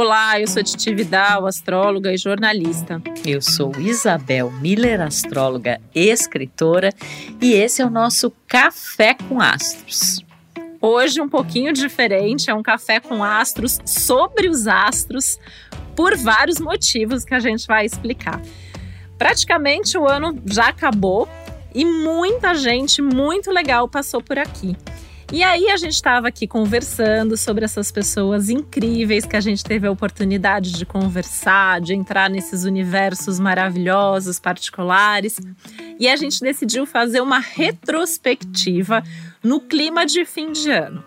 Olá, 0.00 0.38
eu 0.38 0.46
sou 0.46 0.62
Titi 0.62 0.94
Vidal, 0.94 1.44
astróloga 1.44 2.14
e 2.14 2.16
jornalista. 2.16 3.02
Eu 3.26 3.42
sou 3.42 3.72
Isabel 3.80 4.48
Miller, 4.48 5.00
astróloga 5.00 5.80
e 5.92 6.08
escritora, 6.08 6.94
e 7.42 7.52
esse 7.54 7.82
é 7.82 7.84
o 7.84 7.90
nosso 7.90 8.30
Café 8.46 9.14
com 9.14 9.40
Astros. 9.40 10.24
Hoje 10.80 11.20
um 11.20 11.28
pouquinho 11.28 11.72
diferente, 11.72 12.48
é 12.48 12.54
um 12.54 12.62
café 12.62 13.00
com 13.00 13.24
astros 13.24 13.80
sobre 13.84 14.48
os 14.48 14.68
astros, 14.68 15.36
por 15.96 16.16
vários 16.16 16.60
motivos 16.60 17.24
que 17.24 17.34
a 17.34 17.40
gente 17.40 17.66
vai 17.66 17.84
explicar. 17.84 18.40
Praticamente 19.18 19.98
o 19.98 20.06
ano 20.06 20.40
já 20.46 20.68
acabou 20.68 21.28
e 21.74 21.84
muita 21.84 22.54
gente 22.54 23.02
muito 23.02 23.50
legal 23.50 23.88
passou 23.88 24.22
por 24.22 24.38
aqui. 24.38 24.76
E 25.30 25.42
aí 25.42 25.68
a 25.68 25.76
gente 25.76 25.92
estava 25.92 26.28
aqui 26.28 26.46
conversando 26.46 27.36
sobre 27.36 27.62
essas 27.62 27.92
pessoas 27.92 28.48
incríveis 28.48 29.26
que 29.26 29.36
a 29.36 29.40
gente 29.40 29.62
teve 29.62 29.86
a 29.86 29.90
oportunidade 29.90 30.72
de 30.72 30.86
conversar, 30.86 31.82
de 31.82 31.92
entrar 31.92 32.30
nesses 32.30 32.64
universos 32.64 33.38
maravilhosos, 33.38 34.40
particulares. 34.40 35.38
E 36.00 36.08
a 36.08 36.16
gente 36.16 36.40
decidiu 36.40 36.86
fazer 36.86 37.20
uma 37.20 37.40
retrospectiva 37.40 39.02
no 39.44 39.60
clima 39.60 40.06
de 40.06 40.24
fim 40.24 40.50
de 40.50 40.70
ano. 40.70 41.04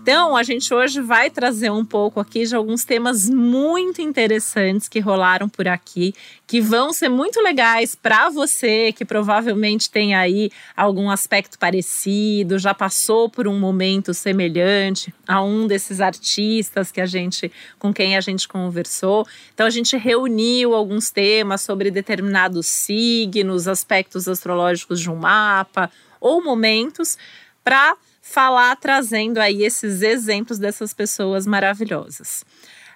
Então, 0.00 0.34
a 0.34 0.42
gente 0.42 0.72
hoje 0.72 1.02
vai 1.02 1.28
trazer 1.28 1.70
um 1.70 1.84
pouco 1.84 2.18
aqui 2.18 2.46
de 2.46 2.56
alguns 2.56 2.82
temas 2.82 3.28
muito 3.28 4.00
interessantes 4.00 4.88
que 4.88 5.00
rolaram 5.00 5.50
por 5.50 5.68
aqui, 5.68 6.14
que 6.46 6.62
vão 6.62 6.94
ser 6.94 7.10
muito 7.10 7.40
legais 7.42 7.94
para 7.94 8.30
você 8.30 8.90
que 8.92 9.04
provavelmente 9.04 9.90
tem 9.90 10.14
aí 10.14 10.50
algum 10.74 11.10
aspecto 11.10 11.58
parecido, 11.58 12.58
já 12.58 12.72
passou 12.72 13.28
por 13.28 13.46
um 13.46 13.58
momento 13.58 14.14
semelhante 14.14 15.12
a 15.26 15.42
um 15.42 15.66
desses 15.66 16.00
artistas 16.00 16.90
que 16.90 17.02
a 17.02 17.06
gente 17.06 17.52
com 17.78 17.92
quem 17.92 18.16
a 18.16 18.20
gente 18.22 18.48
conversou. 18.48 19.26
Então, 19.52 19.66
a 19.66 19.70
gente 19.70 19.94
reuniu 19.96 20.74
alguns 20.74 21.10
temas 21.10 21.60
sobre 21.60 21.90
determinados 21.90 22.66
signos, 22.66 23.68
aspectos 23.68 24.26
astrológicos 24.26 25.00
de 25.00 25.10
um 25.10 25.16
mapa 25.16 25.90
ou 26.18 26.42
momentos 26.42 27.18
para 27.62 27.94
falar 28.28 28.76
trazendo 28.76 29.38
aí 29.38 29.64
esses 29.64 30.02
exemplos 30.02 30.58
dessas 30.58 30.92
pessoas 30.92 31.46
maravilhosas. 31.46 32.44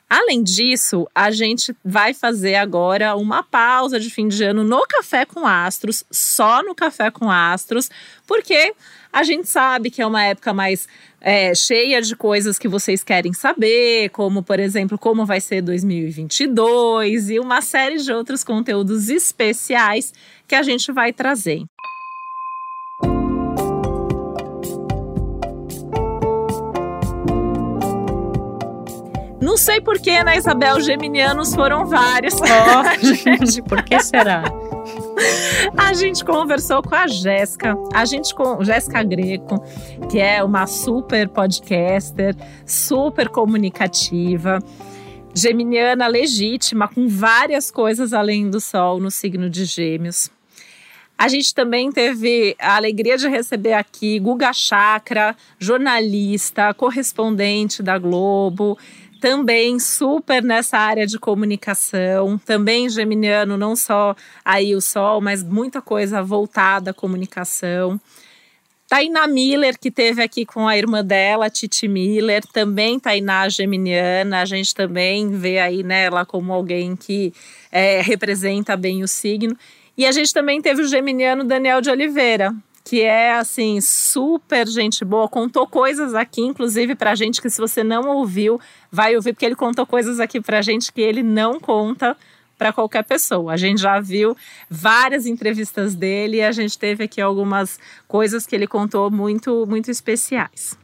Além 0.08 0.42
disso, 0.42 1.08
a 1.14 1.30
gente 1.30 1.74
vai 1.82 2.12
fazer 2.12 2.56
agora 2.56 3.16
uma 3.16 3.42
pausa 3.42 3.98
de 3.98 4.10
fim 4.10 4.28
de 4.28 4.44
ano 4.44 4.62
no 4.62 4.86
Café 4.86 5.24
com 5.24 5.46
Astros, 5.46 6.04
só 6.10 6.62
no 6.62 6.74
Café 6.74 7.10
com 7.10 7.30
Astros, 7.30 7.88
porque 8.26 8.74
a 9.10 9.22
gente 9.22 9.48
sabe 9.48 9.90
que 9.90 10.02
é 10.02 10.06
uma 10.06 10.22
época 10.22 10.52
mais 10.52 10.86
é, 11.18 11.54
cheia 11.54 12.02
de 12.02 12.14
coisas 12.14 12.58
que 12.58 12.68
vocês 12.68 13.02
querem 13.02 13.32
saber, 13.32 14.10
como, 14.10 14.42
por 14.42 14.60
exemplo, 14.60 14.98
como 14.98 15.24
vai 15.24 15.40
ser 15.40 15.62
2022 15.62 17.30
e 17.30 17.40
uma 17.40 17.62
série 17.62 17.96
de 17.96 18.12
outros 18.12 18.44
conteúdos 18.44 19.08
especiais 19.08 20.12
que 20.46 20.54
a 20.54 20.62
gente 20.62 20.92
vai 20.92 21.10
trazer. 21.10 21.62
Não 29.52 29.58
sei 29.58 29.82
porquê, 29.82 30.24
né, 30.24 30.38
Isabel? 30.38 30.80
Geminianos 30.80 31.54
foram 31.54 31.84
vários. 31.84 32.32
Oh, 32.36 33.04
gente, 33.04 33.60
por 33.60 33.82
que 33.82 34.00
será? 34.00 34.44
A 35.76 35.92
gente 35.92 36.24
conversou 36.24 36.82
com 36.82 36.94
a 36.94 37.06
Jéssica, 37.06 37.76
a 37.92 38.02
gente 38.06 38.34
com 38.34 38.64
Jéssica 38.64 39.02
Greco, 39.02 39.62
que 40.10 40.18
é 40.18 40.42
uma 40.42 40.66
super 40.66 41.28
podcaster, 41.28 42.34
super 42.64 43.28
comunicativa, 43.28 44.58
geminiana 45.34 46.06
legítima, 46.06 46.88
com 46.88 47.06
várias 47.06 47.70
coisas 47.70 48.14
além 48.14 48.48
do 48.48 48.58
sol 48.58 48.98
no 48.98 49.10
signo 49.10 49.50
de 49.50 49.66
Gêmeos. 49.66 50.30
A 51.18 51.28
gente 51.28 51.54
também 51.54 51.92
teve 51.92 52.56
a 52.58 52.74
alegria 52.74 53.16
de 53.16 53.28
receber 53.28 53.74
aqui 53.74 54.18
Guga 54.18 54.52
Chakra, 54.52 55.36
jornalista, 55.56 56.74
correspondente 56.74 57.80
da 57.80 57.96
Globo, 57.96 58.76
também 59.22 59.78
super 59.78 60.42
nessa 60.42 60.76
área 60.76 61.06
de 61.06 61.16
comunicação, 61.16 62.36
também 62.38 62.88
geminiano, 62.88 63.56
não 63.56 63.76
só 63.76 64.16
aí 64.44 64.74
o 64.74 64.80
sol, 64.80 65.20
mas 65.20 65.44
muita 65.44 65.80
coisa 65.80 66.20
voltada 66.20 66.90
à 66.90 66.94
comunicação. 66.94 68.00
Tainá 68.88 69.28
Miller, 69.28 69.78
que 69.78 69.92
teve 69.92 70.20
aqui 70.20 70.44
com 70.44 70.66
a 70.66 70.76
irmã 70.76 71.04
dela, 71.04 71.48
Titi 71.48 71.86
Miller, 71.86 72.42
também 72.52 72.98
Tainá 72.98 73.48
geminiana, 73.48 74.40
a 74.40 74.44
gente 74.44 74.74
também 74.74 75.30
vê 75.30 75.60
aí 75.60 75.84
nela 75.84 76.26
como 76.26 76.52
alguém 76.52 76.96
que 76.96 77.32
é, 77.70 78.00
representa 78.02 78.76
bem 78.76 79.04
o 79.04 79.08
signo. 79.08 79.56
E 79.96 80.04
a 80.04 80.10
gente 80.10 80.34
também 80.34 80.60
teve 80.60 80.82
o 80.82 80.88
geminiano 80.88 81.44
Daniel 81.44 81.80
de 81.80 81.90
Oliveira, 81.90 82.52
que 82.84 83.00
é 83.00 83.32
assim 83.32 83.80
super 83.80 84.66
gente 84.66 85.04
boa, 85.04 85.28
contou 85.28 85.66
coisas 85.66 86.14
aqui, 86.14 86.42
inclusive 86.42 86.94
pra 86.94 87.14
gente 87.14 87.40
que 87.40 87.48
se 87.48 87.60
você 87.60 87.84
não 87.84 88.08
ouviu, 88.08 88.60
vai 88.90 89.14
ouvir 89.14 89.32
porque 89.32 89.46
ele 89.46 89.54
contou 89.54 89.86
coisas 89.86 90.18
aqui 90.18 90.40
pra 90.40 90.62
gente 90.62 90.92
que 90.92 91.00
ele 91.00 91.22
não 91.22 91.60
conta 91.60 92.16
para 92.58 92.72
qualquer 92.72 93.04
pessoa. 93.04 93.52
A 93.52 93.56
gente 93.56 93.80
já 93.80 94.00
viu 94.00 94.36
várias 94.68 95.26
entrevistas 95.26 95.94
dele 95.94 96.38
e 96.38 96.42
a 96.42 96.52
gente 96.52 96.78
teve 96.78 97.04
aqui 97.04 97.20
algumas 97.20 97.78
coisas 98.06 98.46
que 98.46 98.54
ele 98.54 98.66
contou 98.66 99.10
muito 99.10 99.66
muito 99.66 99.90
especiais. 99.90 100.81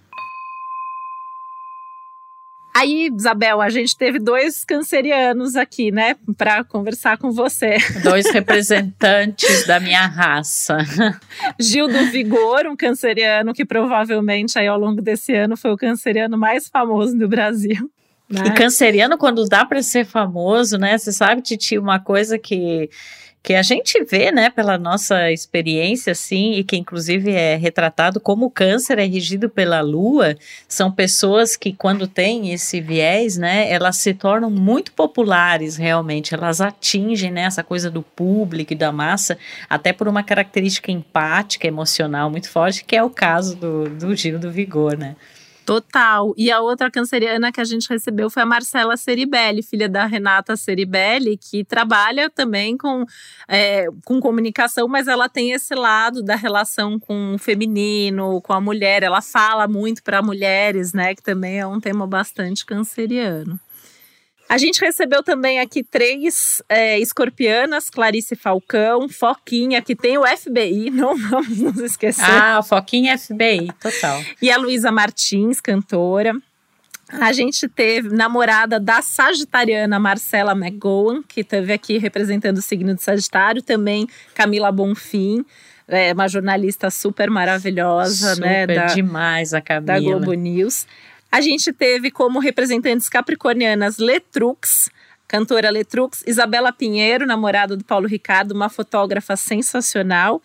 Aí, 2.78 3.10
Isabel, 3.12 3.60
a 3.60 3.68
gente 3.68 3.96
teve 3.96 4.20
dois 4.20 4.64
cancerianos 4.64 5.56
aqui, 5.56 5.90
né, 5.90 6.14
para 6.36 6.62
conversar 6.62 7.18
com 7.18 7.32
você. 7.32 7.76
Dois 8.04 8.30
representantes 8.30 9.66
da 9.66 9.80
minha 9.80 10.06
raça. 10.06 10.78
Gil 11.58 11.88
do 11.88 12.06
Vigor, 12.12 12.66
um 12.66 12.76
canceriano 12.76 13.52
que 13.52 13.64
provavelmente 13.64 14.56
aí 14.56 14.68
ao 14.68 14.78
longo 14.78 15.02
desse 15.02 15.34
ano 15.34 15.56
foi 15.56 15.72
o 15.72 15.76
canceriano 15.76 16.38
mais 16.38 16.68
famoso 16.68 17.18
do 17.18 17.26
Brasil. 17.26 17.90
Né? 18.30 18.42
E 18.46 18.50
canceriano, 18.52 19.18
quando 19.18 19.44
dá 19.46 19.64
para 19.64 19.82
ser 19.82 20.04
famoso, 20.06 20.78
né? 20.78 20.96
Você 20.96 21.10
sabe, 21.10 21.42
Titi, 21.42 21.78
uma 21.78 21.98
coisa 21.98 22.38
que 22.38 22.88
que 23.48 23.54
a 23.54 23.62
gente 23.62 24.04
vê, 24.04 24.30
né, 24.30 24.50
pela 24.50 24.76
nossa 24.76 25.32
experiência, 25.32 26.12
assim, 26.12 26.52
e 26.52 26.62
que 26.62 26.76
inclusive 26.76 27.32
é 27.32 27.56
retratado 27.56 28.20
como 28.20 28.44
o 28.44 28.50
câncer 28.50 28.98
é 28.98 29.06
regido 29.06 29.48
pela 29.48 29.80
lua, 29.80 30.36
são 30.68 30.92
pessoas 30.92 31.56
que 31.56 31.72
quando 31.72 32.06
têm 32.06 32.52
esse 32.52 32.78
viés, 32.78 33.38
né, 33.38 33.72
elas 33.72 33.96
se 33.96 34.12
tornam 34.12 34.50
muito 34.50 34.92
populares 34.92 35.78
realmente, 35.78 36.34
elas 36.34 36.60
atingem, 36.60 37.30
né, 37.30 37.44
essa 37.44 37.64
coisa 37.64 37.90
do 37.90 38.02
público 38.02 38.74
e 38.74 38.76
da 38.76 38.92
massa, 38.92 39.38
até 39.66 39.94
por 39.94 40.08
uma 40.08 40.22
característica 40.22 40.92
empática, 40.92 41.66
emocional 41.66 42.28
muito 42.28 42.50
forte, 42.50 42.84
que 42.84 42.94
é 42.94 43.02
o 43.02 43.08
caso 43.08 43.56
do, 43.56 43.88
do 43.88 44.14
Gil 44.14 44.38
do 44.38 44.50
Vigor, 44.50 44.94
né. 44.98 45.16
Total. 45.68 46.32
E 46.34 46.50
a 46.50 46.62
outra 46.62 46.90
canceriana 46.90 47.52
que 47.52 47.60
a 47.60 47.64
gente 47.64 47.90
recebeu 47.90 48.30
foi 48.30 48.42
a 48.42 48.46
Marcela 48.46 48.96
Ceribelli, 48.96 49.62
filha 49.62 49.86
da 49.86 50.06
Renata 50.06 50.56
Ceribelli, 50.56 51.36
que 51.36 51.62
trabalha 51.62 52.30
também 52.30 52.74
com, 52.74 53.04
é, 53.46 53.84
com 54.02 54.18
comunicação, 54.18 54.88
mas 54.88 55.06
ela 55.06 55.28
tem 55.28 55.52
esse 55.52 55.74
lado 55.74 56.22
da 56.22 56.36
relação 56.36 56.98
com 56.98 57.34
o 57.34 57.38
feminino, 57.38 58.40
com 58.40 58.54
a 58.54 58.60
mulher. 58.62 59.02
Ela 59.02 59.20
fala 59.20 59.68
muito 59.68 60.02
para 60.02 60.22
mulheres, 60.22 60.94
né? 60.94 61.14
Que 61.14 61.22
também 61.22 61.58
é 61.58 61.66
um 61.66 61.78
tema 61.78 62.06
bastante 62.06 62.64
canceriano. 62.64 63.60
A 64.48 64.56
gente 64.56 64.80
recebeu 64.80 65.22
também 65.22 65.60
aqui 65.60 65.84
três 65.84 66.62
é, 66.68 66.98
escorpianas, 66.98 67.90
Clarice 67.90 68.34
Falcão, 68.34 69.08
Foquinha, 69.08 69.82
que 69.82 69.94
tem 69.94 70.16
o 70.16 70.26
FBI, 70.26 70.90
não 70.90 71.16
vamos 71.16 71.58
nos 71.58 71.78
esquecer. 71.78 72.24
Ah, 72.24 72.62
Foquinha 72.62 73.18
FBI, 73.18 73.70
total. 73.80 74.22
E 74.40 74.50
a 74.50 74.56
Luísa 74.56 74.90
Martins, 74.90 75.60
cantora. 75.60 76.34
A 77.10 77.32
gente 77.32 77.66
teve 77.68 78.10
namorada 78.10 78.78
da 78.78 79.00
sagitariana 79.00 79.98
Marcela 79.98 80.52
McGowan, 80.52 81.22
que 81.22 81.40
esteve 81.40 81.72
aqui 81.72 81.96
representando 81.96 82.58
o 82.58 82.62
signo 82.62 82.94
de 82.94 83.02
Sagitário, 83.02 83.62
também 83.62 84.06
Camila 84.34 84.70
Bonfim, 84.70 85.44
é 85.88 86.12
uma 86.12 86.28
jornalista 86.28 86.90
super 86.90 87.30
maravilhosa, 87.30 88.34
super 88.34 88.46
né? 88.46 88.66
Da, 88.66 88.86
demais 88.86 89.54
a 89.54 89.60
Camila. 89.60 89.86
Da 89.86 89.98
Globo 89.98 90.34
News. 90.34 90.86
A 91.30 91.40
gente 91.40 91.72
teve 91.72 92.10
como 92.10 92.38
representantes 92.38 93.08
capricornianas 93.08 93.98
Letrux, 93.98 94.90
cantora 95.26 95.70
Letrux, 95.70 96.24
Isabela 96.26 96.72
Pinheiro, 96.72 97.26
namorada 97.26 97.76
do 97.76 97.84
Paulo 97.84 98.08
Ricardo, 98.08 98.52
uma 98.52 98.70
fotógrafa 98.70 99.36
sensacional. 99.36 100.42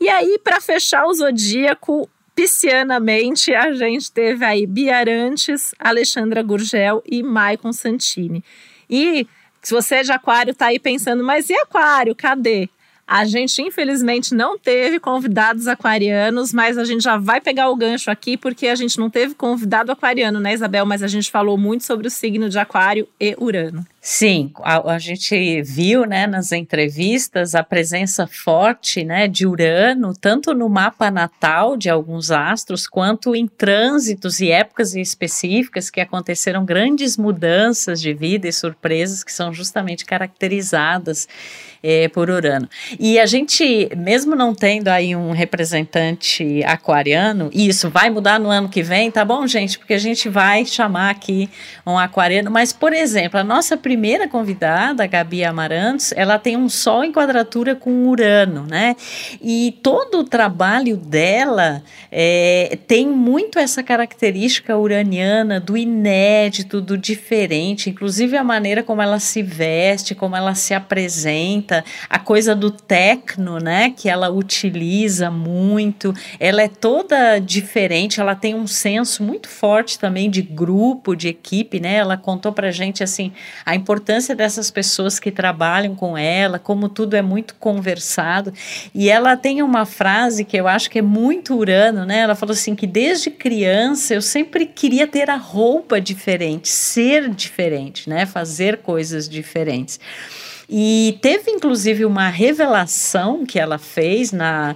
E 0.00 0.08
aí, 0.08 0.38
para 0.42 0.60
fechar 0.60 1.04
o 1.06 1.14
zodíaco, 1.14 2.08
piscianamente, 2.34 3.54
a 3.54 3.72
gente 3.72 4.10
teve 4.10 4.44
aí 4.44 4.66
Biarantes, 4.66 5.74
Alexandra 5.78 6.42
Gurgel 6.42 7.02
e 7.06 7.22
Maicon 7.22 7.72
Santini. 7.72 8.44
E 8.88 9.26
se 9.62 9.72
você 9.72 9.96
é 9.96 10.02
de 10.02 10.12
aquário, 10.12 10.54
tá 10.54 10.66
aí 10.66 10.78
pensando, 10.78 11.24
mas 11.24 11.48
e 11.48 11.54
aquário, 11.54 12.14
cadê? 12.14 12.68
A 13.06 13.24
gente, 13.24 13.60
infelizmente, 13.60 14.34
não 14.34 14.58
teve 14.58 14.98
convidados 14.98 15.66
aquarianos, 15.66 16.52
mas 16.52 16.78
a 16.78 16.84
gente 16.84 17.02
já 17.02 17.18
vai 17.18 17.40
pegar 17.40 17.68
o 17.68 17.76
gancho 17.76 18.10
aqui, 18.10 18.36
porque 18.36 18.66
a 18.66 18.74
gente 18.74 18.98
não 18.98 19.10
teve 19.10 19.34
convidado 19.34 19.92
aquariano, 19.92 20.40
né, 20.40 20.54
Isabel? 20.54 20.86
Mas 20.86 21.02
a 21.02 21.06
gente 21.06 21.30
falou 21.30 21.58
muito 21.58 21.84
sobre 21.84 22.06
o 22.06 22.10
signo 22.10 22.48
de 22.48 22.58
Aquário 22.58 23.06
e 23.20 23.36
Urano. 23.38 23.86
Sim, 24.06 24.52
a, 24.58 24.92
a, 24.92 24.98
gente 24.98 25.62
viu 25.62 26.04
né, 26.04 26.26
nas 26.26 26.52
entrevistas 26.52 27.54
a 27.54 27.62
presença 27.64 28.26
forte 28.26 29.02
né, 29.02 29.26
de 29.26 29.46
Urano, 29.46 30.12
tanto 30.12 30.52
no 30.52 30.68
mapa 30.68 31.10
natal 31.10 31.74
de 31.74 31.88
alguns 31.88 32.30
astros, 32.30 32.86
quanto 32.86 33.34
em 33.34 33.48
trânsitos 33.48 34.40
e 34.40 34.50
épocas 34.50 34.94
específicas 34.94 35.88
que 35.88 36.02
aconteceram 36.02 36.66
grandes 36.66 37.16
mudanças 37.16 37.98
de 37.98 38.12
vida 38.12 38.46
e 38.46 38.52
surpresas 38.52 39.24
que 39.24 39.32
são 39.32 39.54
justamente 39.54 40.04
caracterizadas 40.04 41.26
é, 41.82 42.06
por 42.08 42.28
Urano. 42.28 42.68
E 43.00 43.18
a 43.18 43.24
gente, 43.24 43.90
mesmo 43.96 44.36
não 44.36 44.54
tendo 44.54 44.88
aí 44.88 45.16
um 45.16 45.32
representante 45.32 46.62
aquariano, 46.64 47.48
e 47.54 47.68
isso 47.68 47.88
vai 47.88 48.10
mudar 48.10 48.38
no 48.38 48.50
ano 48.50 48.68
que 48.68 48.82
vem, 48.82 49.10
tá 49.10 49.24
bom, 49.24 49.46
gente? 49.46 49.78
Porque 49.78 49.94
a 49.94 49.98
gente 49.98 50.28
vai 50.28 50.66
chamar 50.66 51.08
aqui 51.08 51.48
um 51.86 51.98
aquariano, 51.98 52.50
mas, 52.50 52.70
por 52.70 52.92
exemplo, 52.92 53.40
a 53.40 53.44
nossa 53.44 53.78
primeira 53.78 53.93
primeira 53.94 54.26
convidada, 54.26 55.04
a 55.04 55.06
Gabi 55.06 55.44
Amarantos, 55.44 56.10
ela 56.16 56.36
tem 56.36 56.56
um 56.56 56.68
Sol 56.68 57.04
em 57.04 57.12
quadratura 57.12 57.76
com 57.76 58.08
Urano, 58.08 58.66
né? 58.66 58.96
E 59.40 59.78
todo 59.84 60.18
o 60.18 60.24
trabalho 60.24 60.96
dela 60.96 61.80
é, 62.10 62.76
tem 62.88 63.06
muito 63.06 63.56
essa 63.56 63.84
característica 63.84 64.76
uraniana 64.76 65.60
do 65.60 65.76
inédito, 65.76 66.80
do 66.80 66.98
diferente, 66.98 67.88
inclusive 67.88 68.36
a 68.36 68.42
maneira 68.42 68.82
como 68.82 69.00
ela 69.00 69.20
se 69.20 69.44
veste, 69.44 70.12
como 70.12 70.34
ela 70.34 70.56
se 70.56 70.74
apresenta, 70.74 71.84
a 72.10 72.18
coisa 72.18 72.52
do 72.52 72.72
tecno, 72.72 73.58
né? 73.58 73.94
Que 73.96 74.08
ela 74.08 74.28
utiliza 74.28 75.30
muito. 75.30 76.12
Ela 76.40 76.62
é 76.62 76.68
toda 76.68 77.38
diferente, 77.38 78.20
ela 78.20 78.34
tem 78.34 78.56
um 78.56 78.66
senso 78.66 79.22
muito 79.22 79.48
forte 79.48 80.00
também 80.00 80.28
de 80.28 80.42
grupo, 80.42 81.14
de 81.14 81.28
equipe, 81.28 81.78
né? 81.78 81.94
Ela 81.94 82.16
contou 82.16 82.52
pra 82.52 82.72
gente 82.72 83.04
assim 83.04 83.30
a 83.64 83.76
importância 83.84 84.34
dessas 84.34 84.70
pessoas 84.70 85.20
que 85.20 85.30
trabalham 85.30 85.94
com 85.94 86.16
ela, 86.16 86.58
como 86.58 86.88
tudo 86.88 87.14
é 87.14 87.20
muito 87.20 87.54
conversado. 87.56 88.50
E 88.94 89.10
ela 89.10 89.36
tem 89.36 89.60
uma 89.60 89.84
frase 89.84 90.42
que 90.42 90.56
eu 90.56 90.66
acho 90.66 90.90
que 90.90 90.98
é 90.98 91.02
muito 91.02 91.54
urano, 91.54 92.06
né? 92.06 92.20
Ela 92.20 92.34
falou 92.34 92.54
assim 92.54 92.74
que 92.74 92.86
desde 92.86 93.30
criança 93.30 94.14
eu 94.14 94.22
sempre 94.22 94.64
queria 94.64 95.06
ter 95.06 95.28
a 95.28 95.36
roupa 95.36 96.00
diferente, 96.00 96.68
ser 96.68 97.28
diferente, 97.28 98.08
né? 98.08 98.24
Fazer 98.24 98.78
coisas 98.78 99.28
diferentes. 99.28 100.00
E 100.68 101.18
teve 101.20 101.50
inclusive 101.50 102.06
uma 102.06 102.30
revelação 102.30 103.44
que 103.44 103.58
ela 103.58 103.76
fez 103.76 104.32
na 104.32 104.74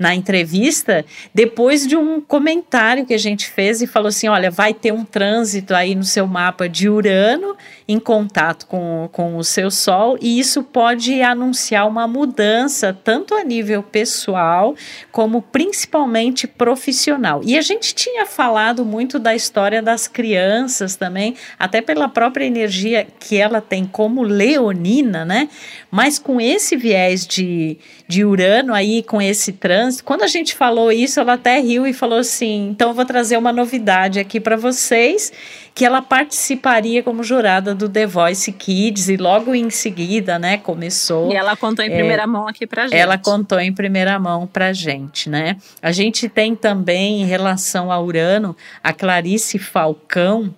na 0.00 0.14
entrevista, 0.14 1.04
depois 1.34 1.86
de 1.86 1.94
um 1.94 2.22
comentário 2.22 3.04
que 3.04 3.12
a 3.12 3.18
gente 3.18 3.46
fez 3.50 3.82
e 3.82 3.86
falou 3.86 4.08
assim: 4.08 4.28
olha, 4.28 4.50
vai 4.50 4.72
ter 4.72 4.94
um 4.94 5.04
trânsito 5.04 5.74
aí 5.74 5.94
no 5.94 6.04
seu 6.04 6.26
mapa 6.26 6.66
de 6.66 6.88
Urano 6.88 7.54
em 7.90 7.98
contato 7.98 8.66
com, 8.66 9.08
com 9.10 9.36
o 9.36 9.42
seu 9.42 9.68
Sol, 9.68 10.16
e 10.20 10.38
isso 10.38 10.62
pode 10.62 11.20
anunciar 11.22 11.88
uma 11.88 12.06
mudança, 12.06 12.96
tanto 13.02 13.34
a 13.34 13.42
nível 13.42 13.82
pessoal, 13.82 14.76
como 15.10 15.42
principalmente 15.42 16.46
profissional. 16.46 17.40
E 17.44 17.58
a 17.58 17.60
gente 17.60 17.92
tinha 17.92 18.24
falado 18.26 18.84
muito 18.84 19.18
da 19.18 19.34
história 19.34 19.82
das 19.82 20.06
crianças 20.06 20.94
também, 20.94 21.34
até 21.58 21.80
pela 21.80 22.08
própria 22.08 22.44
energia 22.44 23.08
que 23.18 23.36
ela 23.36 23.60
tem 23.60 23.84
como 23.84 24.22
leonina, 24.22 25.24
né? 25.24 25.48
Mas 25.90 26.16
com 26.16 26.40
esse 26.40 26.76
viés 26.76 27.26
de, 27.26 27.76
de 28.06 28.24
Urano 28.24 28.72
aí, 28.72 29.02
com 29.02 29.20
esse 29.20 29.52
trânsito, 29.52 30.04
quando 30.04 30.22
a 30.22 30.28
gente 30.28 30.54
falou 30.54 30.92
isso, 30.92 31.18
ela 31.18 31.32
até 31.32 31.58
riu 31.58 31.88
e 31.88 31.92
falou 31.92 32.20
assim: 32.20 32.68
então 32.68 32.90
eu 32.90 32.94
vou 32.94 33.04
trazer 33.04 33.36
uma 33.36 33.52
novidade 33.52 34.20
aqui 34.20 34.38
para 34.38 34.56
vocês 34.56 35.32
que 35.80 35.84
ela 35.86 36.02
participaria 36.02 37.02
como 37.02 37.24
jurada 37.24 37.74
do 37.74 37.88
The 37.88 38.06
Voice 38.06 38.52
Kids 38.52 39.08
e 39.08 39.16
logo 39.16 39.54
em 39.54 39.70
seguida, 39.70 40.38
né, 40.38 40.58
começou. 40.58 41.32
E 41.32 41.34
ela 41.34 41.56
contou 41.56 41.82
em 41.82 41.90
é, 41.90 41.94
primeira 41.94 42.26
mão 42.26 42.46
aqui 42.46 42.66
pra 42.66 42.82
gente. 42.82 42.98
Ela 42.98 43.16
contou 43.16 43.58
em 43.58 43.72
primeira 43.72 44.18
mão 44.18 44.46
pra 44.46 44.74
gente, 44.74 45.30
né? 45.30 45.56
A 45.80 45.90
gente 45.90 46.28
tem 46.28 46.54
também 46.54 47.22
em 47.22 47.24
relação 47.24 47.90
a 47.90 47.98
Urano 47.98 48.54
a 48.84 48.92
Clarice 48.92 49.58
Falcão, 49.58 50.54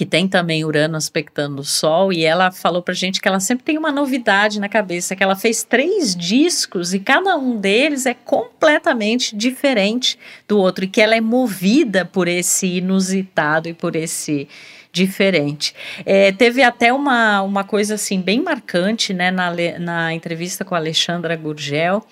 que 0.00 0.06
tem 0.06 0.26
também 0.26 0.64
Urano 0.64 0.96
aspectando 0.96 1.60
o 1.60 1.62
Sol, 1.62 2.10
e 2.10 2.24
ela 2.24 2.50
falou 2.50 2.80
pra 2.80 2.94
gente 2.94 3.20
que 3.20 3.28
ela 3.28 3.38
sempre 3.38 3.64
tem 3.64 3.76
uma 3.76 3.92
novidade 3.92 4.58
na 4.58 4.66
cabeça, 4.66 5.14
que 5.14 5.22
ela 5.22 5.36
fez 5.36 5.62
três 5.62 6.16
discos 6.16 6.94
e 6.94 6.98
cada 6.98 7.36
um 7.36 7.58
deles 7.60 8.06
é 8.06 8.14
completamente 8.14 9.36
diferente 9.36 10.18
do 10.48 10.58
outro, 10.58 10.86
e 10.86 10.88
que 10.88 11.02
ela 11.02 11.14
é 11.14 11.20
movida 11.20 12.06
por 12.06 12.28
esse 12.28 12.78
inusitado 12.78 13.68
e 13.68 13.74
por 13.74 13.94
esse 13.94 14.48
diferente. 14.90 15.74
É, 16.06 16.32
teve 16.32 16.62
até 16.62 16.90
uma, 16.94 17.42
uma 17.42 17.62
coisa 17.62 17.96
assim 17.96 18.22
bem 18.22 18.42
marcante 18.42 19.12
né, 19.12 19.30
na, 19.30 19.52
na 19.78 20.14
entrevista 20.14 20.64
com 20.64 20.74
a 20.74 20.78
Alexandra 20.78 21.36
Gurgel, 21.36 22.02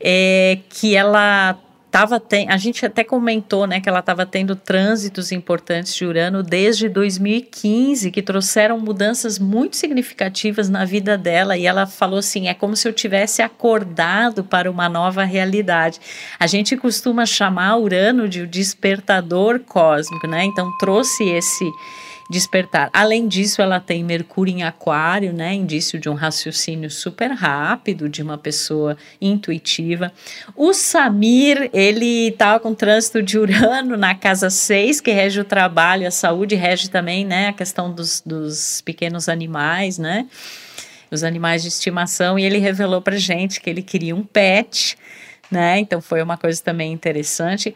é, 0.00 0.58
que 0.70 0.96
ela 0.96 1.58
tava 1.90 2.20
tem, 2.20 2.48
a 2.48 2.56
gente 2.56 2.86
até 2.86 3.02
comentou, 3.02 3.66
né, 3.66 3.80
que 3.80 3.88
ela 3.88 3.98
estava 3.98 4.24
tendo 4.24 4.54
trânsitos 4.54 5.32
importantes 5.32 5.94
de 5.94 6.04
Urano 6.04 6.42
desde 6.42 6.88
2015, 6.88 8.10
que 8.10 8.22
trouxeram 8.22 8.78
mudanças 8.78 9.38
muito 9.38 9.76
significativas 9.76 10.68
na 10.68 10.84
vida 10.84 11.18
dela, 11.18 11.56
e 11.56 11.66
ela 11.66 11.86
falou 11.86 12.20
assim, 12.20 12.48
é 12.48 12.54
como 12.54 12.76
se 12.76 12.88
eu 12.88 12.92
tivesse 12.92 13.42
acordado 13.42 14.44
para 14.44 14.70
uma 14.70 14.88
nova 14.88 15.24
realidade. 15.24 16.00
A 16.38 16.46
gente 16.46 16.76
costuma 16.76 17.26
chamar 17.26 17.76
Urano 17.76 18.28
de 18.28 18.42
o 18.42 18.46
despertador 18.46 19.60
cósmico, 19.60 20.26
né? 20.26 20.44
Então 20.44 20.70
trouxe 20.78 21.24
esse 21.24 21.64
despertar. 22.30 22.88
Além 22.92 23.26
disso, 23.26 23.60
ela 23.60 23.80
tem 23.80 24.04
Mercúrio 24.04 24.54
em 24.54 24.62
Aquário, 24.62 25.32
né? 25.32 25.52
Indício 25.52 25.98
de 25.98 26.08
um 26.08 26.14
raciocínio 26.14 26.88
super 26.88 27.32
rápido, 27.32 28.08
de 28.08 28.22
uma 28.22 28.38
pessoa 28.38 28.96
intuitiva. 29.20 30.12
O 30.54 30.72
Samir, 30.72 31.68
ele 31.72 32.28
estava 32.28 32.60
com 32.60 32.72
trânsito 32.72 33.20
de 33.20 33.36
Urano 33.36 33.96
na 33.96 34.14
casa 34.14 34.48
6, 34.48 35.00
que 35.00 35.10
rege 35.10 35.40
o 35.40 35.44
trabalho, 35.44 36.06
a 36.06 36.10
saúde, 36.12 36.54
rege 36.54 36.88
também, 36.88 37.24
né? 37.24 37.48
A 37.48 37.52
questão 37.52 37.92
dos, 37.92 38.22
dos 38.24 38.80
pequenos 38.82 39.28
animais, 39.28 39.98
né? 39.98 40.28
Os 41.10 41.24
animais 41.24 41.62
de 41.62 41.68
estimação, 41.68 42.38
e 42.38 42.44
ele 42.44 42.58
revelou 42.58 43.02
para 43.02 43.16
gente 43.16 43.60
que 43.60 43.68
ele 43.68 43.82
queria 43.82 44.14
um 44.14 44.22
pet, 44.22 44.96
né? 45.50 45.80
Então 45.80 46.00
foi 46.00 46.22
uma 46.22 46.36
coisa 46.36 46.62
também 46.62 46.92
interessante. 46.92 47.74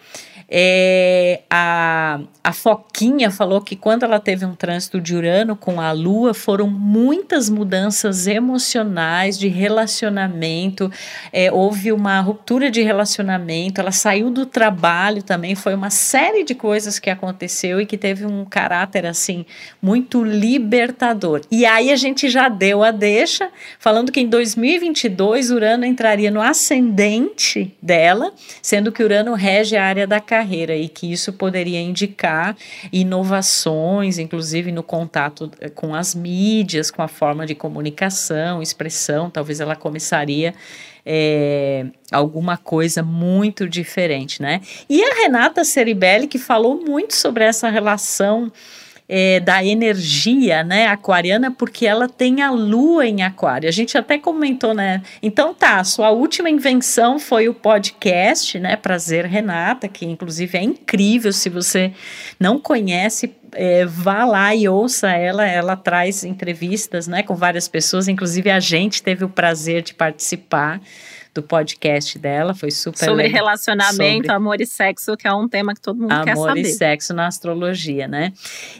É, 0.49 1.41
a, 1.50 2.20
a 2.43 2.52
Foquinha 2.52 3.31
falou 3.31 3.61
que 3.61 3.76
quando 3.76 4.05
ela 4.05 4.20
teve 4.20 4.44
um 4.44 4.55
trânsito 4.55 5.01
de 5.01 5.15
Urano 5.15 5.56
com 5.56 5.81
a 5.81 5.93
Lua, 5.93 6.34
foram 6.34 6.69
muitas 6.69 7.48
mudanças 7.48 8.27
emocionais, 8.27 9.39
de 9.39 9.48
relacionamento, 9.48 10.91
é, 11.32 11.51
houve 11.51 11.93
uma 11.93 12.20
ruptura 12.20 12.70
de 12.70 12.82
relacionamento, 12.82 13.81
ela 13.81 13.93
saiu 13.93 14.31
do 14.31 14.44
trabalho 14.44 15.22
também, 15.22 15.55
foi 15.55 15.74
uma 15.74 15.91
série 15.91 16.44
de 16.44 16.55
coisas 16.55 16.98
que 16.98 17.10
aconteceu 17.10 17.81
e 17.81 17.86
que 17.86 17.96
teve 17.96 18.27
um 18.27 18.44
caráter 18.44 19.06
assim 19.06 19.46
muito 19.81 20.22
libertador. 20.22 21.41
E 21.51 21.65
aí 21.65 21.91
a 21.91 21.96
gente 21.96 22.29
já 22.29 22.48
deu 22.48 22.82
a 22.82 22.91
deixa, 22.91 23.51
falando 23.79 24.13
que 24.13 24.20
em 24.20 24.29
2022 24.29 25.51
Urano 25.51 25.84
entraria 25.84 26.31
no 26.31 26.41
ascendente 26.41 27.74
dela, 27.81 28.32
sendo 28.63 28.93
que 28.93 29.03
Urano 29.03 29.34
rege 29.34 29.77
a 29.77 29.84
área 29.84 30.06
da 30.06 30.20
carreira 30.34 30.74
e 30.74 30.88
que 30.88 31.12
isso 31.12 31.32
poderia 31.32 31.81
indicar 31.81 32.56
inovações, 32.93 34.19
inclusive 34.19 34.72
no 34.72 34.82
contato 34.82 35.48
eh, 35.60 35.69
com 35.69 35.94
as 35.94 36.12
mídias, 36.12 36.91
com 36.91 37.03
a 37.03 37.06
forma 37.06 37.46
de 37.46 37.55
comunicação, 37.55 38.60
expressão. 38.60 39.31
Talvez 39.31 39.60
ela 39.60 39.76
começaria 39.76 40.53
é, 41.06 41.86
alguma 42.10 42.56
coisa 42.56 43.00
muito 43.00 43.69
diferente, 43.69 44.43
né? 44.43 44.60
E 44.91 45.05
a 45.05 45.14
Renata 45.22 45.62
Ceribelli, 45.62 46.26
que 46.26 46.38
falou 46.38 46.84
muito 46.84 47.14
sobre 47.14 47.44
essa 47.44 47.69
relação 47.69 48.50
é, 49.08 49.39
da 49.39 49.63
energia, 49.63 50.65
né, 50.65 50.87
aquariana, 50.87 51.51
porque 51.51 51.87
ela 51.87 52.08
tem 52.08 52.41
a 52.41 52.51
lua 52.51 53.06
em 53.06 53.23
aquário. 53.23 53.69
A 53.69 53.73
gente 53.73 53.99
até 53.99 54.19
comentou, 54.19 54.73
né? 54.73 55.03
Então 55.23 55.53
tá, 55.53 55.82
sua 55.84 56.11
última 56.11 56.49
invenção 56.49 57.19
foi 57.19 57.49
o 57.49 57.55
podcast, 57.55 58.58
né? 58.58 58.77
Prazer 58.77 59.27
Renata, 59.27 59.89
que 59.89 60.06
inclusive 60.06 60.56
é 60.56 60.63
incrível. 60.63 61.32
Se 61.32 61.51
você 61.51 61.93
não 62.41 62.58
conhece, 62.58 63.34
é, 63.53 63.84
vá 63.84 64.25
lá 64.25 64.55
e 64.55 64.69
ouça 64.69 65.11
ela. 65.11 65.46
Ela 65.46 65.77
traz 65.77 66.25
entrevistas, 66.25 67.06
né, 67.06 67.23
com 67.23 67.34
várias 67.34 67.69
pessoas. 67.69 68.08
Inclusive 68.08 68.51
a 68.51 68.61
gente 68.61 69.03
teve 69.03 69.25
o 69.25 69.29
prazer 69.29 69.82
de 69.82 69.93
participar 69.93 70.81
do 71.34 71.43
podcast 71.43 72.17
dela, 72.19 72.55
foi 72.55 72.70
super 72.70 72.96
Sobre 72.96 73.24
legal. 73.24 73.41
relacionamento, 73.41 74.26
sobre 74.26 74.32
amor 74.32 74.60
e 74.60 74.67
sexo, 74.67 75.17
que 75.17 75.26
é 75.26 75.32
um 75.32 75.48
tema 75.48 75.74
que 75.74 75.81
todo 75.81 76.00
mundo 76.00 76.10
quer 76.22 76.36
saber. 76.36 76.50
Amor 76.50 76.58
e 76.58 76.64
sexo 76.64 77.12
na 77.12 77.26
astrologia, 77.26 78.06
né? 78.06 78.32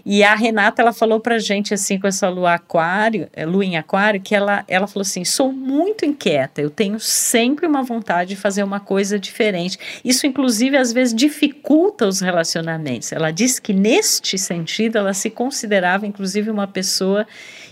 E 0.06 0.23
a 0.23 0.34
Renata, 0.37 0.80
ela 0.80 0.92
falou 0.92 1.18
pra 1.18 1.38
gente, 1.38 1.75
assim, 1.75 1.99
com 1.99 2.06
essa 2.06 2.28
lua 2.28 2.54
aquário, 2.54 3.28
eh, 3.32 3.44
lua 3.44 3.64
em 3.64 3.76
aquário, 3.76 4.20
que 4.20 4.34
ela, 4.34 4.64
ela 4.68 4.87
falou 4.87 5.02
assim, 5.02 5.25
sou 5.25 5.52
muito 5.52 6.04
inquieta, 6.04 6.61
eu 6.61 6.70
tenho 6.70 7.00
sempre 7.00 7.66
uma 7.66 7.82
vontade 7.82 8.30
de 8.30 8.37
fazer 8.37 8.62
uma 8.62 8.78
coisa 8.78 9.18
diferente. 9.18 9.78
Isso, 10.04 10.26
inclusive, 10.26 10.76
às 10.76 10.92
vezes 10.92 11.12
dificulta 11.12 12.06
os 12.06 12.20
relacionamentos. 12.20 13.11
Ela 13.11 13.32
disse 13.32 13.61
que, 13.61 13.73
neste 13.73 14.38
sentido, 14.38 14.96
ela 14.96 15.12
se 15.12 15.28
considerava, 15.28 16.06
inclusive, 16.06 16.50
uma 16.50 16.68
pessoa 16.68 17.26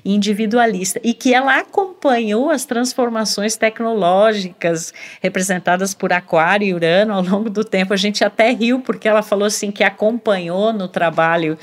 individualista 0.05 1.01
e 1.03 1.15
que 1.15 1.33
ela 1.33 1.59
acompanhou 1.59 2.51
as 2.51 2.65
transformações 2.65 3.57
tecnológicas 3.57 4.93
representadas 5.21 5.95
por 5.95 6.13
Aquário 6.13 6.67
e 6.67 6.75
Urano 6.75 7.13
ao 7.13 7.23
longo 7.23 7.49
do 7.49 7.65
tempo. 7.65 7.95
A 7.95 7.97
gente 7.97 8.25
até 8.25 8.51
riu 8.51 8.81
porque 8.81 9.09
ela 9.09 9.23
falou 9.23 9.47
assim 9.47 9.71
que 9.71 9.85
acompanhou 9.85 10.73
no 10.73 10.89
trabalho 10.89 11.57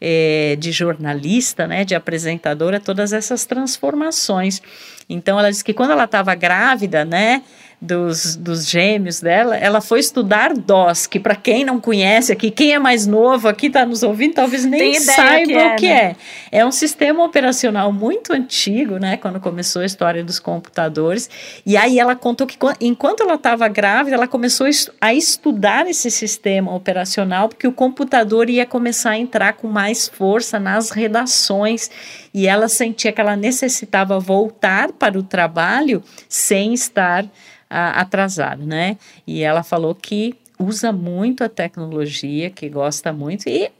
é, 0.00 0.56
de 0.58 0.72
jornalista, 0.72 1.66
né, 1.66 1.84
de 1.84 1.94
apresentadora, 1.94 2.78
todas 2.78 3.12
essas 3.12 3.44
transformações. 3.44 4.60
Então 5.08 5.38
ela 5.38 5.50
disse 5.50 5.64
que 5.64 5.72
quando 5.72 5.92
ela 5.92 6.04
estava 6.04 6.34
grávida, 6.34 7.04
né, 7.04 7.42
dos, 7.80 8.36
dos 8.36 8.68
gêmeos 8.68 9.20
dela, 9.20 9.56
ela 9.56 9.80
foi 9.80 10.00
estudar 10.00 10.54
DOS, 10.54 11.06
que 11.06 11.20
para 11.20 11.36
quem 11.36 11.64
não 11.64 11.78
conhece 11.78 12.32
aqui, 12.32 12.50
quem 12.50 12.72
é 12.72 12.78
mais 12.78 13.06
novo 13.06 13.48
aqui 13.48 13.66
está 13.66 13.84
nos 13.84 14.02
ouvindo, 14.02 14.34
talvez 14.34 14.64
nem 14.64 14.94
saiba 14.94 15.46
que 15.46 15.52
é, 15.52 15.72
o 15.72 15.76
que 15.76 15.88
né? 15.88 16.16
é. 16.50 16.58
É 16.60 16.66
um 16.66 16.72
sistema 16.72 17.22
operacional 17.22 17.92
muito 17.92 18.32
antigo, 18.32 18.96
né, 18.96 19.18
quando 19.18 19.38
começou 19.40 19.82
a 19.82 19.84
história 19.84 20.24
dos 20.24 20.38
computadores. 20.38 21.28
E 21.66 21.76
aí 21.76 21.98
ela 21.98 22.16
contou 22.16 22.46
que 22.46 22.56
enquanto 22.80 23.22
ela 23.22 23.34
estava 23.34 23.68
grávida, 23.68 24.16
ela 24.16 24.26
começou 24.26 24.66
a 25.00 25.12
estudar 25.12 25.86
esse 25.86 26.10
sistema 26.10 26.74
operacional, 26.74 27.48
porque 27.48 27.68
o 27.68 27.72
computador 27.72 28.48
ia 28.48 28.64
começar 28.64 29.10
a 29.10 29.18
entrar 29.18 29.52
com 29.52 29.68
mais 29.68 30.08
força 30.08 30.58
nas 30.58 30.90
redações 30.90 31.90
e 32.32 32.46
ela 32.46 32.68
sentia 32.68 33.12
que 33.12 33.20
ela 33.20 33.36
necessitava 33.36 34.18
voltar 34.18 34.92
para 34.96 35.18
o 35.18 35.22
trabalho 35.22 36.02
sem 36.28 36.74
estar 36.74 37.24
atrasada, 37.68 38.64
né? 38.64 38.96
E 39.26 39.42
ela 39.42 39.62
falou 39.62 39.94
que 39.94 40.34
usa 40.58 40.90
muito 40.90 41.44
a 41.44 41.48
tecnologia, 41.48 42.48
que 42.48 42.68
gosta 42.68 43.12
muito, 43.12 43.48
e 43.48 43.70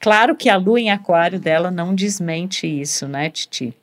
claro 0.00 0.34
que 0.34 0.48
a 0.48 0.56
lua 0.56 0.80
em 0.80 0.90
aquário 0.90 1.38
dela 1.38 1.70
não 1.70 1.94
desmente 1.94 2.66
isso, 2.66 3.06
né, 3.06 3.28
Titi? 3.28 3.74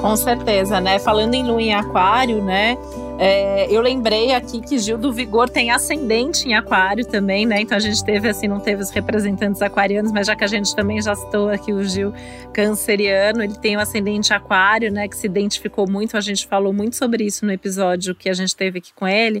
Com 0.00 0.16
certeza, 0.16 0.80
né? 0.80 0.98
Falando 0.98 1.34
em 1.34 1.44
lua 1.44 1.62
em 1.62 1.74
aquário, 1.74 2.42
né? 2.44 2.76
É, 3.16 3.70
eu 3.70 3.80
lembrei 3.80 4.34
aqui 4.34 4.60
que 4.60 4.76
Gil 4.76 4.98
do 4.98 5.12
Vigor 5.12 5.48
tem 5.48 5.70
ascendente 5.70 6.48
em 6.48 6.54
aquário 6.54 7.06
também, 7.06 7.46
né? 7.46 7.60
Então 7.60 7.76
a 7.76 7.80
gente 7.80 8.04
teve, 8.04 8.28
assim, 8.28 8.48
não 8.48 8.58
teve 8.58 8.82
os 8.82 8.90
representantes 8.90 9.62
aquarianos, 9.62 10.10
mas 10.10 10.26
já 10.26 10.34
que 10.34 10.42
a 10.42 10.48
gente 10.48 10.74
também 10.74 11.00
já 11.00 11.14
citou 11.14 11.48
aqui 11.48 11.72
o 11.72 11.84
Gil 11.84 12.12
canceriano, 12.52 13.42
ele 13.42 13.54
tem 13.54 13.76
o 13.76 13.80
ascendente 13.80 14.34
aquário, 14.34 14.90
né? 14.92 15.06
Que 15.06 15.16
se 15.16 15.26
identificou 15.26 15.88
muito, 15.88 16.16
a 16.16 16.20
gente 16.20 16.44
falou 16.44 16.72
muito 16.72 16.96
sobre 16.96 17.24
isso 17.24 17.46
no 17.46 17.52
episódio 17.52 18.16
que 18.16 18.28
a 18.28 18.34
gente 18.34 18.54
teve 18.54 18.78
aqui 18.78 18.92
com 18.92 19.06
ele. 19.06 19.40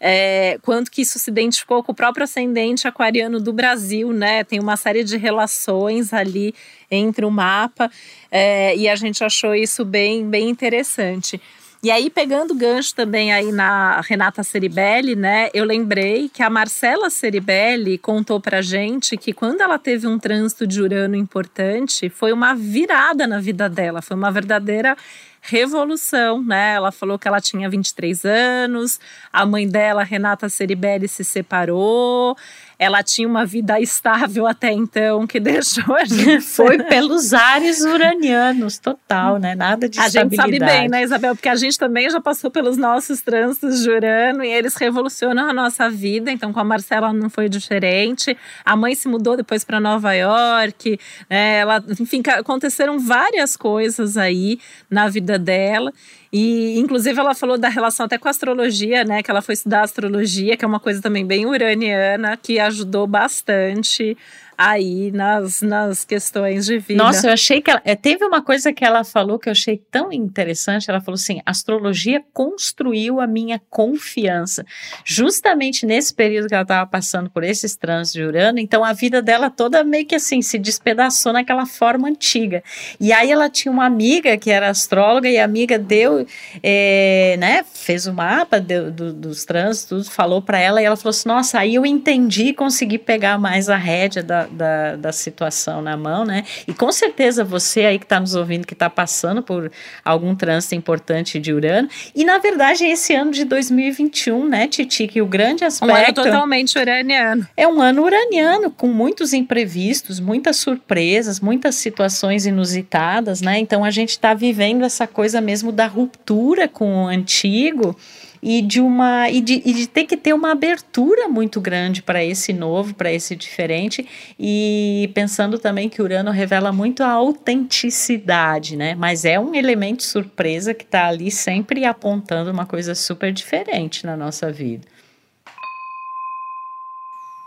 É, 0.00 0.58
quanto 0.60 0.90
que 0.90 1.02
isso 1.02 1.16
se 1.20 1.30
identificou 1.30 1.80
com 1.84 1.92
o 1.92 1.94
próprio 1.94 2.24
ascendente 2.24 2.88
aquariano 2.88 3.38
do 3.38 3.52
Brasil, 3.52 4.12
né? 4.12 4.42
Tem 4.42 4.58
uma 4.58 4.76
série 4.76 5.04
de 5.04 5.16
relações 5.16 6.12
ali 6.12 6.52
entre 6.90 7.24
o 7.24 7.30
mapa 7.30 7.88
é, 8.32 8.76
e 8.76 8.88
a 8.88 8.96
gente 8.96 9.22
achou 9.22 9.54
isso 9.54 9.84
bem, 9.84 10.28
bem 10.28 10.50
interessante. 10.50 11.40
E 11.84 11.90
aí, 11.90 12.08
pegando 12.08 12.54
gancho 12.54 12.94
também 12.94 13.32
aí 13.32 13.50
na 13.50 14.00
Renata 14.02 14.44
Ceribelli, 14.44 15.16
né? 15.16 15.48
Eu 15.52 15.64
lembrei 15.64 16.28
que 16.28 16.40
a 16.40 16.48
Marcela 16.48 17.10
Ceribelli 17.10 17.98
contou 17.98 18.40
pra 18.40 18.62
gente 18.62 19.16
que 19.16 19.32
quando 19.32 19.62
ela 19.62 19.76
teve 19.80 20.06
um 20.06 20.16
trânsito 20.16 20.64
de 20.64 20.80
Urano 20.80 21.16
importante, 21.16 22.08
foi 22.08 22.32
uma 22.32 22.54
virada 22.54 23.26
na 23.26 23.40
vida 23.40 23.68
dela, 23.68 24.00
foi 24.00 24.16
uma 24.16 24.30
verdadeira 24.30 24.96
revolução, 25.40 26.40
né? 26.40 26.74
Ela 26.74 26.92
falou 26.92 27.18
que 27.18 27.26
ela 27.26 27.40
tinha 27.40 27.68
23 27.68 28.24
anos, 28.24 29.00
a 29.32 29.44
mãe 29.44 29.66
dela, 29.68 30.04
Renata 30.04 30.48
Ceribelli, 30.48 31.08
se 31.08 31.24
separou, 31.24 32.36
ela 32.82 33.00
tinha 33.00 33.28
uma 33.28 33.46
vida 33.46 33.78
estável 33.78 34.44
até 34.44 34.72
então, 34.72 35.24
que 35.24 35.38
deixou 35.40 35.94
a 35.94 36.04
gente. 36.04 36.40
Foi 36.52 36.82
pelos 36.82 37.32
ares 37.32 37.80
uranianos, 37.82 38.78
total, 38.78 39.38
né? 39.38 39.54
Nada 39.54 39.88
de 39.88 40.00
A 40.00 40.08
gente 40.08 40.34
sabe 40.34 40.58
bem, 40.58 40.88
né, 40.88 41.04
Isabel? 41.04 41.36
Porque 41.36 41.48
a 41.48 41.54
gente 41.54 41.78
também 41.78 42.10
já 42.10 42.20
passou 42.20 42.50
pelos 42.50 42.76
nossos 42.76 43.22
trânsitos 43.22 43.82
de 43.82 43.90
Urano 43.90 44.42
e 44.42 44.50
eles 44.50 44.74
revolucionam 44.74 45.48
a 45.48 45.52
nossa 45.52 45.88
vida. 45.88 46.30
Então, 46.32 46.52
com 46.52 46.58
a 46.58 46.64
Marcela 46.64 47.12
não 47.12 47.30
foi 47.30 47.48
diferente. 47.48 48.36
A 48.64 48.74
mãe 48.74 48.96
se 48.96 49.06
mudou 49.06 49.36
depois 49.36 49.62
para 49.62 49.78
Nova 49.78 50.12
York. 50.12 50.98
Né? 51.30 51.58
Ela, 51.58 51.84
enfim, 52.00 52.20
aconteceram 52.36 52.98
várias 52.98 53.56
coisas 53.56 54.16
aí 54.16 54.58
na 54.90 55.08
vida 55.08 55.38
dela. 55.38 55.92
E, 56.32 56.78
inclusive, 56.78 57.20
ela 57.20 57.34
falou 57.34 57.58
da 57.58 57.68
relação 57.68 58.06
até 58.06 58.16
com 58.16 58.26
a 58.26 58.30
astrologia, 58.30 59.04
né? 59.04 59.22
Que 59.22 59.30
ela 59.30 59.42
foi 59.42 59.52
estudar 59.52 59.82
astrologia, 59.82 60.56
que 60.56 60.64
é 60.64 60.68
uma 60.68 60.80
coisa 60.80 61.02
também 61.02 61.26
bem 61.26 61.44
uraniana, 61.44 62.38
que 62.38 62.58
ajudou 62.72 63.06
bastante 63.06 64.16
aí 64.56 65.10
nas, 65.10 65.62
nas 65.62 66.04
questões 66.04 66.66
de 66.66 66.78
vida. 66.78 67.02
Nossa, 67.02 67.28
eu 67.28 67.32
achei 67.32 67.60
que 67.60 67.70
ela, 67.70 67.82
é, 67.84 67.94
teve 67.94 68.24
uma 68.24 68.42
coisa 68.42 68.72
que 68.72 68.84
ela 68.84 69.04
falou 69.04 69.38
que 69.38 69.48
eu 69.48 69.52
achei 69.52 69.80
tão 69.90 70.12
interessante. 70.12 70.88
Ela 70.90 71.00
falou 71.00 71.14
assim: 71.14 71.40
astrologia 71.44 72.22
construiu 72.32 73.20
a 73.20 73.26
minha 73.26 73.60
confiança. 73.70 74.64
Justamente 75.04 75.86
nesse 75.86 76.14
período 76.14 76.48
que 76.48 76.54
ela 76.54 76.62
estava 76.62 76.88
passando 76.88 77.30
por 77.30 77.44
esses 77.44 77.76
trânsitos 77.76 78.12
de 78.12 78.22
Urano, 78.22 78.58
então 78.58 78.84
a 78.84 78.92
vida 78.92 79.22
dela 79.22 79.50
toda 79.50 79.82
meio 79.84 80.06
que 80.06 80.14
assim 80.14 80.42
se 80.42 80.58
despedaçou 80.58 81.32
naquela 81.32 81.66
forma 81.66 82.08
antiga. 82.08 82.62
E 83.00 83.12
aí 83.12 83.30
ela 83.30 83.48
tinha 83.48 83.72
uma 83.72 83.86
amiga 83.86 84.36
que 84.36 84.50
era 84.50 84.68
astróloga 84.68 85.28
e 85.28 85.38
a 85.38 85.44
amiga 85.44 85.78
deu, 85.78 86.26
é, 86.62 87.36
né, 87.38 87.64
fez 87.72 88.06
o 88.06 88.12
mapa 88.12 88.60
deu, 88.60 88.90
do, 88.90 89.12
dos 89.12 89.44
trânsitos, 89.44 90.08
falou 90.08 90.42
para 90.42 90.58
ela 90.58 90.80
e 90.80 90.84
ela 90.84 90.96
falou 90.96 91.10
assim: 91.10 91.28
nossa, 91.28 91.58
aí 91.58 91.74
eu 91.74 91.86
entendi 91.86 92.46
e 92.46 92.54
consegui 92.54 92.98
pegar 92.98 93.38
mais 93.38 93.68
a 93.68 93.76
rédea 93.76 94.22
da, 94.22 94.41
da, 94.50 94.96
da 94.96 95.12
situação 95.12 95.80
na 95.82 95.96
mão, 95.96 96.24
né? 96.24 96.44
E 96.66 96.72
com 96.72 96.90
certeza 96.90 97.44
você 97.44 97.84
aí 97.84 97.98
que 97.98 98.04
está 98.04 98.20
nos 98.20 98.34
ouvindo, 98.34 98.66
que 98.66 98.74
está 98.74 98.88
passando 98.90 99.42
por 99.42 99.70
algum 100.04 100.34
trânsito 100.34 100.74
importante 100.74 101.38
de 101.38 101.52
Urano. 101.52 101.88
E 102.14 102.24
na 102.24 102.38
verdade, 102.38 102.84
esse 102.84 103.14
ano 103.14 103.30
de 103.30 103.44
2021, 103.44 104.48
né, 104.48 104.68
Titi, 104.68 105.06
que 105.06 105.22
o 105.22 105.26
grande 105.26 105.64
aspecto. 105.64 105.92
Um 105.92 105.96
ano 105.96 106.14
totalmente 106.14 106.78
uraniano. 106.78 107.46
É 107.56 107.66
um 107.66 107.80
ano 107.80 108.02
uraniano, 108.02 108.70
com 108.70 108.88
muitos 108.88 109.32
imprevistos, 109.32 110.20
muitas 110.20 110.56
surpresas, 110.56 111.40
muitas 111.40 111.74
situações 111.76 112.46
inusitadas, 112.46 113.40
né? 113.40 113.58
Então 113.58 113.84
a 113.84 113.90
gente 113.90 114.10
está 114.10 114.34
vivendo 114.34 114.84
essa 114.84 115.06
coisa 115.06 115.40
mesmo 115.40 115.72
da 115.72 115.86
ruptura 115.86 116.68
com 116.68 117.04
o 117.04 117.06
antigo 117.08 117.96
e 118.42 118.60
de 118.60 118.80
uma 118.80 119.30
e 119.30 119.40
de, 119.40 119.62
e 119.64 119.72
de 119.72 119.86
ter 119.86 120.04
que 120.04 120.16
ter 120.16 120.32
uma 120.32 120.50
abertura 120.50 121.28
muito 121.28 121.60
grande 121.60 122.02
para 122.02 122.24
esse 122.24 122.52
novo, 122.52 122.94
para 122.94 123.12
esse 123.12 123.36
diferente 123.36 124.06
e 124.38 125.10
pensando 125.14 125.58
também 125.58 125.88
que 125.88 126.02
Urano 126.02 126.30
revela 126.30 126.72
muito 126.72 127.04
a 127.04 127.10
autenticidade, 127.10 128.76
né? 128.76 128.96
Mas 128.96 129.24
é 129.24 129.38
um 129.38 129.54
elemento 129.54 130.02
surpresa 130.02 130.74
que 130.74 130.84
está 130.84 131.06
ali 131.06 131.30
sempre 131.30 131.84
apontando 131.84 132.50
uma 132.50 132.66
coisa 132.66 132.94
super 132.94 133.32
diferente 133.32 134.04
na 134.04 134.16
nossa 134.16 134.50
vida. 134.50 134.86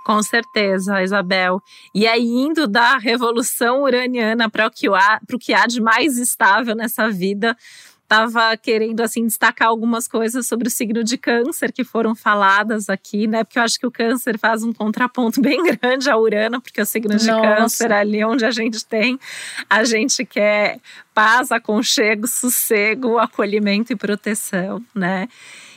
Com 0.05 0.21
certeza, 0.21 1.01
Isabel. 1.01 1.59
E 1.91 2.07
aí, 2.07 2.23
indo 2.23 2.67
da 2.67 2.99
revolução 2.99 3.81
uraniana 3.81 4.47
para 4.47 4.67
o 4.67 4.71
que 4.71 4.87
o 4.87 5.39
que 5.39 5.51
há 5.51 5.65
de 5.65 5.81
mais 5.81 6.19
estável 6.19 6.75
nessa 6.75 7.09
vida, 7.09 7.57
estava 8.05 8.55
querendo 8.55 9.01
assim 9.01 9.25
destacar 9.25 9.67
algumas 9.67 10.07
coisas 10.07 10.45
sobre 10.45 10.67
o 10.67 10.71
signo 10.71 11.03
de 11.03 11.17
câncer 11.17 11.71
que 11.71 11.83
foram 11.83 12.15
faladas 12.15 12.87
aqui, 12.87 13.25
né? 13.25 13.43
Porque 13.43 13.57
eu 13.57 13.63
acho 13.63 13.79
que 13.79 13.87
o 13.87 13.91
câncer 13.91 14.37
faz 14.37 14.63
um 14.63 14.71
contraponto 14.71 15.41
bem 15.41 15.61
grande 15.63 16.09
a 16.09 16.15
Urano, 16.15 16.61
porque 16.61 16.79
o 16.79 16.85
signo 16.85 17.15
de 17.15 17.27
Nossa. 17.27 17.41
câncer 17.41 17.91
ali 17.91 18.23
onde 18.23 18.45
a 18.45 18.51
gente 18.51 18.85
tem, 18.85 19.19
a 19.67 19.83
gente 19.83 20.23
quer 20.23 20.79
paz, 21.13 21.51
aconchego, 21.51 22.27
sossego, 22.27 23.17
acolhimento 23.17 23.91
e 23.91 23.95
proteção, 23.95 24.83
né? 24.93 25.27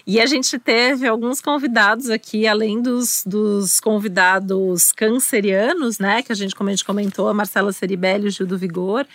E 0.06 0.20
a 0.20 0.26
gente 0.26 0.58
teve 0.58 1.06
alguns 1.06 1.40
convidados 1.40 2.08
aqui, 2.08 2.46
além 2.46 2.80
dos, 2.80 3.22
dos 3.26 3.78
convidados 3.78 4.90
cancerianos, 4.92 5.98
né? 5.98 6.22
Que 6.22 6.32
a 6.32 6.34
gente, 6.34 6.54
como 6.54 6.68
a 6.68 6.72
gente 6.72 6.84
comentou, 6.84 7.28
a 7.28 7.34
Marcela 7.34 7.72
Ceribelli 7.72 8.24
e 8.24 8.28
o 8.28 8.30
Gil 8.30 8.46
do 8.46 8.56
Vigor. 8.56 9.06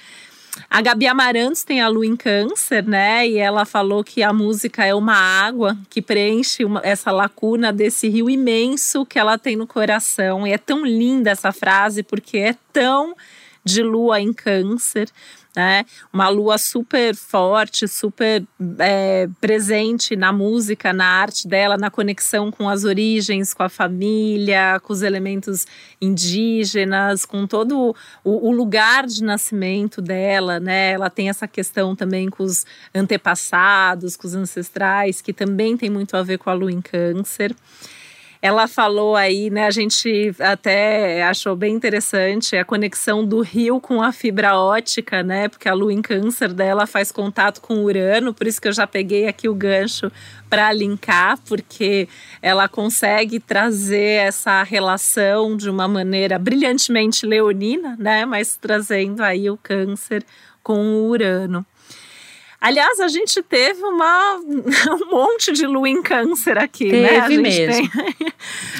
A 0.69 0.81
Gabi 0.81 1.07
Amarantos 1.07 1.63
tem 1.63 1.81
a 1.81 1.87
lua 1.87 2.05
em 2.05 2.15
câncer, 2.15 2.83
né? 2.83 3.27
E 3.27 3.37
ela 3.37 3.65
falou 3.65 4.03
que 4.03 4.21
a 4.21 4.31
música 4.31 4.85
é 4.85 4.93
uma 4.93 5.15
água 5.15 5.77
que 5.89 6.01
preenche 6.01 6.63
uma, 6.63 6.81
essa 6.83 7.11
lacuna 7.11 7.73
desse 7.73 8.07
rio 8.07 8.29
imenso 8.29 9.05
que 9.05 9.17
ela 9.17 9.37
tem 9.37 9.55
no 9.55 9.65
coração. 9.65 10.45
E 10.45 10.51
é 10.51 10.57
tão 10.57 10.85
linda 10.85 11.31
essa 11.31 11.51
frase 11.51 12.03
porque 12.03 12.37
é 12.37 12.55
tão 12.71 13.15
de 13.63 13.81
lua 13.81 14.19
em 14.19 14.33
câncer. 14.33 15.09
Né? 15.55 15.85
Uma 16.11 16.29
lua 16.29 16.57
super 16.57 17.15
forte, 17.15 17.87
super 17.87 18.43
é, 18.79 19.27
presente 19.39 20.15
na 20.15 20.31
música, 20.31 20.91
na 20.91 21.05
arte 21.05 21.47
dela, 21.47 21.77
na 21.77 21.91
conexão 21.91 22.51
com 22.51 22.67
as 22.67 22.83
origens, 22.83 23.53
com 23.53 23.63
a 23.63 23.69
família, 23.69 24.79
com 24.81 24.91
os 24.91 25.01
elementos 25.01 25.65
indígenas, 26.01 27.25
com 27.25 27.45
todo 27.45 27.95
o, 28.23 28.49
o 28.49 28.51
lugar 28.51 29.05
de 29.05 29.23
nascimento 29.23 30.01
dela, 30.01 30.59
né? 30.59 30.91
Ela 30.91 31.09
tem 31.09 31.29
essa 31.29 31.47
questão 31.47 31.95
também 31.95 32.29
com 32.29 32.43
os 32.43 32.65
antepassados, 32.93 34.15
com 34.15 34.27
os 34.27 34.35
ancestrais, 34.35 35.21
que 35.21 35.33
também 35.33 35.77
tem 35.77 35.89
muito 35.89 36.17
a 36.17 36.23
ver 36.23 36.37
com 36.37 36.49
a 36.49 36.53
lua 36.53 36.71
em 36.71 36.81
câncer. 36.81 37.55
Ela 38.43 38.67
falou 38.67 39.15
aí, 39.15 39.49
né? 39.49 39.65
A 39.67 39.71
gente 39.71 40.35
até 40.37 41.23
achou 41.23 41.55
bem 41.55 41.73
interessante 41.73 42.57
a 42.57 42.65
conexão 42.65 43.25
do 43.25 43.39
rio 43.39 43.79
com 43.79 44.01
a 44.01 44.11
fibra 44.11 44.59
ótica, 44.59 45.23
né? 45.23 45.47
Porque 45.47 45.69
a 45.69 45.73
lua 45.73 45.93
em 45.93 46.01
câncer 46.01 46.51
dela 46.51 46.85
faz 46.85 47.09
contato 47.09 47.61
com 47.61 47.85
Urano, 47.85 48.33
por 48.33 48.45
isso 48.45 48.61
que 48.61 48.67
eu 48.67 48.73
já 48.73 48.85
peguei 48.85 49.29
aqui 49.29 49.47
o 49.47 49.55
gancho 49.55 50.11
para 50.49 50.73
linkar, 50.73 51.39
porque 51.47 52.09
ela 52.41 52.67
consegue 52.67 53.39
trazer 53.39 54.25
essa 54.25 54.61
relação 54.61 55.55
de 55.55 55.69
uma 55.69 55.87
maneira 55.87 56.37
brilhantemente 56.37 57.25
leonina, 57.25 57.95
né? 57.97 58.25
Mas 58.25 58.57
trazendo 58.57 59.23
aí 59.23 59.49
o 59.49 59.55
câncer 59.55 60.21
com 60.61 60.79
o 60.79 61.07
Urano. 61.07 61.65
Aliás, 62.63 62.97
a 63.01 63.09
gente 63.09 63.43
teve 63.43 63.83
uma, 63.83 64.39
um 64.39 65.11
monte 65.11 65.51
de 65.51 65.67
lua 65.67 65.89
em 65.89 66.01
câncer 66.01 66.57
aqui, 66.57 66.89
teve 66.89 67.01
né? 67.01 67.19
A 67.19 67.29
gente 67.29 67.41
mesmo. 67.41 67.91
Tem... 67.91 68.27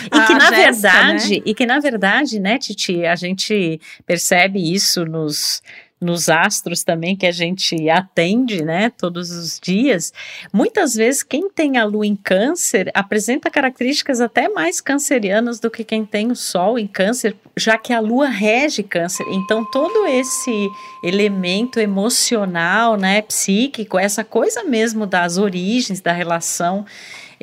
e 0.06 0.26
que 0.26 0.34
na 0.40 0.50
Jéssica, 0.54 0.72
verdade, 0.72 1.36
né? 1.36 1.44
e 1.46 1.54
que 1.54 1.66
na 1.66 1.80
verdade, 1.82 2.40
né, 2.40 2.58
Titi, 2.58 3.06
a 3.06 3.16
gente 3.18 3.82
percebe 4.06 4.74
isso 4.74 5.04
nos 5.04 5.62
nos 6.04 6.30
astros 6.30 6.84
também 6.84 7.16
que 7.16 7.26
a 7.26 7.32
gente 7.32 7.90
atende, 7.90 8.64
né, 8.64 8.90
todos 8.90 9.32
os 9.32 9.60
dias, 9.60 10.14
muitas 10.52 10.94
vezes 10.94 11.24
quem 11.24 11.50
tem 11.50 11.78
a 11.78 11.86
lua 11.86 12.06
em 12.06 12.16
câncer 12.16 12.92
apresenta 12.94 13.50
características 13.50 14.22
até 14.22 14.50
mais 14.50 14.82
cancerianas 14.82 15.60
do 15.60 15.72
que 15.72 15.84
quem 15.84 16.06
tem 16.06 16.32
o 16.32 16.36
sol 16.36 16.78
em 16.78 16.88
câncer, 16.88 17.36
já 17.56 17.78
que 17.78 17.94
a 17.94 18.00
lua 18.00 18.28
rege 18.28 18.84
câncer. 18.84 19.26
Então 19.30 19.64
todo 19.66 20.06
esse 20.06 20.70
elemento 21.04 21.80
emocional, 21.80 22.98
né, 22.98 23.22
psíquico, 23.22 23.98
essa 23.98 24.24
coisa 24.24 24.64
mesmo 24.64 25.06
das 25.06 25.38
origens 25.38 26.02
da 26.02 26.12
relação 26.12 26.86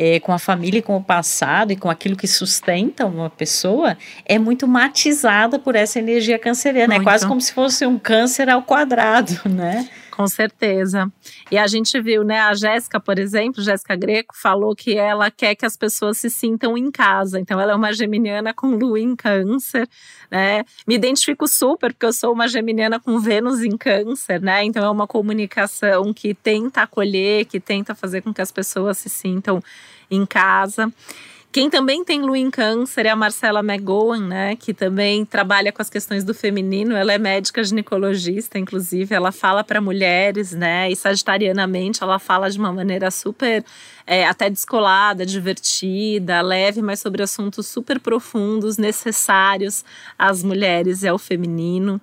é, 0.03 0.19
com 0.19 0.33
a 0.33 0.39
família 0.39 0.79
e 0.79 0.83
com 0.83 0.97
o 0.97 1.05
passado 1.05 1.73
e 1.73 1.77
com 1.77 1.91
aquilo 1.91 2.17
que 2.17 2.27
sustenta 2.27 3.05
uma 3.05 3.29
pessoa 3.29 3.99
é 4.25 4.39
muito 4.39 4.67
matizada 4.67 5.59
por 5.59 5.77
essa 5.77 5.99
energia 5.99 6.39
canceriana. 6.39 6.95
Muito. 6.95 7.03
É 7.03 7.05
quase 7.05 7.29
como 7.29 7.39
se 7.39 7.53
fosse 7.53 7.85
um 7.85 7.99
câncer 7.99 8.49
ao 8.49 8.63
quadrado, 8.63 9.39
né? 9.45 9.87
Com 10.11 10.27
certeza. 10.27 11.11
E 11.51 11.57
a 11.57 11.67
gente 11.67 12.01
viu, 12.01 12.23
né? 12.25 12.41
A 12.41 12.55
Jéssica, 12.55 13.01
por 13.01 13.19
exemplo, 13.19 13.63
Jéssica 13.63 13.97
Greco, 13.97 14.35
falou 14.37 14.75
que 14.75 14.97
ela 14.97 15.31
quer 15.31 15.55
que 15.55 15.65
as 15.65 15.77
pessoas 15.77 16.19
se 16.19 16.29
sintam 16.29 16.77
em 16.77 16.91
casa. 16.91 17.39
Então, 17.41 17.61
ela 17.61 17.73
é 17.73 17.75
uma 17.75 17.93
geminiana 17.93 18.53
com 18.53 18.69
lua 18.69 19.01
em 19.01 19.15
câncer, 19.15 19.89
né? 20.31 20.65
Me 20.87 20.95
identifico 20.95 21.47
super, 21.47 21.93
porque 21.93 22.07
eu 22.07 22.13
sou 22.13 22.33
uma 22.33 22.49
geminiana 22.49 22.99
com 23.01 23.19
Vênus 23.19 23.63
em 23.63 23.77
câncer, 23.77 24.41
né? 24.41 24.65
Então, 24.65 24.85
é 24.85 24.91
uma 24.91 25.07
comunicação 25.07 26.13
que 26.13 26.35
tenta 26.35 26.83
acolher, 26.83 27.47
que 27.47 27.61
tenta 27.61 27.95
fazer 27.95 28.21
com 28.21 28.35
que 28.35 28.43
as 28.43 28.53
pessoas 28.53 28.99
se 28.99 29.09
sintam 29.09 29.63
em 30.11 30.27
casa. 30.27 30.93
Quem 31.53 31.69
também 31.69 32.05
tem 32.05 32.23
lua 32.23 32.39
em 32.39 32.49
câncer 32.49 33.07
é 33.07 33.11
a 33.11 33.17
Marcela 33.17 33.59
McGowan, 33.59 34.21
né, 34.21 34.55
que 34.55 34.73
também 34.73 35.25
trabalha 35.25 35.73
com 35.73 35.83
as 35.83 35.91
questões 35.91 36.23
do 36.23 36.33
feminino. 36.33 36.95
Ela 36.95 37.15
é 37.15 37.19
médica 37.19 37.65
ginecologista, 37.65 38.57
inclusive, 38.57 39.13
ela 39.13 39.33
fala 39.33 39.65
para 39.65 39.81
mulheres, 39.81 40.53
né, 40.53 40.89
e 40.89 40.95
sagitarianamente 40.95 42.05
ela 42.05 42.21
fala 42.21 42.49
de 42.49 42.57
uma 42.57 42.73
maneira 42.73 43.11
super 43.11 43.65
é, 44.07 44.25
até 44.29 44.49
descolada, 44.49 45.27
divertida, 45.27 46.41
leve, 46.41 46.81
mas 46.81 47.01
sobre 47.01 47.21
assuntos 47.21 47.67
super 47.67 47.99
profundos, 47.99 48.79
necessários 48.79 49.85
às 50.17 50.45
mulheres 50.45 51.03
e 51.03 51.09
ao 51.09 51.19
feminino. 51.19 52.01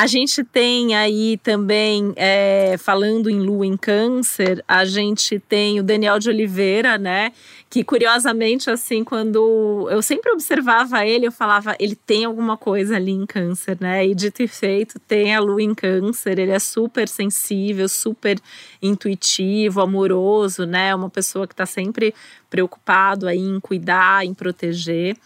A 0.00 0.06
gente 0.06 0.44
tem 0.44 0.94
aí 0.94 1.38
também, 1.38 2.12
é, 2.14 2.76
falando 2.78 3.28
em 3.28 3.40
lua 3.40 3.66
em 3.66 3.76
câncer, 3.76 4.64
a 4.68 4.84
gente 4.84 5.40
tem 5.40 5.80
o 5.80 5.82
Daniel 5.82 6.20
de 6.20 6.28
Oliveira, 6.28 6.96
né? 6.96 7.32
Que 7.68 7.82
curiosamente, 7.82 8.70
assim, 8.70 9.02
quando 9.02 9.88
eu 9.90 10.00
sempre 10.00 10.30
observava 10.30 11.04
ele, 11.04 11.26
eu 11.26 11.32
falava, 11.32 11.74
ele 11.80 11.96
tem 11.96 12.24
alguma 12.24 12.56
coisa 12.56 12.94
ali 12.94 13.10
em 13.10 13.26
câncer, 13.26 13.76
né? 13.80 14.06
E 14.06 14.14
dito 14.14 14.40
e 14.40 14.46
feito, 14.46 15.00
tem 15.00 15.34
a 15.34 15.40
lua 15.40 15.60
em 15.60 15.74
câncer, 15.74 16.38
ele 16.38 16.52
é 16.52 16.60
super 16.60 17.08
sensível, 17.08 17.88
super 17.88 18.38
intuitivo, 18.80 19.80
amoroso, 19.80 20.64
né? 20.64 20.94
Uma 20.94 21.10
pessoa 21.10 21.44
que 21.44 21.54
está 21.54 21.66
sempre 21.66 22.14
preocupado 22.48 23.26
aí 23.26 23.40
em 23.40 23.58
cuidar, 23.58 24.24
em 24.24 24.32
proteger. 24.32 25.16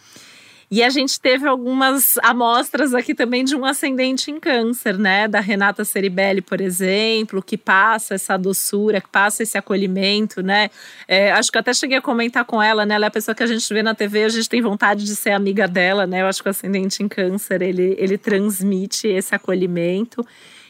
E 0.75 0.81
a 0.81 0.89
gente 0.89 1.21
teve 1.21 1.47
algumas 1.47 2.17
amostras 2.23 2.95
aqui 2.95 3.13
também 3.13 3.45
de 3.45 3.55
um 3.55 3.63
ascendente 3.63 4.31
em 4.31 4.39
câncer, 4.39 4.97
né? 4.97 5.27
Da 5.27 5.39
Renata 5.39 5.85
Ceribelli, 5.85 6.41
por 6.41 6.59
exemplo, 6.59 7.43
que 7.43 7.55
passa 7.55 8.15
essa 8.15 8.35
doçura, 8.37 8.99
que 8.99 9.07
passa 9.07 9.43
esse 9.43 9.55
acolhimento, 9.55 10.41
né? 10.41 10.71
É, 11.07 11.31
acho 11.31 11.51
que 11.51 11.59
eu 11.59 11.59
até 11.59 11.75
cheguei 11.75 11.99
a 11.99 12.01
comentar 12.01 12.43
com 12.43 12.59
ela, 12.59 12.87
né? 12.87 12.95
Ela 12.95 13.05
é 13.05 13.07
a 13.07 13.11
pessoa 13.11 13.35
que 13.35 13.43
a 13.43 13.45
gente 13.45 13.71
vê 13.71 13.83
na 13.83 13.93
TV, 13.93 14.23
a 14.23 14.29
gente 14.29 14.49
tem 14.49 14.63
vontade 14.63 15.05
de 15.05 15.15
ser 15.15 15.29
amiga 15.33 15.67
dela, 15.67 16.07
né? 16.07 16.23
Eu 16.23 16.25
acho 16.25 16.41
que 16.41 16.49
o 16.49 16.51
ascendente 16.51 17.03
em 17.03 17.07
câncer, 17.07 17.61
ele, 17.61 17.95
ele 17.99 18.17
transmite 18.17 19.07
esse 19.07 19.35
acolhimento 19.35 20.25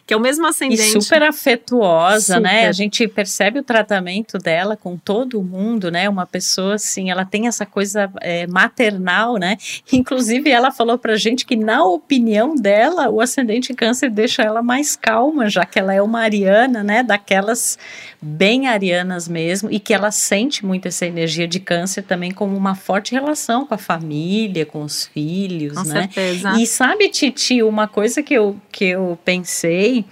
que 0.05 0.13
é 0.13 0.17
o 0.17 0.19
mesmo 0.19 0.45
ascendente. 0.45 0.81
E 0.81 1.01
super 1.01 1.23
afetuosa, 1.23 2.35
super. 2.35 2.41
né? 2.41 2.67
A 2.67 2.71
gente 2.71 3.07
percebe 3.07 3.59
o 3.59 3.63
tratamento 3.63 4.37
dela 4.37 4.75
com 4.75 4.97
todo 4.97 5.41
mundo, 5.41 5.89
né? 5.89 6.09
Uma 6.09 6.25
pessoa 6.25 6.75
assim, 6.75 7.09
ela 7.09 7.23
tem 7.23 7.47
essa 7.47 7.65
coisa 7.65 8.11
é, 8.19 8.45
maternal, 8.47 9.37
né? 9.37 9.57
Inclusive, 9.93 10.49
ela 10.49 10.71
falou 10.71 10.97
pra 10.97 11.15
gente 11.15 11.45
que, 11.45 11.55
na 11.55 11.85
opinião 11.85 12.55
dela, 12.55 13.09
o 13.09 13.21
ascendente 13.21 13.73
câncer 13.73 14.09
deixa 14.09 14.43
ela 14.43 14.61
mais 14.61 14.95
calma, 14.95 15.49
já 15.49 15.65
que 15.65 15.79
ela 15.79 15.93
é 15.93 16.01
uma 16.01 16.19
ariana, 16.21 16.83
né? 16.83 17.01
Daquelas 17.01 17.77
bem 18.23 18.67
arianas 18.67 19.27
mesmo, 19.27 19.69
e 19.69 19.79
que 19.79 19.93
ela 19.93 20.11
sente 20.11 20.65
muito 20.65 20.87
essa 20.87 21.05
energia 21.05 21.47
de 21.47 21.59
câncer 21.59 22.03
também 22.03 22.31
como 22.31 22.55
uma 22.55 22.73
forte 22.73 23.11
relação 23.11 23.65
com 23.65 23.73
a 23.73 23.77
família, 23.77 24.65
com 24.65 24.81
os 24.83 25.05
filhos, 25.05 25.73
com 25.77 25.83
né? 25.83 26.09
Certeza. 26.13 26.53
E 26.59 26.65
sabe, 26.65 27.09
Titi, 27.09 27.61
uma 27.61 27.87
coisa 27.87 28.23
que 28.23 28.33
eu, 28.33 28.55
que 28.71 28.85
eu 28.85 29.19
pensei 29.25 30.05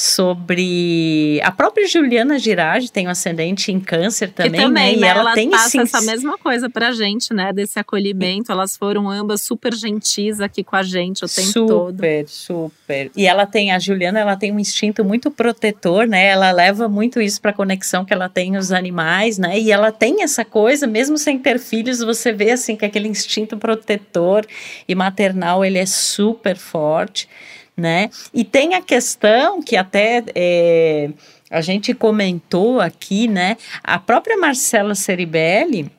sobre 0.00 1.38
a 1.44 1.52
própria 1.52 1.86
Juliana 1.86 2.38
Girardi 2.38 2.90
tem 2.90 3.06
um 3.06 3.10
ascendente 3.10 3.70
em 3.70 3.78
câncer 3.78 4.32
também, 4.32 4.52
que 4.52 4.66
também 4.66 4.96
né? 4.96 5.02
E 5.02 5.04
ela, 5.04 5.20
ela 5.20 5.34
tem 5.34 5.50
passa 5.50 5.68
sim, 5.68 5.80
essa 5.80 6.00
mesma 6.00 6.38
coisa 6.38 6.70
pra 6.70 6.90
gente, 6.90 7.34
né? 7.34 7.52
Desse 7.52 7.78
acolhimento. 7.78 8.50
Elas 8.50 8.78
foram 8.78 9.10
ambas 9.10 9.42
super 9.42 9.74
gentis 9.74 10.40
aqui 10.40 10.64
com 10.64 10.74
a 10.74 10.82
gente 10.82 11.22
o 11.22 11.28
tempo 11.28 11.48
super, 11.48 11.68
todo. 11.68 11.96
Super, 11.96 12.28
super. 12.28 13.10
E 13.14 13.26
ela 13.26 13.44
tem 13.44 13.72
a 13.72 13.78
Juliana, 13.78 14.20
ela 14.20 14.36
tem 14.36 14.50
um 14.50 14.58
instinto 14.58 15.04
muito 15.04 15.30
protetor, 15.30 16.06
né? 16.06 16.28
Ela 16.28 16.50
leva 16.50 16.88
muito 16.88 17.20
isso 17.20 17.38
para 17.38 17.52
conexão 17.52 18.02
que 18.02 18.14
ela 18.14 18.30
tem 18.30 18.56
os 18.56 18.72
animais, 18.72 19.36
né? 19.36 19.60
E 19.60 19.70
ela 19.70 19.92
tem 19.92 20.22
essa 20.22 20.46
coisa, 20.46 20.86
mesmo 20.86 21.18
sem 21.18 21.38
ter 21.38 21.58
filhos, 21.58 21.98
você 21.98 22.32
vê 22.32 22.52
assim 22.52 22.74
que 22.74 22.86
aquele 22.86 23.08
instinto 23.08 23.58
protetor 23.58 24.46
e 24.88 24.94
maternal 24.94 25.62
ele 25.62 25.76
é 25.76 25.84
super 25.84 26.56
forte 26.56 27.28
né? 27.76 28.10
E 28.32 28.44
tem 28.44 28.74
a 28.74 28.82
questão 28.82 29.62
que 29.62 29.76
até 29.76 30.22
é, 30.34 31.10
a 31.50 31.60
gente 31.60 31.94
comentou 31.94 32.80
aqui, 32.80 33.26
né? 33.26 33.56
A 33.82 33.98
própria 33.98 34.36
Marcela 34.36 34.94
Ceribelli, 34.94 35.90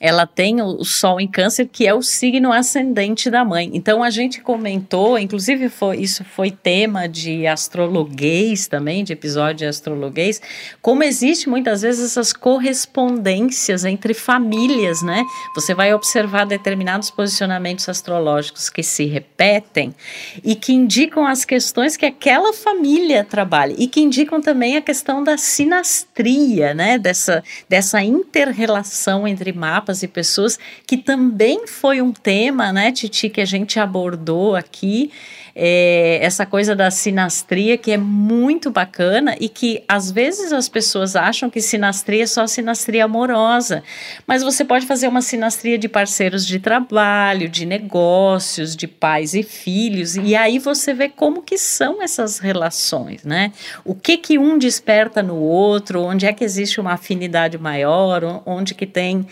ela 0.00 0.26
tem 0.26 0.62
o, 0.62 0.82
Sol 0.82 1.20
em 1.20 1.28
Câncer, 1.28 1.68
que 1.70 1.86
é 1.86 1.92
o 1.92 2.00
signo 2.00 2.50
ascendente 2.50 3.30
da 3.30 3.44
mãe. 3.44 3.70
Então 3.74 4.02
a 4.02 4.08
gente 4.08 4.40
comentou, 4.40 5.18
inclusive 5.18 5.68
foi, 5.68 5.98
isso 5.98 6.24
foi 6.24 6.50
tema 6.50 7.06
de 7.06 7.46
astrologuês 7.46 8.66
também, 8.66 9.04
de 9.04 9.12
episódio 9.12 9.58
de 9.58 9.66
astrologuês, 9.66 10.40
como 10.80 11.02
existe 11.02 11.50
muitas 11.50 11.82
vezes 11.82 12.12
essas 12.12 12.32
correspondências 12.32 13.84
entre 13.84 14.14
famílias, 14.14 15.02
né? 15.02 15.22
Você 15.54 15.74
vai 15.74 15.92
observar 15.92 16.46
determinados 16.46 17.10
posicionamentos 17.10 17.86
astrológicos 17.86 18.70
que 18.70 18.82
se 18.82 19.04
repetem 19.04 19.94
e 20.42 20.54
que 20.54 20.72
indicam 20.72 21.26
as 21.26 21.44
questões 21.44 21.96
que 21.96 22.06
aquela 22.06 22.54
família 22.54 23.22
trabalha 23.22 23.74
e 23.76 23.86
que 23.86 24.00
indicam 24.00 24.40
também 24.40 24.78
a 24.78 24.80
questão 24.80 25.22
da 25.22 25.36
sinastria, 25.36 26.72
né? 26.72 26.96
Dessa, 26.96 27.44
dessa 27.68 28.02
inter-relação 28.02 29.28
entre 29.28 29.52
mapas 29.52 29.89
mapas 29.90 30.02
e 30.02 30.08
pessoas, 30.08 30.58
que 30.86 30.96
também 30.96 31.66
foi 31.66 32.00
um 32.00 32.12
tema, 32.12 32.72
né, 32.72 32.92
Titi, 32.92 33.28
que 33.28 33.40
a 33.40 33.44
gente 33.44 33.78
abordou 33.78 34.54
aqui 34.54 35.10
é, 35.54 36.18
essa 36.22 36.46
coisa 36.46 36.76
da 36.76 36.90
sinastria 36.90 37.76
que 37.76 37.90
é 37.90 37.96
muito 37.96 38.70
bacana 38.70 39.36
e 39.40 39.48
que 39.48 39.82
às 39.88 40.10
vezes 40.10 40.52
as 40.52 40.68
pessoas 40.68 41.16
acham 41.16 41.50
que 41.50 41.60
sinastria 41.60 42.22
é 42.22 42.26
só 42.26 42.46
sinastria 42.46 43.04
amorosa, 43.04 43.82
mas 44.26 44.42
você 44.42 44.64
pode 44.64 44.86
fazer 44.86 45.08
uma 45.08 45.22
sinastria 45.22 45.78
de 45.78 45.88
parceiros 45.88 46.46
de 46.46 46.58
trabalho, 46.58 47.48
de 47.48 47.64
negócios, 47.64 48.76
de 48.76 48.86
pais 48.86 49.34
e 49.34 49.42
filhos, 49.42 50.16
e 50.16 50.36
aí 50.36 50.58
você 50.58 50.92
vê 50.92 51.08
como 51.08 51.42
que 51.42 51.56
são 51.56 52.02
essas 52.02 52.38
relações, 52.38 53.24
né? 53.24 53.52
O 53.84 53.94
que 53.94 54.16
que 54.16 54.38
um 54.38 54.58
desperta 54.58 55.22
no 55.22 55.36
outro, 55.36 56.02
onde 56.02 56.26
é 56.26 56.32
que 56.32 56.44
existe 56.44 56.80
uma 56.80 56.92
afinidade 56.92 57.56
maior, 57.58 58.42
onde 58.44 58.74
que 58.74 58.86
tem 58.86 59.26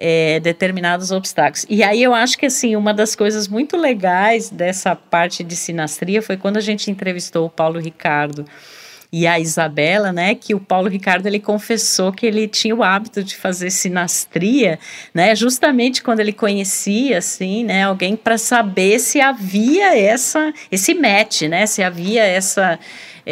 é, 0.00 0.40
determinados 0.40 1.10
obstáculos. 1.10 1.66
E 1.68 1.82
aí 1.82 2.02
eu 2.02 2.14
acho 2.14 2.38
que 2.38 2.46
assim 2.46 2.74
uma 2.74 2.94
das 2.94 3.14
coisas 3.14 3.46
muito 3.46 3.76
legais 3.76 4.48
dessa 4.48 4.96
parte 4.96 5.44
de 5.44 5.54
sinastria 5.54 6.22
foi 6.22 6.38
quando 6.38 6.56
a 6.56 6.60
gente 6.60 6.90
entrevistou 6.90 7.46
o 7.46 7.50
Paulo 7.50 7.78
Ricardo 7.78 8.46
e 9.12 9.26
a 9.26 9.40
Isabela, 9.40 10.12
né, 10.12 10.36
que 10.36 10.54
o 10.54 10.60
Paulo 10.60 10.88
Ricardo 10.88 11.26
ele 11.26 11.40
confessou 11.40 12.12
que 12.12 12.24
ele 12.24 12.46
tinha 12.46 12.74
o 12.74 12.82
hábito 12.84 13.24
de 13.24 13.36
fazer 13.36 13.68
sinastria, 13.70 14.78
né, 15.12 15.34
justamente 15.34 16.00
quando 16.00 16.20
ele 16.20 16.32
conhecia 16.32 17.18
assim, 17.18 17.64
né, 17.64 17.82
alguém 17.82 18.14
para 18.14 18.38
saber 18.38 19.00
se 19.00 19.20
havia 19.20 19.98
essa 19.98 20.54
esse 20.70 20.94
match, 20.94 21.42
né, 21.42 21.66
se 21.66 21.82
havia 21.82 22.22
essa 22.22 22.78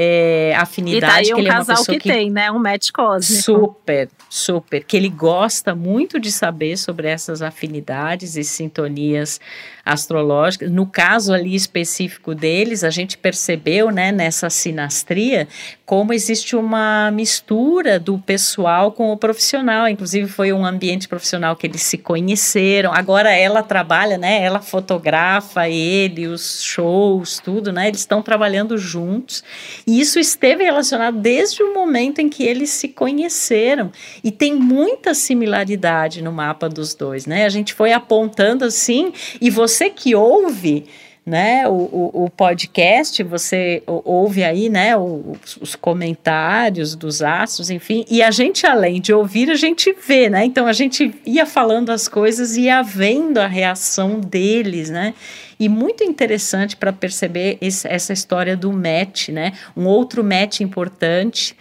é, 0.00 0.54
afinidade. 0.56 1.26
E 1.26 1.30
tá 1.30 1.32
um 1.32 1.34
que 1.34 1.40
ele 1.40 1.50
casal 1.50 1.74
é 1.74 1.78
uma 1.80 1.86
que, 1.86 1.98
que, 1.98 2.08
tem, 2.08 2.30
né? 2.30 2.52
Um 2.52 2.58
match 2.60 2.90
cósmico. 2.92 3.42
Super, 3.42 4.08
super. 4.30 4.84
Que 4.84 4.96
ele 4.96 5.08
gosta 5.08 5.74
muito 5.74 6.20
de 6.20 6.30
saber 6.30 6.76
sobre 6.76 7.08
essas 7.08 7.42
afinidades 7.42 8.36
e 8.36 8.44
sintonias 8.44 9.40
astrológicas. 9.84 10.70
No 10.70 10.86
caso 10.86 11.32
ali 11.32 11.54
específico 11.54 12.34
deles, 12.34 12.84
a 12.84 12.90
gente 12.90 13.16
percebeu, 13.16 13.90
né, 13.90 14.12
nessa 14.12 14.50
sinastria, 14.50 15.48
como 15.86 16.12
existe 16.12 16.54
uma 16.54 17.10
mistura 17.10 17.98
do 17.98 18.18
pessoal 18.18 18.92
com 18.92 19.10
o 19.10 19.16
profissional. 19.16 19.88
Inclusive, 19.88 20.28
foi 20.28 20.52
um 20.52 20.64
ambiente 20.64 21.08
profissional 21.08 21.56
que 21.56 21.66
eles 21.66 21.82
se 21.82 21.96
conheceram. 21.96 22.92
Agora 22.92 23.30
ela 23.30 23.62
trabalha, 23.62 24.18
né? 24.18 24.42
Ela 24.42 24.60
fotografa 24.60 25.68
ele, 25.68 26.26
os 26.26 26.62
shows, 26.62 27.40
tudo, 27.42 27.72
né? 27.72 27.88
Eles 27.88 28.00
estão 28.00 28.20
trabalhando 28.20 28.76
juntos. 28.76 29.42
E 29.88 30.00
isso 30.00 30.20
esteve 30.20 30.64
relacionado 30.64 31.18
desde 31.18 31.62
o 31.62 31.72
momento 31.72 32.18
em 32.18 32.28
que 32.28 32.44
eles 32.44 32.68
se 32.68 32.88
conheceram. 32.88 33.90
E 34.22 34.30
tem 34.30 34.54
muita 34.54 35.14
similaridade 35.14 36.20
no 36.20 36.30
mapa 36.30 36.68
dos 36.68 36.94
dois, 36.94 37.24
né? 37.24 37.46
A 37.46 37.48
gente 37.48 37.72
foi 37.72 37.94
apontando 37.94 38.66
assim, 38.66 39.14
e 39.40 39.48
você 39.48 39.88
que 39.88 40.14
ouve 40.14 40.84
né, 41.28 41.68
o, 41.68 41.72
o, 41.72 42.24
o, 42.24 42.30
podcast, 42.30 43.22
você 43.22 43.82
ouve 43.86 44.42
aí, 44.42 44.68
né, 44.68 44.96
os, 44.96 45.58
os, 45.60 45.76
comentários 45.76 46.96
dos 46.96 47.22
astros, 47.22 47.70
enfim, 47.70 48.04
e 48.10 48.22
a 48.22 48.30
gente, 48.30 48.66
além 48.66 49.00
de 49.00 49.12
ouvir, 49.12 49.50
a 49.50 49.54
gente 49.54 49.94
vê, 50.06 50.28
né, 50.28 50.44
então 50.44 50.66
a 50.66 50.72
gente 50.72 51.14
ia 51.26 51.44
falando 51.44 51.90
as 51.90 52.08
coisas 52.08 52.56
e 52.56 52.62
ia 52.62 52.82
vendo 52.82 53.38
a 53.38 53.46
reação 53.46 54.18
deles, 54.18 54.88
né, 54.90 55.14
e 55.60 55.68
muito 55.68 56.04
interessante 56.04 56.76
para 56.76 56.92
perceber 56.92 57.58
esse, 57.60 57.86
essa 57.88 58.12
história 58.12 58.56
do 58.56 58.72
match, 58.72 59.30
né? 59.30 59.52
Um 59.76 59.86
outro 59.86 60.22
match 60.22 60.60
importante, 60.60 61.56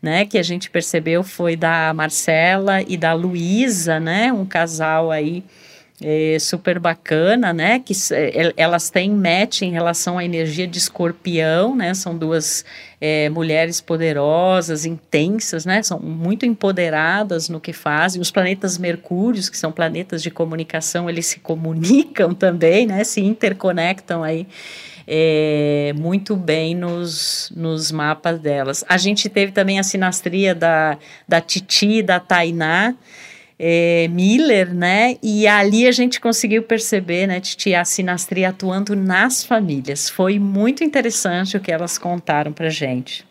né, 0.00 0.24
que 0.24 0.38
a 0.38 0.42
gente 0.42 0.70
percebeu 0.70 1.22
foi 1.24 1.56
da 1.56 1.92
Marcela 1.92 2.80
e 2.82 2.96
da 2.96 3.12
Luísa, 3.12 3.98
né? 3.98 4.32
Um 4.32 4.46
casal 4.46 5.10
aí 5.10 5.42
é, 6.02 6.38
super 6.38 6.78
bacana, 6.78 7.52
né? 7.52 7.78
Que 7.78 7.92
é, 8.12 8.52
elas 8.56 8.88
têm 8.88 9.10
match 9.10 9.62
em 9.62 9.70
relação 9.70 10.18
à 10.18 10.24
energia 10.24 10.66
de 10.66 10.78
escorpião, 10.78 11.76
né? 11.76 11.92
São 11.92 12.16
duas 12.16 12.64
é, 13.00 13.28
mulheres 13.28 13.80
poderosas, 13.80 14.86
intensas, 14.86 15.66
né? 15.66 15.82
São 15.82 16.00
muito 16.00 16.46
empoderadas 16.46 17.48
no 17.48 17.60
que 17.60 17.72
fazem. 17.72 18.20
Os 18.20 18.30
planetas 18.30 18.78
Mercúrios, 18.78 19.50
que 19.50 19.58
são 19.58 19.70
planetas 19.70 20.22
de 20.22 20.30
comunicação, 20.30 21.08
eles 21.08 21.26
se 21.26 21.40
comunicam 21.40 22.32
também, 22.34 22.86
né? 22.86 23.04
Se 23.04 23.20
interconectam 23.20 24.22
aí. 24.22 24.46
É, 25.12 25.92
muito 25.96 26.36
bem 26.36 26.74
nos, 26.74 27.52
nos 27.54 27.90
mapas 27.90 28.38
delas. 28.38 28.84
A 28.88 28.96
gente 28.96 29.28
teve 29.28 29.50
também 29.50 29.78
a 29.78 29.82
sinastria 29.82 30.54
da, 30.54 30.96
da 31.26 31.40
Titi 31.40 32.00
da 32.00 32.20
Tainá, 32.20 32.94
é, 33.62 34.08
Miller, 34.08 34.74
né? 34.74 35.18
E 35.22 35.46
ali 35.46 35.86
a 35.86 35.92
gente 35.92 36.18
conseguiu 36.18 36.62
perceber, 36.62 37.26
né, 37.26 37.40
Titi, 37.40 37.74
a 37.74 37.84
sinastria 37.84 38.48
atuando 38.48 38.96
nas 38.96 39.44
famílias. 39.44 40.08
Foi 40.08 40.38
muito 40.38 40.82
interessante 40.82 41.58
o 41.58 41.60
que 41.60 41.70
elas 41.70 41.98
contaram 41.98 42.52
para 42.54 42.70
gente. 42.70 43.28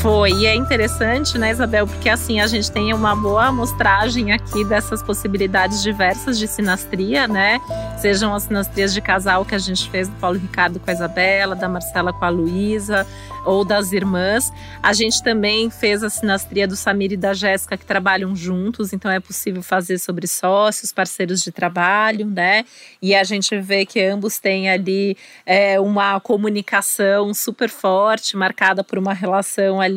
Foi, 0.00 0.30
e 0.30 0.46
é 0.46 0.54
interessante, 0.54 1.36
né, 1.36 1.50
Isabel, 1.50 1.84
porque 1.84 2.08
assim 2.08 2.40
a 2.40 2.46
gente 2.46 2.70
tem 2.70 2.94
uma 2.94 3.16
boa 3.16 3.46
amostragem 3.46 4.30
aqui 4.30 4.64
dessas 4.64 5.02
possibilidades 5.02 5.82
diversas 5.82 6.38
de 6.38 6.46
sinastria, 6.46 7.26
né? 7.26 7.60
Sejam 8.00 8.32
as 8.32 8.44
sinastrias 8.44 8.94
de 8.94 9.00
casal 9.00 9.44
que 9.44 9.56
a 9.56 9.58
gente 9.58 9.90
fez 9.90 10.06
do 10.06 10.14
Paulo 10.16 10.38
Ricardo 10.38 10.78
com 10.78 10.88
a 10.88 10.92
Isabela, 10.92 11.56
da 11.56 11.68
Marcela 11.68 12.12
com 12.12 12.24
a 12.24 12.28
Luísa, 12.28 13.04
ou 13.44 13.64
das 13.64 13.92
irmãs. 13.92 14.52
A 14.80 14.92
gente 14.92 15.22
também 15.22 15.68
fez 15.68 16.04
a 16.04 16.10
sinastria 16.10 16.68
do 16.68 16.76
Samir 16.76 17.12
e 17.12 17.16
da 17.16 17.34
Jéssica 17.34 17.76
que 17.76 17.84
trabalham 17.84 18.36
juntos, 18.36 18.92
então 18.92 19.10
é 19.10 19.18
possível 19.18 19.62
fazer 19.62 19.98
sobre 19.98 20.28
sócios, 20.28 20.92
parceiros 20.92 21.42
de 21.42 21.50
trabalho, 21.50 22.26
né? 22.26 22.64
E 23.02 23.14
a 23.14 23.24
gente 23.24 23.58
vê 23.58 23.84
que 23.84 24.00
ambos 24.00 24.38
têm 24.38 24.70
ali 24.70 25.16
é, 25.44 25.80
uma 25.80 26.20
comunicação 26.20 27.34
super 27.34 27.68
forte, 27.68 28.36
marcada 28.36 28.84
por 28.84 28.98
uma 28.98 29.12
relação 29.12 29.80
ali 29.80 29.87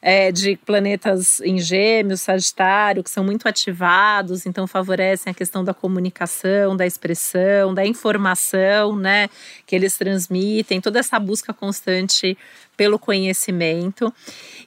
é, 0.00 0.32
de 0.32 0.56
planetas 0.56 1.40
em 1.40 1.58
gêmeos, 1.58 2.22
sagitário, 2.22 3.02
que 3.02 3.10
são 3.10 3.24
muito 3.24 3.46
ativados, 3.46 4.46
então 4.46 4.66
favorecem 4.66 5.30
a 5.30 5.34
questão 5.34 5.62
da 5.64 5.74
comunicação, 5.74 6.76
da 6.76 6.86
expressão, 6.86 7.74
da 7.74 7.84
informação, 7.86 8.96
né, 8.96 9.28
que 9.66 9.76
eles 9.76 9.96
transmitem, 9.96 10.80
toda 10.80 10.98
essa 10.98 11.18
busca 11.18 11.52
constante 11.52 12.36
pelo 12.80 12.98
conhecimento. 12.98 14.10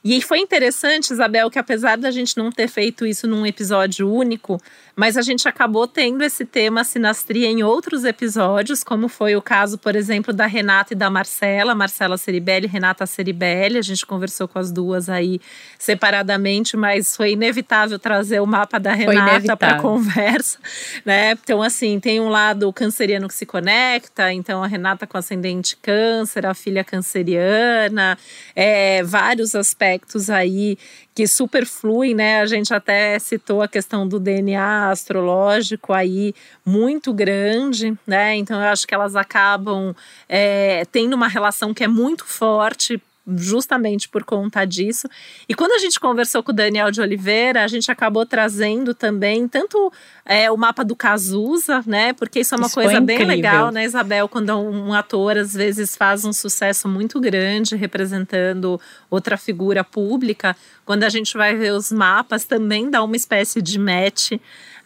E 0.04 0.22
foi 0.22 0.38
interessante, 0.38 1.10
Isabel, 1.10 1.50
que 1.50 1.58
apesar 1.58 1.98
da 1.98 2.12
gente 2.12 2.36
não 2.36 2.52
ter 2.52 2.68
feito 2.68 3.04
isso 3.04 3.26
num 3.26 3.44
episódio 3.44 4.08
único, 4.08 4.60
mas 4.94 5.16
a 5.16 5.22
gente 5.22 5.48
acabou 5.48 5.88
tendo 5.88 6.22
esse 6.22 6.44
tema 6.44 6.84
sinastria 6.84 7.48
em 7.48 7.64
outros 7.64 8.04
episódios, 8.04 8.84
como 8.84 9.08
foi 9.08 9.34
o 9.34 9.42
caso, 9.42 9.76
por 9.76 9.96
exemplo, 9.96 10.32
da 10.32 10.46
Renata 10.46 10.92
e 10.92 10.96
da 10.96 11.10
Marcela, 11.10 11.74
Marcela 11.74 12.16
Ceribelli 12.16 12.68
Renata 12.68 13.04
Ceribelli. 13.04 13.78
A 13.78 13.82
gente 13.82 14.06
conversou 14.06 14.46
com 14.54 14.60
as 14.60 14.70
duas 14.70 15.08
aí 15.08 15.40
separadamente, 15.76 16.76
mas 16.76 17.16
foi 17.16 17.32
inevitável 17.32 17.98
trazer 17.98 18.40
o 18.40 18.46
mapa 18.46 18.78
da 18.78 18.94
Renata 18.94 19.56
para 19.56 19.80
conversa, 19.80 20.58
né? 21.04 21.32
Então, 21.32 21.60
assim, 21.60 21.98
tem 21.98 22.20
um 22.20 22.28
lado 22.28 22.72
canceriano 22.72 23.26
que 23.26 23.34
se 23.34 23.44
conecta, 23.44 24.32
então 24.32 24.62
a 24.62 24.68
Renata 24.68 25.08
com 25.08 25.18
ascendente 25.18 25.76
câncer, 25.76 26.46
a 26.46 26.54
filha 26.54 26.84
canceriana, 26.84 28.16
é, 28.54 29.02
vários 29.02 29.56
aspectos 29.56 30.30
aí 30.30 30.78
que 31.14 31.26
superfluem, 31.26 32.14
né? 32.14 32.40
A 32.40 32.46
gente 32.46 32.72
até 32.72 33.18
citou 33.18 33.62
a 33.62 33.68
questão 33.68 34.06
do 34.06 34.18
DNA 34.18 34.90
astrológico 34.90 35.92
aí 35.92 36.34
muito 36.64 37.12
grande, 37.12 37.96
né? 38.06 38.36
Então 38.36 38.60
eu 38.60 38.68
acho 38.68 38.86
que 38.86 38.94
elas 38.94 39.16
acabam 39.16 39.94
é, 40.28 40.84
tendo 40.90 41.14
uma 41.14 41.28
relação 41.28 41.74
que 41.74 41.84
é 41.84 41.88
muito 41.88 42.24
forte 42.24 43.00
justamente 43.26 44.08
por 44.08 44.22
conta 44.24 44.64
disso. 44.64 45.08
E 45.48 45.54
quando 45.54 45.72
a 45.72 45.78
gente 45.78 45.98
conversou 45.98 46.42
com 46.42 46.52
o 46.52 46.54
Daniel 46.54 46.90
de 46.90 47.00
Oliveira, 47.00 47.64
a 47.64 47.68
gente 47.68 47.90
acabou 47.90 48.26
trazendo 48.26 48.94
também 48.94 49.48
tanto 49.48 49.92
é, 50.24 50.50
o 50.50 50.56
mapa 50.56 50.84
do 50.84 50.94
Cazuza, 50.94 51.82
né? 51.86 52.12
Porque 52.12 52.40
isso 52.40 52.54
é 52.54 52.58
uma 52.58 52.66
isso 52.66 52.74
coisa 52.74 53.00
bem 53.00 53.24
legal, 53.24 53.70
né, 53.70 53.84
Isabel? 53.84 54.28
Quando 54.28 54.50
um 54.58 54.92
ator 54.92 55.38
às 55.38 55.54
vezes 55.54 55.96
faz 55.96 56.24
um 56.24 56.32
sucesso 56.32 56.86
muito 56.88 57.20
grande 57.20 57.76
representando 57.76 58.80
outra 59.10 59.36
figura 59.36 59.82
pública, 59.82 60.54
quando 60.84 61.04
a 61.04 61.08
gente 61.08 61.36
vai 61.36 61.56
ver 61.56 61.72
os 61.72 61.90
mapas, 61.90 62.44
também 62.44 62.90
dá 62.90 63.02
uma 63.02 63.16
espécie 63.16 63.62
de 63.62 63.78
match 63.78 64.32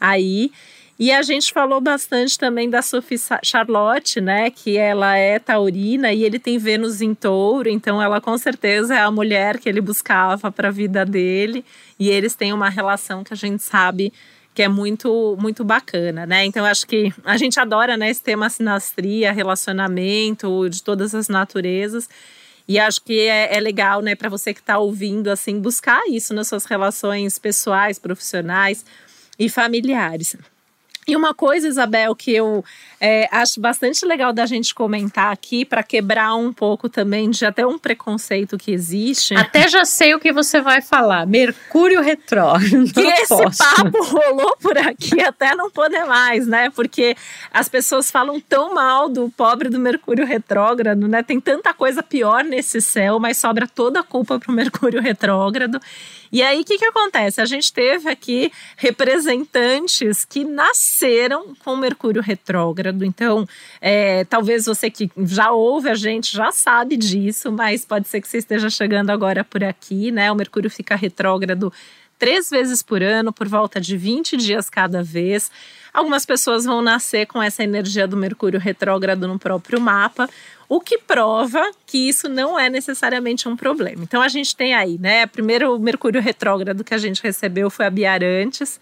aí. 0.01 0.53
E 0.99 1.13
a 1.13 1.23
gente 1.23 1.53
falou 1.53 1.81
bastante 1.81 2.37
também 2.37 2.69
da 2.69 2.83
Sophie 2.83 3.21
Charlotte, 3.45 4.21
né? 4.21 4.51
Que 4.51 4.77
ela 4.77 5.17
é 5.17 5.39
taurina 5.39 6.13
e 6.13 6.25
ele 6.25 6.41
tem 6.41 6.59
Vênus 6.59 7.01
em 7.01 7.15
touro, 7.15 7.69
então 7.69 8.03
ela 8.03 8.21
com 8.21 8.37
certeza 8.37 8.97
é 8.97 9.01
a 9.01 9.11
mulher 9.11 9.59
que 9.61 9.69
ele 9.69 9.81
buscava 9.81 10.51
para 10.51 10.69
a 10.69 10.73
vida 10.73 11.05
dele. 11.07 11.65
E 12.01 12.11
eles 12.11 12.35
têm 12.35 12.53
uma 12.53 12.69
relação 12.69 13.23
que 13.23 13.33
a 13.33 13.37
gente 13.37 13.63
sabe 13.63 14.13
que 14.53 14.61
é 14.61 14.69
muito 14.69 15.37
muito 15.41 15.63
bacana, 15.65 16.27
né? 16.27 16.45
Então 16.45 16.65
acho 16.65 16.85
que 16.85 17.13
a 17.25 17.37
gente 17.37 17.61
adora 17.61 17.97
né, 17.97 18.11
esse 18.11 18.21
tema 18.21 18.51
sinastria, 18.51 19.31
relacionamento 19.31 20.69
de 20.69 20.83
todas 20.83 21.15
as 21.15 21.29
naturezas. 21.29 22.09
E 22.67 22.77
acho 22.77 23.01
que 23.03 23.21
é, 23.21 23.57
é 23.57 23.61
legal, 23.61 24.03
né, 24.03 24.17
para 24.17 24.29
você 24.29 24.53
que 24.53 24.61
está 24.61 24.79
ouvindo, 24.79 25.29
assim, 25.31 25.61
buscar 25.61 26.03
isso 26.09 26.35
nas 26.35 26.49
suas 26.49 26.65
relações 26.65 27.39
pessoais, 27.39 27.99
profissionais 28.01 28.85
e 29.39 29.49
familiares. 29.49 30.37
E 31.09 31.17
uma 31.17 31.33
coisa, 31.33 31.67
Isabel, 31.67 32.15
que 32.15 32.35
eu 32.35 32.63
é, 33.01 33.27
acho 33.33 33.59
bastante 33.59 34.05
legal 34.05 34.31
da 34.31 34.45
gente 34.45 34.75
comentar 34.75 35.33
aqui, 35.33 35.65
para 35.65 35.83
quebrar 35.83 36.35
um 36.35 36.53
pouco 36.53 36.87
também 36.87 37.31
de 37.31 37.47
até 37.47 37.67
um 37.67 37.79
preconceito 37.79 38.59
que 38.59 38.71
existe. 38.71 39.35
Até 39.35 39.67
já 39.69 39.87
sei 39.87 40.15
o 40.15 40.21
que 40.21 40.31
você 40.31 40.61
vai 40.61 40.83
falar: 40.83 41.27
Mercúrio 41.27 42.03
retrógrado. 42.03 42.93
Que 42.93 43.01
esse 43.01 43.29
posso. 43.29 43.59
papo 43.59 44.05
rolou 44.05 44.55
por 44.59 44.77
aqui 44.77 45.19
até 45.23 45.55
não 45.55 45.71
poder 45.71 46.05
mais, 46.05 46.47
né? 46.47 46.69
Porque 46.69 47.17
as 47.51 47.71
pessoas 47.71 48.11
falam 48.11 48.39
tão 48.39 48.75
mal 48.75 49.09
do 49.09 49.31
pobre 49.31 49.71
do 49.71 49.79
Mercúrio 49.79 50.27
retrógrado, 50.27 51.09
né? 51.09 51.23
Tem 51.23 51.41
tanta 51.41 51.73
coisa 51.73 52.03
pior 52.03 52.45
nesse 52.45 52.83
céu, 52.83 53.19
mas 53.19 53.39
sobra 53.39 53.67
toda 53.67 54.01
a 54.01 54.03
culpa 54.03 54.39
para 54.39 54.53
o 54.53 54.55
Mercúrio 54.55 55.01
retrógrado. 55.01 55.81
E 56.31 56.43
aí, 56.43 56.61
o 56.61 56.65
que, 56.65 56.79
que 56.79 56.85
acontece? 56.85 57.41
A 57.41 57.45
gente 57.45 57.73
teve 57.73 58.09
aqui 58.09 58.53
representantes 58.77 60.25
que 60.25 60.45
nasceram 60.45 61.55
com 61.65 61.77
Mercúrio 61.77 62.23
retrógrado. 62.23 63.05
Então, 63.05 63.47
é, 63.81 64.25
talvez 64.25 64.67
você 64.67 64.91
que 64.91 65.11
já 65.19 65.51
ouve 65.51 65.89
a 65.89 65.95
gente 65.95 66.37
já 66.37 66.53
sabe 66.53 66.97
disso, 66.97 67.51
mas 67.51 67.85
pode 67.85 68.09
ser 68.09 68.21
que 68.21 68.29
você 68.29 68.39
esteja 68.39 68.69
chegando 68.69 69.11
agora 69.11 69.45
por 69.45 69.65
aqui, 69.65 70.11
né? 70.11 70.31
O 70.31 70.35
Mercúrio 70.35 70.71
fica 70.71 70.95
retrógrado 70.95 71.73
três 72.19 72.51
vezes 72.51 72.83
por 72.83 73.03
ano, 73.03 73.33
por 73.33 73.49
volta 73.49 73.81
de 73.81 73.97
20 73.97 74.37
dias 74.37 74.69
cada 74.69 75.03
vez. 75.03 75.51
Algumas 75.93 76.27
pessoas 76.27 76.65
vão 76.65 76.83
nascer 76.83 77.27
com 77.27 77.43
essa 77.43 77.63
energia 77.63 78.07
do 78.07 78.17
Mercúrio 78.17 78.61
retrógrado 78.61 79.27
no 79.27 79.39
próprio 79.39 79.81
mapa, 79.81 80.29
o 80.69 80.81
que 80.81 80.99
prova 80.99 81.63
que 81.87 82.09
isso 82.09 82.29
não 82.29 82.59
é 82.59 82.69
necessariamente 82.69 83.49
um 83.49 83.57
problema. 83.57 84.03
Então 84.03 84.21
a 84.21 84.29
gente 84.29 84.55
tem 84.55 84.75
aí, 84.75 84.99
né? 84.99 85.27
Primeiro 85.27 85.75
o 85.75 85.79
Mercúrio 85.79 86.21
retrógrado 86.21 86.85
que 86.85 86.93
a 86.93 86.99
gente 86.99 87.23
recebeu 87.23 87.71
foi 87.71 87.87
a 87.87 87.91
Biarantes 87.91 88.79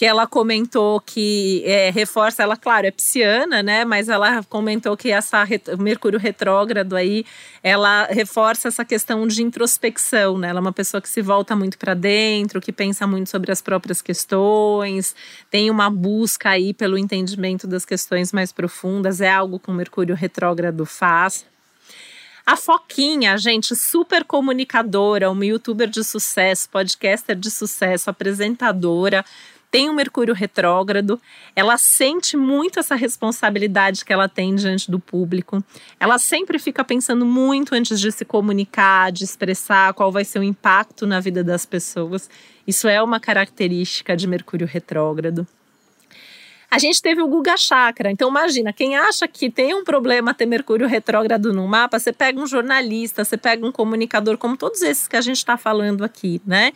que 0.00 0.06
ela 0.06 0.26
comentou 0.26 0.98
que 0.98 1.62
é, 1.66 1.90
reforça, 1.90 2.42
ela, 2.42 2.56
claro, 2.56 2.86
é 2.86 2.90
pisciana, 2.90 3.62
né? 3.62 3.84
Mas 3.84 4.08
ela 4.08 4.42
comentou 4.44 4.96
que 4.96 5.10
essa 5.10 5.46
Mercúrio 5.78 6.18
retrógrado 6.18 6.96
aí, 6.96 7.22
ela 7.62 8.06
reforça 8.06 8.68
essa 8.68 8.82
questão 8.82 9.26
de 9.26 9.42
introspecção, 9.42 10.38
né? 10.38 10.48
Ela 10.48 10.58
é 10.58 10.62
uma 10.62 10.72
pessoa 10.72 11.02
que 11.02 11.08
se 11.10 11.20
volta 11.20 11.54
muito 11.54 11.76
para 11.76 11.92
dentro, 11.92 12.62
que 12.62 12.72
pensa 12.72 13.06
muito 13.06 13.28
sobre 13.28 13.52
as 13.52 13.60
próprias 13.60 14.00
questões, 14.00 15.14
tem 15.50 15.70
uma 15.70 15.90
busca 15.90 16.48
aí 16.48 16.72
pelo 16.72 16.96
entendimento 16.96 17.66
das 17.66 17.84
questões 17.84 18.32
mais 18.32 18.52
profundas, 18.52 19.20
é 19.20 19.30
algo 19.30 19.60
que 19.60 19.70
o 19.70 19.74
Mercúrio 19.74 20.14
retrógrado 20.14 20.86
faz. 20.86 21.44
A 22.46 22.56
Foquinha, 22.56 23.36
gente, 23.36 23.76
super 23.76 24.24
comunicadora, 24.24 25.30
uma 25.30 25.44
youtuber 25.44 25.90
de 25.90 26.02
sucesso, 26.02 26.70
podcaster 26.70 27.36
de 27.36 27.50
sucesso, 27.50 28.08
apresentadora, 28.08 29.22
tem 29.70 29.88
um 29.88 29.94
Mercúrio 29.94 30.34
retrógrado, 30.34 31.20
ela 31.54 31.78
sente 31.78 32.36
muito 32.36 32.80
essa 32.80 32.94
responsabilidade 32.94 34.04
que 34.04 34.12
ela 34.12 34.28
tem 34.28 34.54
diante 34.54 34.90
do 34.90 34.98
público. 34.98 35.62
Ela 35.98 36.18
sempre 36.18 36.58
fica 36.58 36.84
pensando 36.84 37.24
muito 37.24 37.74
antes 37.74 38.00
de 38.00 38.10
se 38.10 38.24
comunicar, 38.24 39.12
de 39.12 39.24
expressar 39.24 39.94
qual 39.94 40.10
vai 40.10 40.24
ser 40.24 40.40
o 40.40 40.42
impacto 40.42 41.06
na 41.06 41.20
vida 41.20 41.44
das 41.44 41.64
pessoas. 41.64 42.28
Isso 42.66 42.88
é 42.88 43.00
uma 43.02 43.20
característica 43.20 44.16
de 44.16 44.26
Mercúrio 44.26 44.66
retrógrado. 44.66 45.46
A 46.70 46.78
gente 46.78 47.02
teve 47.02 47.20
o 47.20 47.26
Guga 47.26 47.56
Chakra. 47.56 48.12
Então, 48.12 48.28
imagina, 48.28 48.72
quem 48.72 48.96
acha 48.96 49.26
que 49.26 49.50
tem 49.50 49.74
um 49.74 49.82
problema 49.82 50.32
ter 50.32 50.46
Mercúrio 50.46 50.86
retrógrado 50.86 51.52
no 51.52 51.66
mapa, 51.66 51.98
você 51.98 52.12
pega 52.12 52.40
um 52.40 52.46
jornalista, 52.46 53.24
você 53.24 53.36
pega 53.36 53.66
um 53.66 53.72
comunicador, 53.72 54.38
como 54.38 54.56
todos 54.56 54.80
esses 54.82 55.08
que 55.08 55.16
a 55.16 55.20
gente 55.20 55.38
está 55.38 55.56
falando 55.56 56.04
aqui, 56.04 56.40
né? 56.46 56.72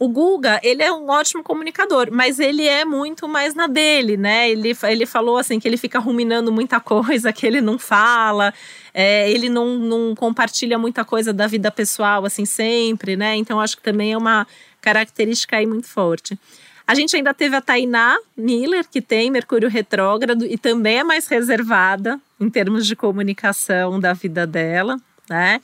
O 0.00 0.08
Guga, 0.08 0.58
ele 0.62 0.82
é 0.82 0.90
um 0.90 1.10
ótimo 1.10 1.42
comunicador, 1.42 2.08
mas 2.10 2.40
ele 2.40 2.66
é 2.66 2.86
muito 2.86 3.28
mais 3.28 3.54
na 3.54 3.66
dele, 3.66 4.16
né? 4.16 4.50
Ele, 4.50 4.74
ele 4.84 5.04
falou 5.04 5.36
assim 5.36 5.60
que 5.60 5.68
ele 5.68 5.76
fica 5.76 5.98
ruminando 5.98 6.50
muita 6.50 6.80
coisa 6.80 7.30
que 7.34 7.46
ele 7.46 7.60
não 7.60 7.78
fala, 7.78 8.54
é, 8.94 9.30
ele 9.30 9.50
não, 9.50 9.78
não 9.78 10.14
compartilha 10.14 10.78
muita 10.78 11.04
coisa 11.04 11.34
da 11.34 11.46
vida 11.46 11.70
pessoal, 11.70 12.24
assim, 12.24 12.46
sempre, 12.46 13.14
né? 13.14 13.36
Então 13.36 13.60
acho 13.60 13.76
que 13.76 13.82
também 13.82 14.14
é 14.14 14.16
uma 14.16 14.46
característica 14.80 15.58
aí 15.58 15.66
muito 15.66 15.86
forte. 15.86 16.38
A 16.86 16.94
gente 16.94 17.14
ainda 17.14 17.34
teve 17.34 17.54
a 17.54 17.60
Tainá 17.60 18.16
Miller, 18.34 18.88
que 18.90 19.02
tem 19.02 19.30
Mercúrio 19.30 19.68
retrógrado 19.68 20.46
e 20.46 20.56
também 20.56 21.00
é 21.00 21.04
mais 21.04 21.26
reservada 21.26 22.18
em 22.40 22.48
termos 22.48 22.86
de 22.86 22.96
comunicação 22.96 24.00
da 24.00 24.14
vida 24.14 24.46
dela, 24.46 24.98
né? 25.28 25.60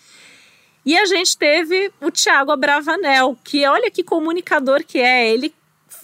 E 0.87 0.97
a 0.97 1.05
gente 1.05 1.37
teve 1.37 1.91
o 2.01 2.13
Tiago 2.13 2.53
Abravanel, 2.53 3.37
que 3.43 3.67
olha 3.67 3.91
que 3.91 4.05
comunicador 4.05 4.85
que 4.85 5.01
é. 5.01 5.29
Ele 5.29 5.53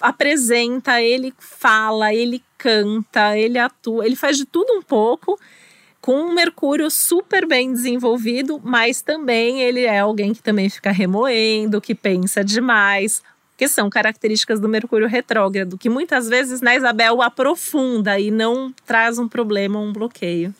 apresenta, 0.01 1.01
ele 1.01 1.33
fala, 1.39 2.13
ele 2.13 2.43
canta, 2.59 3.39
ele 3.39 3.61
atua, 3.61 4.05
ele 4.05 4.17
faz 4.17 4.37
de 4.37 4.45
tudo 4.45 4.73
um 4.73 4.83
pouco 4.83 5.39
com 6.01 6.17
um 6.17 6.35
Mercúrio 6.35 6.91
super 6.91 7.47
bem 7.47 7.73
desenvolvido, 7.73 8.61
mas 8.65 9.01
também 9.01 9.61
ele 9.61 9.85
é 9.85 10.01
alguém 10.01 10.35
que 10.35 10.43
também 10.43 10.69
fica 10.69 10.91
remoendo, 10.91 11.81
que 11.81 11.95
pensa 11.95 12.43
demais, 12.43 13.23
que 13.57 13.69
são 13.69 13.89
características 13.89 14.59
do 14.59 14.69
Mercúrio 14.69 15.07
retrógrado, 15.07 15.79
que 15.79 15.89
muitas 15.89 16.29
vezes, 16.29 16.61
né, 16.61 16.77
Isabel, 16.77 17.23
aprofunda 17.23 18.19
e 18.19 18.33
não 18.33 18.75
traz 18.85 19.17
um 19.17 19.29
problema, 19.29 19.79
um 19.79 19.93
bloqueio. 19.93 20.53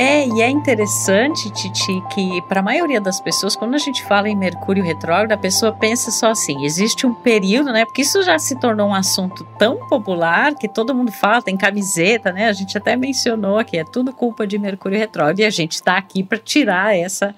É, 0.00 0.26
e 0.26 0.40
é 0.40 0.48
interessante, 0.48 1.50
Titi, 1.50 2.02
que 2.14 2.40
para 2.48 2.60
a 2.60 2.62
maioria 2.62 2.98
das 2.98 3.20
pessoas, 3.20 3.54
quando 3.54 3.74
a 3.74 3.78
gente 3.78 4.02
fala 4.04 4.30
em 4.30 4.34
Mercúrio 4.34 4.82
retrógrado, 4.82 5.32
a 5.32 5.36
pessoa 5.36 5.72
pensa 5.72 6.10
só 6.10 6.30
assim: 6.30 6.64
existe 6.64 7.06
um 7.06 7.12
período, 7.12 7.70
né? 7.70 7.84
Porque 7.84 8.00
isso 8.00 8.22
já 8.22 8.38
se 8.38 8.58
tornou 8.58 8.88
um 8.88 8.94
assunto 8.94 9.46
tão 9.58 9.86
popular 9.88 10.54
que 10.54 10.66
todo 10.66 10.94
mundo 10.94 11.12
fala, 11.12 11.42
tem 11.42 11.54
camiseta, 11.54 12.32
né? 12.32 12.48
A 12.48 12.52
gente 12.54 12.78
até 12.78 12.96
mencionou 12.96 13.62
que 13.62 13.76
é 13.76 13.84
tudo 13.84 14.10
culpa 14.10 14.46
de 14.46 14.58
Mercúrio 14.58 14.98
retrógrado 14.98 15.40
e 15.40 15.44
a 15.44 15.50
gente 15.50 15.72
está 15.72 15.98
aqui 15.98 16.22
para 16.22 16.38
tirar 16.38 16.96
essa 16.96 17.34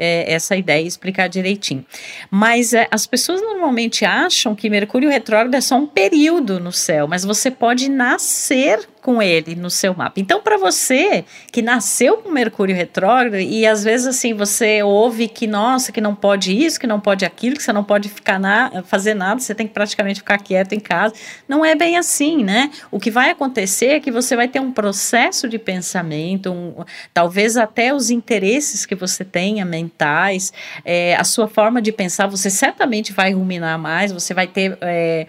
é, 0.00 0.32
essa 0.32 0.56
ideia 0.56 0.82
e 0.82 0.86
explicar 0.86 1.28
direitinho. 1.28 1.84
Mas 2.30 2.72
é, 2.72 2.88
as 2.90 3.06
pessoas 3.06 3.42
normalmente 3.42 4.06
acham 4.06 4.54
que 4.54 4.70
Mercúrio 4.70 5.10
retrógrado 5.10 5.54
é 5.54 5.60
só 5.60 5.76
um 5.76 5.86
período 5.86 6.58
no 6.58 6.72
céu, 6.72 7.06
mas 7.06 7.22
você 7.22 7.50
pode 7.50 7.90
nascer 7.90 8.88
com 9.00 9.22
ele 9.22 9.54
no 9.54 9.70
seu 9.70 9.94
mapa. 9.94 10.20
Então, 10.20 10.40
para 10.40 10.56
você 10.56 11.24
que 11.50 11.62
nasceu 11.62 12.18
com 12.18 12.30
Mercúrio 12.30 12.74
retrógrado 12.74 13.36
e 13.36 13.66
às 13.66 13.82
vezes 13.84 14.06
assim 14.06 14.34
você 14.34 14.82
ouve 14.82 15.28
que 15.28 15.46
nossa, 15.46 15.90
que 15.92 16.00
não 16.00 16.14
pode 16.14 16.56
isso, 16.56 16.78
que 16.78 16.86
não 16.86 17.00
pode 17.00 17.24
aquilo, 17.24 17.56
que 17.56 17.62
você 17.62 17.72
não 17.72 17.84
pode 17.84 18.08
ficar 18.08 18.38
na, 18.38 18.82
fazer 18.84 19.14
nada, 19.14 19.40
você 19.40 19.54
tem 19.54 19.66
que 19.66 19.72
praticamente 19.72 20.20
ficar 20.20 20.38
quieto 20.38 20.72
em 20.72 20.80
casa. 20.80 21.14
Não 21.48 21.64
é 21.64 21.74
bem 21.74 21.96
assim, 21.96 22.44
né? 22.44 22.70
O 22.90 22.98
que 22.98 23.10
vai 23.10 23.30
acontecer 23.30 23.86
é 23.86 24.00
que 24.00 24.10
você 24.10 24.36
vai 24.36 24.48
ter 24.48 24.60
um 24.60 24.72
processo 24.72 25.48
de 25.48 25.58
pensamento, 25.58 26.50
um, 26.50 26.84
talvez 27.12 27.56
até 27.56 27.94
os 27.94 28.10
interesses 28.10 28.86
que 28.86 28.94
você 28.94 29.24
tenha 29.24 29.64
mentais, 29.64 30.52
é, 30.84 31.16
a 31.16 31.24
sua 31.24 31.48
forma 31.48 31.80
de 31.80 31.92
pensar, 31.92 32.26
você 32.26 32.50
certamente 32.50 33.12
vai 33.12 33.32
ruminar 33.32 33.78
mais, 33.78 34.12
você 34.12 34.34
vai 34.34 34.46
ter 34.46 34.76
é, 34.80 35.26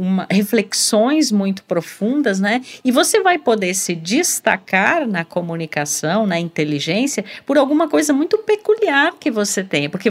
uma, 0.00 0.26
reflexões 0.30 1.30
muito 1.30 1.62
profundas, 1.64 2.40
né? 2.40 2.62
E 2.82 2.90
você 2.90 3.20
vai 3.20 3.36
poder 3.36 3.74
se 3.74 3.94
destacar 3.94 5.06
na 5.06 5.26
comunicação, 5.26 6.26
na 6.26 6.40
inteligência, 6.40 7.22
por 7.44 7.58
alguma 7.58 7.86
coisa 7.86 8.14
muito 8.14 8.38
peculiar 8.38 9.12
que 9.20 9.30
você 9.30 9.62
tem. 9.62 9.90
Porque 9.90 10.10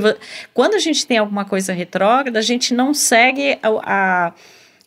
quando 0.53 0.75
a 0.75 0.79
gente 0.79 1.07
tem 1.07 1.17
alguma 1.17 1.43
coisa 1.43 1.73
retrógrada, 1.73 2.37
a 2.37 2.43
gente 2.43 2.71
não 2.71 2.93
segue 2.93 3.57
a, 3.63 4.27
a 4.27 4.33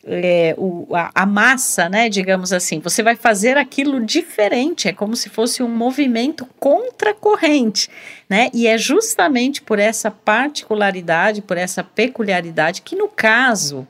é, 0.05 0.53
o, 0.57 0.85
a, 0.93 1.11
a, 1.15 1.25
massa, 1.25 1.87
né, 1.87 2.09
digamos 2.09 2.51
assim, 2.51 2.79
você 2.79 3.01
vai 3.01 3.15
fazer 3.15 3.57
aquilo 3.57 4.05
diferente, 4.05 4.89
é 4.89 4.91
como 4.91 5.15
se 5.15 5.29
fosse 5.29 5.63
um 5.63 5.69
movimento 5.69 6.45
contracorrente, 6.59 7.89
né, 8.29 8.49
e 8.53 8.67
é 8.67 8.77
justamente 8.77 9.61
por 9.61 9.79
essa 9.79 10.11
particularidade, 10.11 11.41
por 11.41 11.57
essa 11.57 11.85
peculiaridade, 11.85 12.81
que 12.81 12.97
no 12.97 13.07
caso 13.07 13.87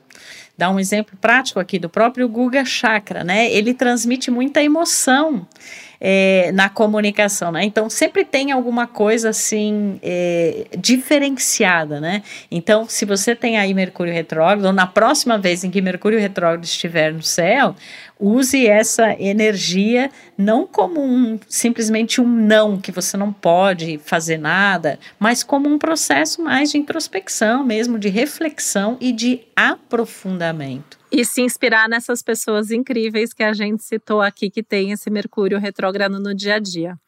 dar 0.56 0.70
um 0.70 0.78
exemplo 0.78 1.16
prático 1.20 1.58
aqui 1.58 1.78
do 1.78 1.88
próprio 1.88 2.28
Guga 2.28 2.64
Chakra, 2.64 3.24
né? 3.24 3.50
Ele 3.50 3.74
transmite 3.74 4.30
muita 4.30 4.62
emoção. 4.62 5.46
É, 6.00 6.50
na 6.52 6.68
comunicação, 6.68 7.52
né? 7.52 7.64
Então 7.64 7.88
sempre 7.88 8.24
tem 8.24 8.52
alguma 8.52 8.86
coisa 8.86 9.30
assim 9.30 9.98
é, 10.02 10.66
diferenciada, 10.78 12.00
né? 12.00 12.22
Então, 12.50 12.86
se 12.88 13.04
você 13.04 13.34
tem 13.34 13.58
aí 13.58 13.72
Mercúrio 13.74 14.12
retrógrado, 14.12 14.64
ou 14.66 14.72
na 14.72 14.86
próxima 14.86 15.38
vez 15.38 15.64
em 15.64 15.70
que 15.70 15.80
Mercúrio 15.80 16.18
retrógrado 16.18 16.64
estiver 16.64 17.12
no 17.12 17.22
céu, 17.22 17.74
use 18.18 18.66
essa 18.66 19.14
energia 19.20 20.10
não 20.36 20.66
como 20.66 21.00
um, 21.02 21.38
simplesmente 21.48 22.20
um 22.20 22.26
não, 22.26 22.78
que 22.80 22.92
você 22.92 23.16
não 23.16 23.32
pode 23.32 23.98
fazer 23.98 24.38
nada, 24.38 24.98
mas 25.18 25.42
como 25.42 25.68
um 25.68 25.78
processo 25.78 26.42
mais 26.42 26.70
de 26.70 26.78
introspecção 26.78 27.64
mesmo, 27.64 27.98
de 27.98 28.08
reflexão 28.08 28.96
e 29.00 29.12
de 29.12 29.42
aprofundamento. 29.54 31.03
E 31.16 31.24
se 31.24 31.42
inspirar 31.42 31.88
nessas 31.88 32.22
pessoas 32.22 32.72
incríveis 32.72 33.32
que 33.32 33.44
a 33.44 33.52
gente 33.52 33.84
citou 33.84 34.20
aqui, 34.20 34.50
que 34.50 34.64
tem 34.64 34.90
esse 34.90 35.08
Mercúrio 35.08 35.60
retrógrado 35.60 36.18
no 36.18 36.34
dia 36.34 36.56
a 36.56 36.58
dia. 36.58 36.98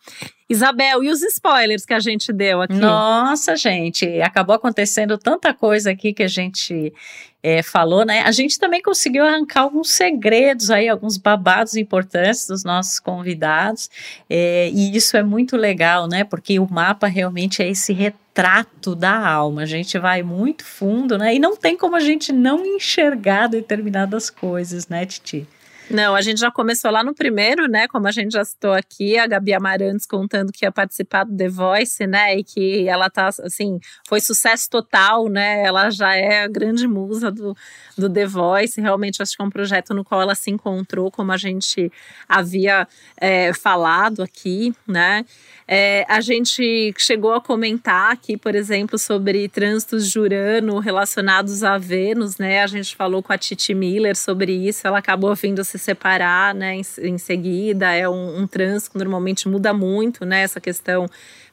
Isabel, 0.49 1.03
e 1.03 1.11
os 1.11 1.23
spoilers 1.23 1.85
que 1.85 1.93
a 1.93 1.99
gente 1.99 2.33
deu 2.33 2.63
aqui? 2.63 2.75
Nossa, 2.75 3.57
gente, 3.57 4.21
acabou 4.21 4.55
acontecendo 4.55 5.19
tanta 5.19 5.53
coisa 5.53 5.91
aqui 5.91 6.13
que 6.13 6.23
a 6.23 6.29
gente 6.29 6.93
é, 7.43 7.63
falou, 7.63 8.05
né? 8.05 8.23
A 8.23 8.31
gente 8.31 8.59
também 8.59 8.81
conseguiu 8.81 9.25
arrancar 9.25 9.63
alguns 9.63 9.91
segredos 9.91 10.71
aí, 10.71 10.89
alguns 10.89 11.17
babados 11.17 11.77
importantes 11.77 12.47
dos 12.47 12.63
nossos 12.63 13.01
convidados, 13.01 13.91
é, 14.31 14.71
e 14.73 14.97
isso 14.97 15.17
é 15.17 15.23
muito 15.23 15.57
legal, 15.57 16.07
né? 16.07 16.23
Porque 16.23 16.61
o 16.61 16.69
mapa 16.71 17.09
realmente 17.09 17.61
é 17.61 17.69
esse 17.69 17.93
retrato 17.93 18.95
da 18.95 19.17
alma. 19.29 19.63
A 19.63 19.67
gente 19.67 19.99
vai 19.99 20.23
muito 20.23 20.65
fundo, 20.65 21.19
né? 21.19 21.35
E 21.35 21.39
não 21.41 21.57
tem 21.57 21.77
como 21.77 21.97
a 21.97 22.01
gente 22.01 22.33
não 22.33 22.65
enxergar 22.65 23.49
determinadas 23.49 24.31
coisas, 24.31 24.87
né, 24.87 25.05
Titi? 25.07 25.47
Não, 25.88 26.16
a 26.16 26.20
gente 26.20 26.40
já 26.40 26.51
começou 26.51 26.90
lá 26.90 27.05
no 27.05 27.14
primeiro, 27.14 27.68
né? 27.68 27.87
Como 27.87 28.09
a 28.09 28.11
gente 28.11 28.33
já 28.33 28.44
citou 28.44 28.72
aqui, 28.72 29.16
a 29.16 29.27
Gabi 29.27 29.55
Amarantes 29.55 30.05
contando 30.05 30.53
que 30.53 30.64
ia 30.64 30.72
participar 30.72 31.25
do 31.25 31.37
The 31.37 31.49
Voice, 31.49 32.07
né? 32.07 32.37
E 32.37 32.42
que 32.42 32.88
ela 32.88 33.09
tá, 33.09 33.29
assim, 33.29 33.79
foi 34.09 34.20
sucesso 34.20 34.68
total, 34.68 35.29
né? 35.29 35.62
Ela 35.62 35.88
já 35.90 36.14
é 36.16 36.42
a 36.42 36.49
grande 36.49 36.88
musa 36.88 37.31
do, 37.31 37.57
do 37.96 38.11
The 38.11 38.27
Voice. 38.27 38.81
Realmente, 38.81 39.22
acho 39.22 39.37
que 39.37 39.42
é 39.42 39.44
um 39.44 39.51
projeto 39.51 39.94
no 39.94 40.05
qual 40.05 40.20
ela 40.20 40.35
se 40.35 40.51
encontrou, 40.51 41.11
como 41.11 41.31
a 41.31 41.37
gente 41.37 41.90
havia 42.29 42.88
é, 43.16 43.53
falado 43.53 44.22
aqui, 44.22 44.75
né? 44.88 45.25
É, 45.68 46.05
a 46.09 46.20
gente 46.20 46.94
chegou 46.96 47.33
a 47.33 47.40
comentar 47.40 48.12
aqui, 48.12 48.37
por 48.37 48.55
exemplo, 48.55 48.99
sobre 48.99 49.49
trânsitos 49.49 50.11
de 50.11 50.18
Urano 50.18 50.79
relacionados 50.79 51.64
a 51.64 51.77
Vênus, 51.77 52.38
né? 52.38 52.62
A 52.62 52.66
gente 52.66 52.94
falou 52.94 53.22
com 53.22 53.33
a 53.33 53.38
Titi 53.38 53.75
Miller 53.75 54.16
sobre 54.16 54.53
isso, 54.53 54.87
ela 54.87 54.99
acabou 54.99 55.35
vindo 55.35 55.64
se 55.64 55.76
separar, 55.79 56.55
né? 56.55 56.75
Em, 56.75 56.83
em 57.03 57.19
seguida, 57.19 57.93
é 57.93 58.09
um, 58.09 58.41
um 58.41 58.47
trânsito 58.47 58.93
que 58.93 58.99
normalmente 58.99 59.49
muda 59.49 59.73
muito, 59.73 60.25
né? 60.25 60.43
Essa 60.43 60.61
questão 60.61 61.07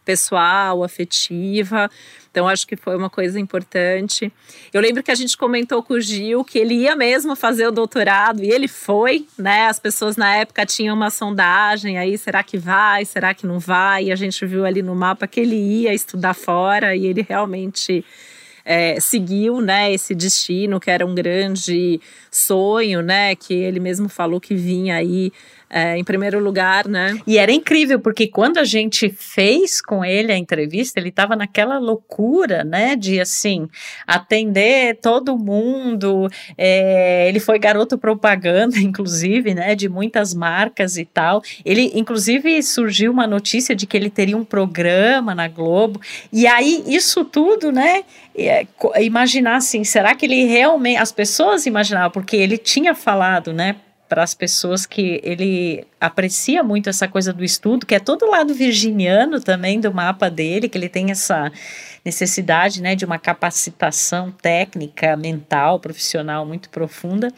pessoal, 0.03 0.83
afetiva. 0.83 1.89
Então, 2.29 2.47
acho 2.47 2.65
que 2.65 2.75
foi 2.75 2.95
uma 2.95 3.09
coisa 3.09 3.39
importante. 3.39 4.31
Eu 4.73 4.81
lembro 4.81 5.03
que 5.03 5.11
a 5.11 5.15
gente 5.15 5.37
comentou 5.37 5.83
com 5.83 5.93
o 5.93 6.01
Gil 6.01 6.43
que 6.43 6.57
ele 6.57 6.73
ia 6.73 6.95
mesmo 6.95 7.35
fazer 7.35 7.67
o 7.67 7.71
doutorado 7.71 8.43
e 8.43 8.49
ele 8.49 8.67
foi, 8.67 9.27
né? 9.37 9.67
As 9.67 9.79
pessoas 9.79 10.17
na 10.17 10.35
época 10.35 10.65
tinham 10.65 10.95
uma 10.95 11.09
sondagem 11.09 11.97
aí, 11.97 12.17
será 12.17 12.43
que 12.43 12.57
vai, 12.57 13.05
será 13.05 13.33
que 13.33 13.45
não 13.45 13.59
vai? 13.59 14.05
E 14.05 14.11
a 14.11 14.15
gente 14.15 14.45
viu 14.45 14.65
ali 14.65 14.81
no 14.81 14.95
mapa 14.95 15.27
que 15.27 15.39
ele 15.39 15.55
ia 15.55 15.93
estudar 15.93 16.33
fora 16.33 16.95
e 16.95 17.05
ele 17.05 17.25
realmente 17.27 18.03
é, 18.65 18.99
seguiu, 18.99 19.59
né, 19.61 19.91
esse 19.91 20.15
destino 20.15 20.79
que 20.79 20.89
era 20.89 21.05
um 21.05 21.13
grande 21.13 21.99
sonho, 22.31 23.01
né, 23.01 23.35
que 23.35 23.53
ele 23.53 23.79
mesmo 23.79 24.07
falou 24.07 24.39
que 24.39 24.55
vinha 24.55 24.95
aí 24.95 25.31
é, 25.73 25.97
em 25.97 26.03
primeiro 26.03 26.39
lugar, 26.39 26.87
né? 26.87 27.17
E 27.25 27.39
era 27.39 27.51
incrível, 27.51 27.99
porque 27.99 28.27
quando 28.27 28.59
a 28.59 28.63
gente 28.63 29.09
fez 29.09 29.81
com 29.81 30.05
ele 30.05 30.31
a 30.31 30.37
entrevista, 30.37 30.99
ele 30.99 31.09
estava 31.09 31.35
naquela 31.35 31.79
loucura, 31.79 32.63
né, 32.63 32.95
de 32.95 33.19
assim, 33.19 33.67
atender 34.05 34.99
todo 35.01 35.35
mundo. 35.35 36.29
É, 36.55 37.27
ele 37.27 37.39
foi 37.39 37.57
garoto 37.57 37.97
propaganda, 37.97 38.77
inclusive, 38.79 39.55
né, 39.55 39.73
de 39.73 39.89
muitas 39.89 40.31
marcas 40.31 40.95
e 40.95 41.05
tal. 41.05 41.41
Ele, 41.65 41.91
inclusive, 41.95 42.61
surgiu 42.61 43.11
uma 43.11 43.25
notícia 43.25 43.75
de 43.75 43.87
que 43.87 43.97
ele 43.97 44.11
teria 44.11 44.37
um 44.37 44.45
programa 44.45 45.33
na 45.33 45.47
Globo. 45.47 45.99
E 46.31 46.45
aí, 46.45 46.83
isso 46.85 47.25
tudo, 47.25 47.71
né, 47.71 48.03
é, 48.37 48.67
imaginar 49.01 49.55
assim, 49.55 49.83
será 49.83 50.13
que 50.13 50.27
ele 50.27 50.45
realmente, 50.45 50.97
as 50.97 51.11
pessoas 51.11 51.65
imaginavam, 51.65 52.11
porque 52.11 52.35
ele 52.35 52.59
tinha 52.59 52.93
falado, 52.93 53.51
né, 53.51 53.77
para 54.13 54.21
as 54.21 54.35
pessoas 54.35 54.85
que 54.85 55.19
ele 55.23 55.87
aprecia 55.99 56.61
muito 56.61 56.87
essa 56.87 57.07
coisa 57.07 57.33
do 57.33 57.43
estudo, 57.43 57.83
que 57.83 57.95
é 57.95 57.99
todo 57.99 58.29
lado 58.29 58.53
virginiano 58.53 59.41
também 59.41 59.79
do 59.79 59.91
mapa 59.91 60.29
dele, 60.29 60.69
que 60.69 60.77
ele 60.77 60.87
tem 60.87 61.09
essa 61.09 61.51
necessidade 62.05 62.79
né, 62.79 62.93
de 62.93 63.05
uma 63.05 63.17
capacitação 63.17 64.29
técnica, 64.29 65.17
mental, 65.17 65.79
profissional 65.79 66.45
muito 66.45 66.69
profunda. 66.69 67.33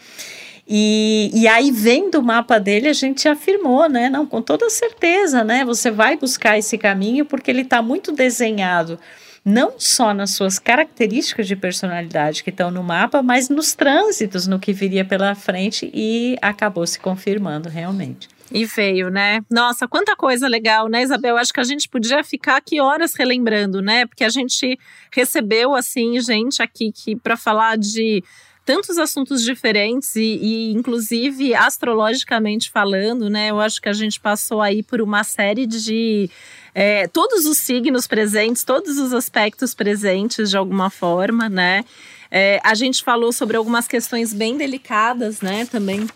E, 0.67 1.31
e 1.33 1.47
aí, 1.47 1.71
vendo 1.71 2.15
o 2.15 2.23
mapa 2.23 2.59
dele, 2.59 2.89
a 2.89 2.93
gente 2.93 3.25
afirmou, 3.29 3.87
né? 3.87 4.09
Não, 4.09 4.25
com 4.25 4.41
toda 4.41 4.69
certeza, 4.69 5.45
né? 5.45 5.63
Você 5.63 5.89
vai 5.89 6.17
buscar 6.17 6.57
esse 6.57 6.77
caminho 6.77 7.23
porque 7.23 7.49
ele 7.49 7.61
está 7.61 7.81
muito 7.81 8.11
desenhado 8.11 8.99
não 9.45 9.75
só 9.77 10.11
nas 10.11 10.31
suas 10.31 10.57
características 10.57 11.47
de 11.47 11.55
personalidade 11.55 12.43
que 12.43 12.49
estão 12.49 12.71
no 12.71 12.81
mapa, 12.81 13.21
mas 13.21 13.47
nos 13.47 13.75
trânsitos, 13.75 14.47
no 14.47 14.59
que 14.59 14.73
viria 14.73 15.05
pela 15.05 15.35
frente 15.35 15.91
e 15.93 16.35
acabou 16.41 16.87
se 16.87 16.99
confirmando 16.99 17.69
realmente. 17.69 18.27
E 18.51 18.65
veio, 18.65 19.09
né? 19.09 19.41
Nossa, 19.49 19.87
quanta 19.87 20.15
coisa 20.15 20.47
legal, 20.47 20.87
né, 20.87 21.03
Isabel? 21.03 21.37
Acho 21.37 21.53
que 21.53 21.59
a 21.59 21.63
gente 21.63 21.89
podia 21.89 22.23
ficar 22.23 22.57
aqui 22.57 22.79
horas 22.79 23.13
relembrando, 23.15 23.81
né? 23.81 24.05
Porque 24.05 24.23
a 24.23 24.29
gente 24.29 24.79
recebeu, 25.11 25.75
assim, 25.75 26.19
gente 26.19 26.61
aqui 26.61 26.91
que 26.91 27.15
para 27.15 27.35
falar 27.37 27.77
de 27.77 28.23
tantos 28.65 28.97
assuntos 28.97 29.43
diferentes 29.43 30.15
e, 30.15 30.39
e, 30.41 30.71
inclusive 30.73 31.53
astrologicamente 31.53 32.71
falando, 32.71 33.29
né? 33.29 33.51
Eu 33.51 33.59
acho 33.59 33.79
que 33.79 33.87
a 33.87 33.93
gente 33.93 34.19
passou 34.19 34.59
aí 34.59 34.81
por 34.81 35.01
uma 35.01 35.23
série 35.23 35.67
de 35.67 36.29
é, 36.73 37.07
todos 37.07 37.45
os 37.45 37.59
signos 37.59 38.07
presentes, 38.07 38.63
todos 38.63 38.97
os 38.97 39.13
aspectos 39.13 39.75
presentes 39.75 40.49
de 40.49 40.57
alguma 40.57 40.89
forma, 40.89 41.47
né? 41.47 41.85
É, 42.31 42.59
a 42.63 42.73
gente 42.73 43.03
falou 43.03 43.31
sobre 43.31 43.55
algumas 43.55 43.87
questões 43.87 44.33
bem 44.33 44.57
delicadas, 44.57 45.41
né? 45.41 45.65
Também 45.67 46.07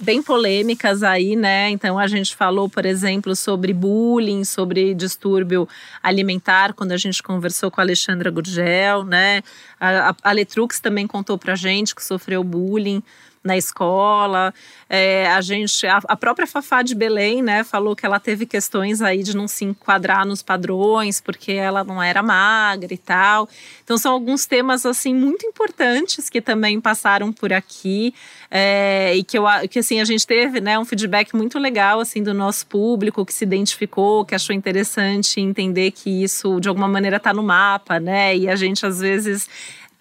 bem 0.00 0.22
polêmicas 0.22 1.02
aí, 1.02 1.36
né? 1.36 1.70
Então 1.70 1.98
a 1.98 2.06
gente 2.06 2.34
falou, 2.34 2.68
por 2.68 2.86
exemplo, 2.86 3.34
sobre 3.34 3.72
bullying, 3.72 4.44
sobre 4.44 4.94
distúrbio 4.94 5.68
alimentar, 6.02 6.72
quando 6.72 6.92
a 6.92 6.96
gente 6.96 7.22
conversou 7.22 7.70
com 7.70 7.80
a 7.80 7.84
Alexandra 7.84 8.30
Gurgel, 8.30 9.04
né? 9.04 9.42
A, 9.80 10.14
a 10.22 10.32
Letrux 10.32 10.80
também 10.80 11.06
contou 11.06 11.38
pra 11.38 11.54
gente 11.54 11.94
que 11.94 12.04
sofreu 12.04 12.42
bullying 12.42 13.02
na 13.42 13.56
escola. 13.56 14.52
É, 14.88 15.26
a 15.28 15.40
gente, 15.40 15.86
a, 15.86 15.98
a, 16.08 16.16
própria 16.16 16.46
Fafá 16.46 16.82
de 16.82 16.94
Belém, 16.94 17.42
né, 17.42 17.62
falou 17.62 17.94
que 17.94 18.04
ela 18.04 18.18
teve 18.18 18.46
questões 18.46 19.02
aí 19.02 19.22
de 19.22 19.36
não 19.36 19.46
se 19.46 19.64
enquadrar 19.64 20.26
nos 20.26 20.42
padrões, 20.42 21.20
porque 21.20 21.52
ela 21.52 21.84
não 21.84 22.02
era 22.02 22.22
magra 22.22 22.92
e 22.92 22.98
tal. 22.98 23.48
Então 23.84 23.98
são 23.98 24.12
alguns 24.12 24.46
temas 24.46 24.86
assim 24.86 25.14
muito 25.14 25.46
importantes 25.46 26.28
que 26.28 26.40
também 26.40 26.80
passaram 26.80 27.32
por 27.32 27.52
aqui 27.52 28.14
é, 28.50 29.14
e 29.14 29.22
que 29.22 29.38
eu 29.38 29.44
que 29.70 29.78
assim 29.78 30.00
a 30.00 30.04
gente 30.04 30.26
teve, 30.26 30.60
né, 30.60 30.78
um 30.78 30.84
feedback 30.84 31.34
muito 31.34 31.58
legal 31.58 32.00
assim 32.00 32.22
do 32.22 32.32
nosso 32.32 32.66
público 32.66 33.24
que 33.24 33.32
se 33.32 33.44
identificou, 33.44 34.24
que 34.24 34.34
achou 34.34 34.54
interessante 34.54 35.40
entender 35.40 35.90
que 35.90 36.22
isso 36.22 36.60
de 36.60 36.68
alguma 36.68 36.88
maneira 36.88 37.16
está 37.16 37.32
no 37.32 37.42
mapa, 37.42 38.00
né? 38.00 38.36
E 38.36 38.48
a 38.48 38.56
gente 38.56 38.84
às 38.84 39.00
vezes 39.00 39.48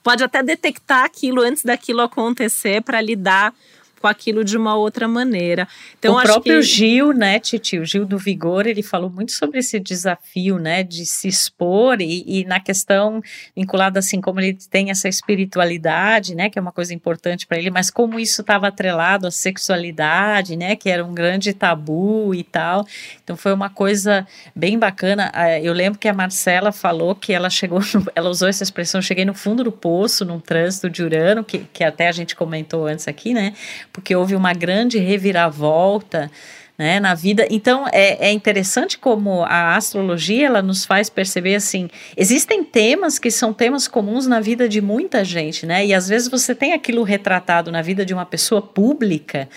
pode 0.08 0.24
até 0.24 0.42
detectar 0.42 1.04
aquilo 1.04 1.42
antes 1.42 1.64
daquilo 1.66 2.00
acontecer 2.00 2.82
para 2.82 3.02
lidar 3.02 3.54
com 4.00 4.08
aquilo 4.08 4.44
de 4.44 4.58
uma 4.58 4.76
outra 4.76 5.08
maneira. 5.08 5.68
Então, 5.98 6.16
o 6.16 6.22
próprio 6.22 6.60
que... 6.60 6.62
Gil, 6.62 7.14
né, 7.14 7.40
Titi, 7.40 7.80
o 7.80 7.86
Gil 7.86 8.06
do 8.06 8.18
Vigor, 8.18 8.68
ele 8.68 8.84
falou 8.84 9.10
muito 9.10 9.32
sobre 9.32 9.60
esse 9.60 9.80
desafio, 9.80 10.58
né, 10.58 10.84
de 10.84 11.06
se 11.06 11.28
expor 11.28 12.02
e, 12.02 12.24
e, 12.26 12.46
na 12.46 12.60
questão 12.60 13.22
vinculada 13.56 14.00
assim, 14.00 14.22
como 14.22 14.40
ele 14.40 14.58
tem 14.70 14.90
essa 14.90 15.08
espiritualidade, 15.08 16.36
né, 16.36 16.50
que 16.50 16.60
é 16.60 16.62
uma 16.62 16.72
coisa 16.72 16.94
importante 16.94 17.48
para 17.48 17.58
ele, 17.58 17.70
mas 17.70 17.90
como 17.90 18.20
isso 18.20 18.42
estava 18.42 18.68
atrelado 18.68 19.28
à 19.28 19.32
sexualidade, 19.32 20.56
né, 20.56 20.76
que 20.76 20.90
era 20.90 21.04
um 21.04 21.14
grande 21.14 21.54
tabu 21.54 22.34
e 22.34 22.44
tal. 22.44 22.86
Então 23.24 23.36
foi 23.36 23.54
uma 23.54 23.70
coisa 23.70 24.28
bem 24.56 24.78
bacana. 24.78 25.32
Ah, 25.34 25.60
eu 25.60 25.74
lembro 25.74 26.00
que 26.00 26.08
a 26.08 26.14
Marcela 26.14 26.72
falou 26.72 27.16
que 27.16 27.34
ela 27.34 27.50
chegou, 27.50 27.80
no, 27.80 28.08
ela 28.16 28.30
usou 28.30 28.48
essa 28.48 28.64
expressão, 28.64 29.02
cheguei 29.02 29.26
no 29.26 29.34
fundo 29.34 29.64
do 29.64 29.72
poço, 29.72 30.24
num 30.24 30.40
trânsito 30.40 30.90
de 30.90 31.04
Urano, 31.04 31.44
que, 31.44 31.60
que 31.74 31.84
até 31.84 32.08
a 32.08 32.12
gente 32.12 32.36
comentou 32.36 32.86
antes 32.86 33.08
aqui, 33.08 33.34
né, 33.34 33.54
porque 33.92 34.16
houve 34.16 34.36
uma 34.36 34.54
grande 34.54 34.98
reviravolta 34.98 36.30
né, 36.78 37.00
na 37.00 37.16
vida. 37.16 37.48
Então 37.50 37.86
é, 37.92 38.28
é 38.28 38.32
interessante 38.32 38.98
como 38.98 39.44
a 39.44 39.76
astrologia 39.76 40.46
ela 40.46 40.62
nos 40.62 40.86
faz 40.86 41.10
perceber 41.10 41.56
assim, 41.56 41.90
existem 42.16 42.64
temas 42.64 43.18
que 43.18 43.32
são 43.32 43.52
temas 43.52 43.88
comuns 43.88 44.28
na 44.28 44.40
vida 44.40 44.70
de 44.70 44.80
muita 44.80 45.26
gente, 45.26 45.66
né? 45.66 45.86
E 45.86 45.94
às 45.94 46.08
vezes 46.08 46.28
você 46.28 46.54
tem 46.54 46.74
aquilo 46.74 47.02
retratado 47.02 47.72
na 47.72 47.82
vida 47.82 48.06
de 48.06 48.14
uma 48.14 48.26
pessoa 48.26 48.62
pública, 48.62 49.50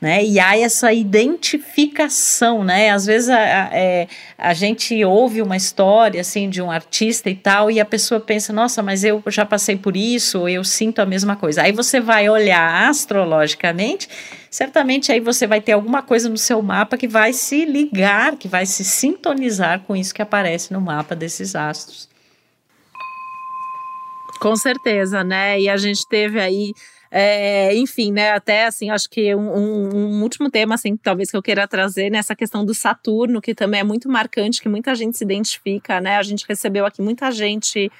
né? 0.00 0.24
E 0.24 0.38
há 0.38 0.56
essa 0.56 0.92
identificação, 0.92 2.62
né? 2.62 2.90
Às 2.90 3.06
vezes 3.06 3.28
a, 3.28 3.36
a, 3.36 3.68
é, 3.72 4.06
a, 4.36 4.54
gente 4.54 5.04
ouve 5.04 5.42
uma 5.42 5.56
história 5.56 6.20
assim 6.20 6.48
de 6.48 6.62
um 6.62 6.70
artista 6.70 7.28
e 7.28 7.34
tal, 7.34 7.68
e 7.68 7.80
a 7.80 7.84
pessoa 7.84 8.20
pensa, 8.20 8.52
nossa, 8.52 8.80
mas 8.80 9.02
eu 9.02 9.20
já 9.26 9.44
passei 9.44 9.76
por 9.76 9.96
isso, 9.96 10.48
eu 10.48 10.62
sinto 10.62 11.00
a 11.00 11.06
mesma 11.06 11.34
coisa. 11.34 11.62
Aí 11.62 11.72
você 11.72 12.00
vai 12.00 12.28
olhar 12.28 12.88
astrologicamente, 12.88 14.08
certamente 14.50 15.12
aí 15.12 15.20
você 15.20 15.46
vai 15.46 15.60
ter 15.60 15.72
alguma 15.72 16.02
coisa 16.02 16.28
no 16.28 16.38
seu 16.38 16.60
mapa 16.62 16.96
que 16.96 17.08
vai 17.08 17.32
se 17.32 17.64
ligar, 17.64 18.36
que 18.36 18.48
vai 18.48 18.66
se 18.66 18.84
sintonizar 18.84 19.80
com 19.80 19.94
isso 19.94 20.14
que 20.14 20.22
aparece 20.22 20.72
no 20.72 20.80
mapa 20.80 21.14
desses 21.14 21.54
astros. 21.54 22.08
Com 24.40 24.54
certeza, 24.56 25.24
né? 25.24 25.60
E 25.60 25.68
a 25.68 25.76
gente 25.76 26.06
teve 26.08 26.40
aí 26.40 26.72
é, 27.10 27.74
enfim, 27.74 28.12
né? 28.12 28.32
Até 28.32 28.66
assim, 28.66 28.90
acho 28.90 29.08
que 29.08 29.34
um, 29.34 29.40
um, 29.40 29.96
um, 29.96 30.22
último 30.22 30.50
tema, 30.50 30.74
assim, 30.74 30.96
talvez 30.96 31.30
que 31.30 31.36
eu 31.36 31.42
queira 31.42 31.66
trazer 31.66 32.10
nessa 32.10 32.36
questão 32.36 32.64
do 32.64 32.74
Saturno, 32.74 33.40
que 33.40 33.54
também 33.54 33.80
é 33.80 33.84
muito 33.84 34.08
marcante, 34.08 34.60
que 34.60 34.68
muita 34.68 34.94
gente 34.94 35.16
se 35.16 35.24
identifica, 35.24 36.00
né? 36.00 36.16
A 36.16 36.22
gente 36.22 36.44
recebeu 36.46 36.84
aqui 36.84 37.00
muita 37.00 37.30
gente 37.30 37.90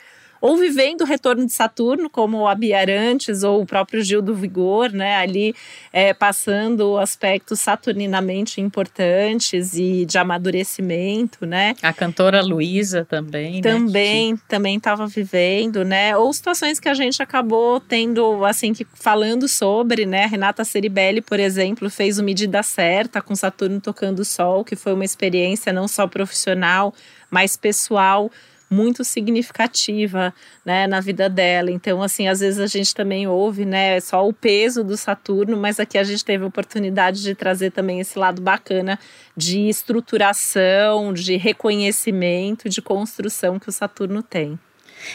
ou 0.40 0.56
vivendo 0.56 1.02
o 1.02 1.04
retorno 1.04 1.46
de 1.46 1.52
Saturno, 1.52 2.08
como 2.08 2.46
a 2.46 2.54
Bia 2.54 2.78
Arantes 2.78 3.42
ou 3.42 3.62
o 3.62 3.66
próprio 3.66 4.02
Gil 4.02 4.22
do 4.22 4.34
Vigor, 4.34 4.92
né, 4.92 5.16
ali 5.16 5.54
é, 5.92 6.12
passando 6.14 6.98
aspectos 6.98 7.60
saturninamente 7.60 8.60
importantes 8.60 9.74
e 9.74 10.04
de 10.04 10.18
amadurecimento, 10.18 11.46
né. 11.46 11.74
A 11.82 11.92
cantora 11.92 12.42
Luísa 12.42 13.04
também, 13.04 13.60
Também, 13.60 14.32
né? 14.32 14.38
também 14.48 14.76
estava 14.76 15.06
vivendo, 15.06 15.84
né, 15.84 16.16
ou 16.16 16.32
situações 16.32 16.78
que 16.78 16.88
a 16.88 16.94
gente 16.94 17.22
acabou 17.22 17.80
tendo, 17.80 18.44
assim, 18.44 18.72
que 18.72 18.86
falando 18.94 19.48
sobre, 19.48 20.06
né, 20.06 20.26
Renata 20.26 20.64
Ceribelli, 20.64 21.20
por 21.20 21.40
exemplo, 21.40 21.90
fez 21.90 22.18
o 22.18 22.22
Medida 22.24 22.62
Certa 22.62 23.20
com 23.20 23.34
Saturno 23.34 23.80
tocando 23.80 24.20
o 24.20 24.24
Sol, 24.24 24.64
que 24.64 24.76
foi 24.76 24.92
uma 24.92 25.04
experiência 25.04 25.72
não 25.72 25.88
só 25.88 26.06
profissional, 26.06 26.94
mas 27.30 27.56
pessoal, 27.56 28.30
muito 28.70 29.04
significativa, 29.04 30.32
né, 30.64 30.86
na 30.86 31.00
vida 31.00 31.28
dela. 31.28 31.70
Então, 31.70 32.02
assim, 32.02 32.28
às 32.28 32.40
vezes 32.40 32.60
a 32.60 32.66
gente 32.66 32.94
também 32.94 33.26
ouve, 33.26 33.64
né, 33.64 33.98
só 34.00 34.26
o 34.26 34.32
peso 34.32 34.84
do 34.84 34.96
Saturno, 34.96 35.56
mas 35.56 35.80
aqui 35.80 35.96
a 35.96 36.04
gente 36.04 36.24
teve 36.24 36.44
a 36.44 36.48
oportunidade 36.48 37.22
de 37.22 37.34
trazer 37.34 37.70
também 37.70 38.00
esse 38.00 38.18
lado 38.18 38.42
bacana 38.42 38.98
de 39.36 39.68
estruturação, 39.68 41.12
de 41.12 41.36
reconhecimento, 41.36 42.68
de 42.68 42.82
construção 42.82 43.58
que 43.58 43.68
o 43.68 43.72
Saturno 43.72 44.22
tem. 44.22 44.58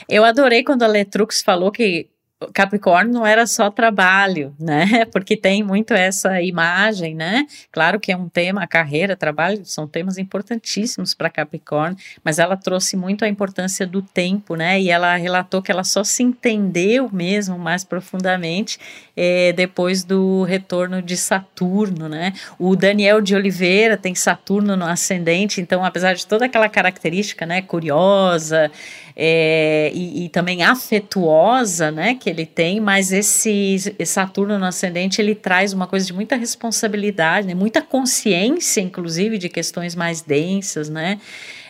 Eu 0.08 0.24
adorei 0.24 0.64
quando 0.64 0.84
a 0.84 0.88
Letrux 0.88 1.42
falou 1.42 1.72
que 1.72 2.08
Capricórnio 2.54 3.14
não 3.14 3.26
era 3.26 3.46
só 3.46 3.70
trabalho, 3.70 4.54
né? 4.60 5.06
Porque 5.12 5.38
tem 5.38 5.64
muito 5.64 5.94
essa 5.94 6.42
imagem, 6.42 7.16
né? 7.16 7.46
Claro 7.72 8.00
que 8.00 8.12
é 8.12 8.18
um 8.18 8.28
tema, 8.28 8.68
carreira, 8.68 9.16
trabalho, 9.16 9.62
são 9.66 9.88
temas 9.88 10.18
importantíssimos 10.18 11.14
para 11.14 11.30
Capricórnio, 11.30 11.98
mas 12.24 12.40
ela 12.40 12.58
trouxe 12.58 12.98
muito 12.98 13.24
a 13.24 13.30
importância 13.30 13.86
do 13.86 14.02
tempo, 14.02 14.56
né? 14.56 14.82
E 14.82 14.90
ela 14.90 15.16
relatou 15.16 15.62
que 15.62 15.72
ela 15.72 15.84
só 15.84 16.04
se 16.04 16.24
entendeu 16.24 17.10
mesmo 17.12 17.58
mais 17.58 17.84
profundamente 17.84 18.78
é, 19.16 19.54
depois 19.54 20.04
do 20.04 20.44
retorno 20.44 21.02
de 21.02 21.16
Saturno, 21.16 22.10
né? 22.10 22.34
O 22.58 22.76
Daniel 22.76 23.22
de 23.22 23.36
Oliveira 23.36 23.96
tem 23.96 24.16
Saturno 24.16 24.76
no 24.76 24.86
ascendente, 24.86 25.62
então, 25.62 25.86
apesar 25.86 26.14
de 26.14 26.26
toda 26.26 26.46
aquela 26.46 26.68
característica, 26.68 27.46
né? 27.46 27.62
Curiosa, 27.62 28.72
é, 29.16 29.92
e, 29.94 30.26
e, 30.26 30.30
também 30.30 30.64
afetuosa, 30.64 31.92
né, 31.92 32.16
que 32.16 32.30
ele 32.30 32.46
tem, 32.46 32.80
mas 32.80 33.12
esse 33.12 33.96
Saturno 34.06 34.58
no 34.58 34.66
ascendente 34.66 35.22
ele 35.22 35.36
traz 35.36 35.72
uma 35.72 35.86
coisa 35.86 36.06
de 36.06 36.14
muita 36.14 36.36
responsabilidade, 36.36 37.48
né, 37.48 37.54
muita 37.54 37.82
consciência, 37.82 38.82
inclusive, 38.82 39.38
de 39.38 39.50
questões 39.50 39.96
mais 39.96 40.22
densas, 40.22 40.90
né, 40.90 41.20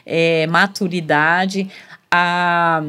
é, 0.06 0.48
maturidade. 0.48 1.70
A, 2.10 2.82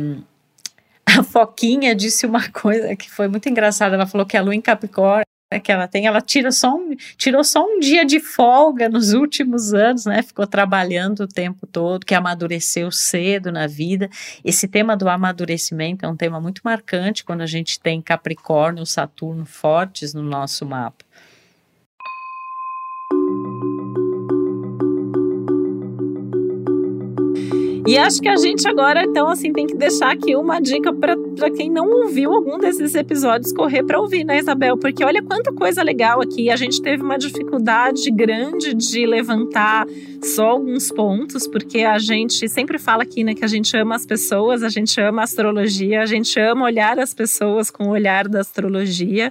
a 1.07 1.23
Foquinha 1.25 1.95
disse 1.95 2.25
uma 2.25 2.49
coisa 2.51 2.95
que 2.95 3.11
foi 3.11 3.29
muito 3.29 3.49
engraçada. 3.49 3.95
Ela 3.95 4.07
falou 4.07 4.27
que 4.27 4.37
a 4.37 4.43
lua 4.43 4.55
em 4.55 4.61
Capricórnio 4.61 5.34
né, 5.55 5.61
que 5.61 5.71
ela 5.71 5.87
tem, 5.87 6.07
ela 6.07 6.21
tira 6.21 6.51
só 6.51 6.75
um, 6.75 6.97
tirou 7.17 7.45
só 7.45 7.65
um 7.65 7.79
dia 7.79 8.05
de 8.05 8.19
folga 8.19 8.89
nos 8.89 9.13
últimos 9.13 9.73
anos, 9.73 10.05
né? 10.05 10.23
Ficou 10.23 10.47
trabalhando 10.47 11.21
o 11.21 11.29
tempo 11.29 11.67
todo, 11.67 12.05
que 12.05 12.15
amadureceu 12.15 12.91
cedo 12.91 13.53
na 13.53 13.67
vida. 13.67 14.09
Esse 14.45 14.67
tema 14.67 14.97
do 14.97 15.09
amadurecimento 15.09 16.05
é 16.05 16.09
um 16.09 16.17
tema 16.17 16.41
muito 16.41 16.61
marcante 16.65 17.25
quando 17.25 17.43
a 17.43 17.47
gente 17.47 17.79
tem 17.79 18.03
Capricórnio, 18.03 18.85
Saturno 18.85 19.47
fortes 19.47 20.13
no 20.13 20.23
nosso 20.23 20.67
mapa. 20.67 21.04
E 27.87 27.99
acho 27.99 28.19
que 28.23 28.29
a 28.29 28.37
gente 28.37 28.67
agora, 28.67 29.05
então, 29.05 29.29
assim, 29.29 29.53
tem 29.53 29.67
que 29.67 29.77
deixar 29.77 30.11
aqui 30.13 30.35
uma 30.35 30.59
dica 30.59 30.91
para 30.91 31.51
quem 31.51 31.71
não 31.71 31.87
ouviu 31.91 32.33
algum 32.33 32.59
desses 32.59 32.95
episódios 32.95 33.53
correr 33.53 33.83
para 33.83 34.01
ouvir, 34.01 34.25
né, 34.25 34.39
Isabel? 34.39 34.79
Porque 34.79 35.05
olha 35.05 35.23
quanta 35.23 35.53
coisa 35.53 35.83
legal 35.83 36.23
aqui. 36.23 36.49
A 36.49 36.57
gente 36.57 36.81
teve 36.81 37.03
uma 37.03 37.19
dificuldade 37.19 38.11
grande 38.11 38.73
de 38.73 39.05
levantar 39.05 39.87
só 40.23 40.47
alguns 40.47 40.91
pontos, 40.91 41.47
porque 41.47 41.81
a 41.81 41.99
gente 41.99 42.49
sempre 42.49 42.79
fala 42.79 43.03
aqui, 43.03 43.23
né, 43.23 43.35
que 43.35 43.45
a 43.45 43.49
gente 43.49 43.77
ama 43.77 43.97
as 43.97 44.07
pessoas, 44.07 44.63
a 44.63 44.71
gente 44.71 44.99
ama 44.99 45.21
a 45.21 45.25
astrologia, 45.25 46.01
a 46.01 46.07
gente 46.07 46.41
ama 46.41 46.65
olhar 46.65 46.99
as 46.99 47.13
pessoas 47.13 47.71
com 47.71 47.89
o 47.89 47.91
olhar 47.91 48.27
da 48.29 48.41
astrologia. 48.41 49.31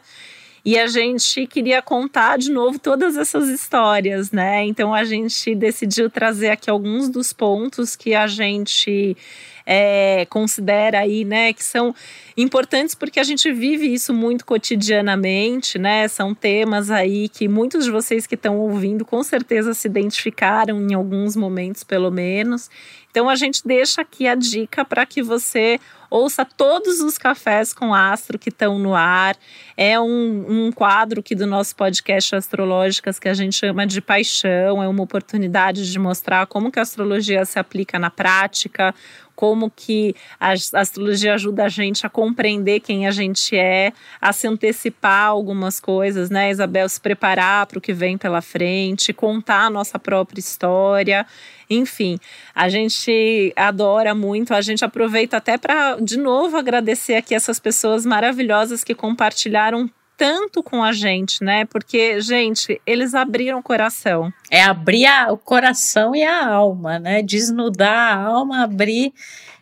E 0.66 0.80
a 0.80 0.88
gente 0.88 1.46
queria 1.46 1.82
contar 1.82 2.38
de 2.38 2.50
novo 2.50 2.80
todas 2.80 3.18
essas 3.18 3.50
histórias, 3.50 4.32
né? 4.32 4.64
Então 4.64 4.94
a 4.94 5.04
gente 5.04 5.54
decidiu 5.54 6.10
trazer 6.10 6.52
aqui 6.52 6.70
alguns 6.70 7.10
dos 7.10 7.34
pontos 7.34 7.98
que 7.98 8.16
a 8.16 8.28
gente 8.28 9.18
é, 9.66 10.26
considera 10.30 11.00
aí, 11.00 11.24
né, 11.24 11.54
que 11.54 11.64
são 11.64 11.96
importantes 12.36 12.96
porque 12.96 13.20
a 13.20 13.24
gente 13.24 13.52
vive 13.52 13.94
isso 13.94 14.14
muito 14.14 14.46
cotidianamente, 14.46 15.78
né? 15.78 16.08
São 16.08 16.34
temas 16.34 16.90
aí 16.90 17.28
que 17.28 17.48
muitos 17.48 17.84
de 17.86 17.92
vocês 17.92 18.26
que 18.26 18.36
estão 18.36 18.58
ouvindo 18.58 19.04
com 19.04 19.22
certeza 19.22 19.74
se 19.74 19.88
identificaram 19.88 20.82
em 20.82 20.94
alguns 20.94 21.36
momentos, 21.36 21.84
pelo 21.84 22.10
menos. 22.10 22.70
Então 23.12 23.30
a 23.30 23.36
gente 23.36 23.62
deixa 23.66 24.02
aqui 24.02 24.28
a 24.28 24.34
dica 24.34 24.84
para 24.84 25.06
que 25.06 25.22
você 25.22 25.80
ouça 26.14 26.46
todos 26.46 27.00
os 27.00 27.18
cafés 27.18 27.74
com 27.74 27.92
astro 27.92 28.38
que 28.38 28.50
estão 28.50 28.78
no 28.78 28.94
ar. 28.94 29.36
É 29.76 30.00
um, 30.00 30.68
um 30.68 30.72
quadro 30.72 31.22
aqui 31.22 31.34
do 31.34 31.48
nosso 31.48 31.76
podcast 31.76 32.36
Astrológicas 32.36 33.18
que 33.18 33.28
a 33.28 33.34
gente 33.34 33.56
chama 33.56 33.88
de 33.88 34.00
paixão. 34.00 34.84
É 34.84 34.88
uma 34.88 35.02
oportunidade 35.02 35.92
de 35.92 35.98
mostrar 35.98 36.46
como 36.46 36.72
que 36.72 36.78
a 36.78 36.84
astrologia 36.84 37.44
se 37.46 37.58
aplica 37.58 37.98
na 37.98 38.12
prática, 38.12 38.94
como 39.36 39.70
que 39.70 40.16
a 40.40 40.52
astrologia 40.52 41.34
ajuda 41.34 41.66
a 41.66 41.70
gente 41.70 42.06
a 42.06 42.10
compreender 42.10 42.80
quem 42.80 43.08
a 43.08 43.12
gente 43.12 43.58
é, 43.58 43.94
a 44.22 44.32
se 44.32 44.48
antecipar 44.48 45.28
algumas 45.28 45.80
coisas, 45.80 46.30
né, 46.30 46.52
Isabel? 46.52 46.88
Se 46.88 47.00
preparar 47.00 47.66
para 47.66 47.78
o 47.78 47.82
que 47.82 47.94
vem 47.94 48.18
pela 48.18 48.42
frente, 48.42 49.14
contar 49.14 49.66
a 49.66 49.70
nossa 49.70 49.98
própria 49.98 50.40
história. 50.40 51.26
Enfim, 51.70 52.20
a 52.54 52.70
gente 52.70 53.54
adora 53.56 54.14
muito, 54.14 54.54
a 54.54 54.62
gente 54.62 54.86
aproveita 54.86 55.38
até 55.38 55.58
para, 55.58 55.96
de 55.96 56.18
novo, 56.18 56.58
agradecer 56.58 57.16
aqui 57.16 57.34
essas 57.34 57.60
pessoas 57.60 58.06
maravilhosas 58.06 58.84
que 58.84 58.94
compartilharam 58.94 59.90
tanto 60.18 60.62
com 60.62 60.84
a 60.84 60.92
gente, 60.92 61.44
né? 61.44 61.66
Porque, 61.66 62.22
gente, 62.22 62.82
eles 62.86 63.14
abriram 63.14 63.60
o 63.60 63.64
coração. 63.64 64.32
É 64.50 64.62
abrir 64.62 65.06
a, 65.06 65.32
o 65.32 65.38
coração 65.38 66.16
e 66.16 66.24
a 66.24 66.48
alma, 66.48 67.00
né? 67.00 67.22
Desnudar 67.22 68.18
a 68.18 68.24
alma, 68.24 68.64
abrir 68.64 69.14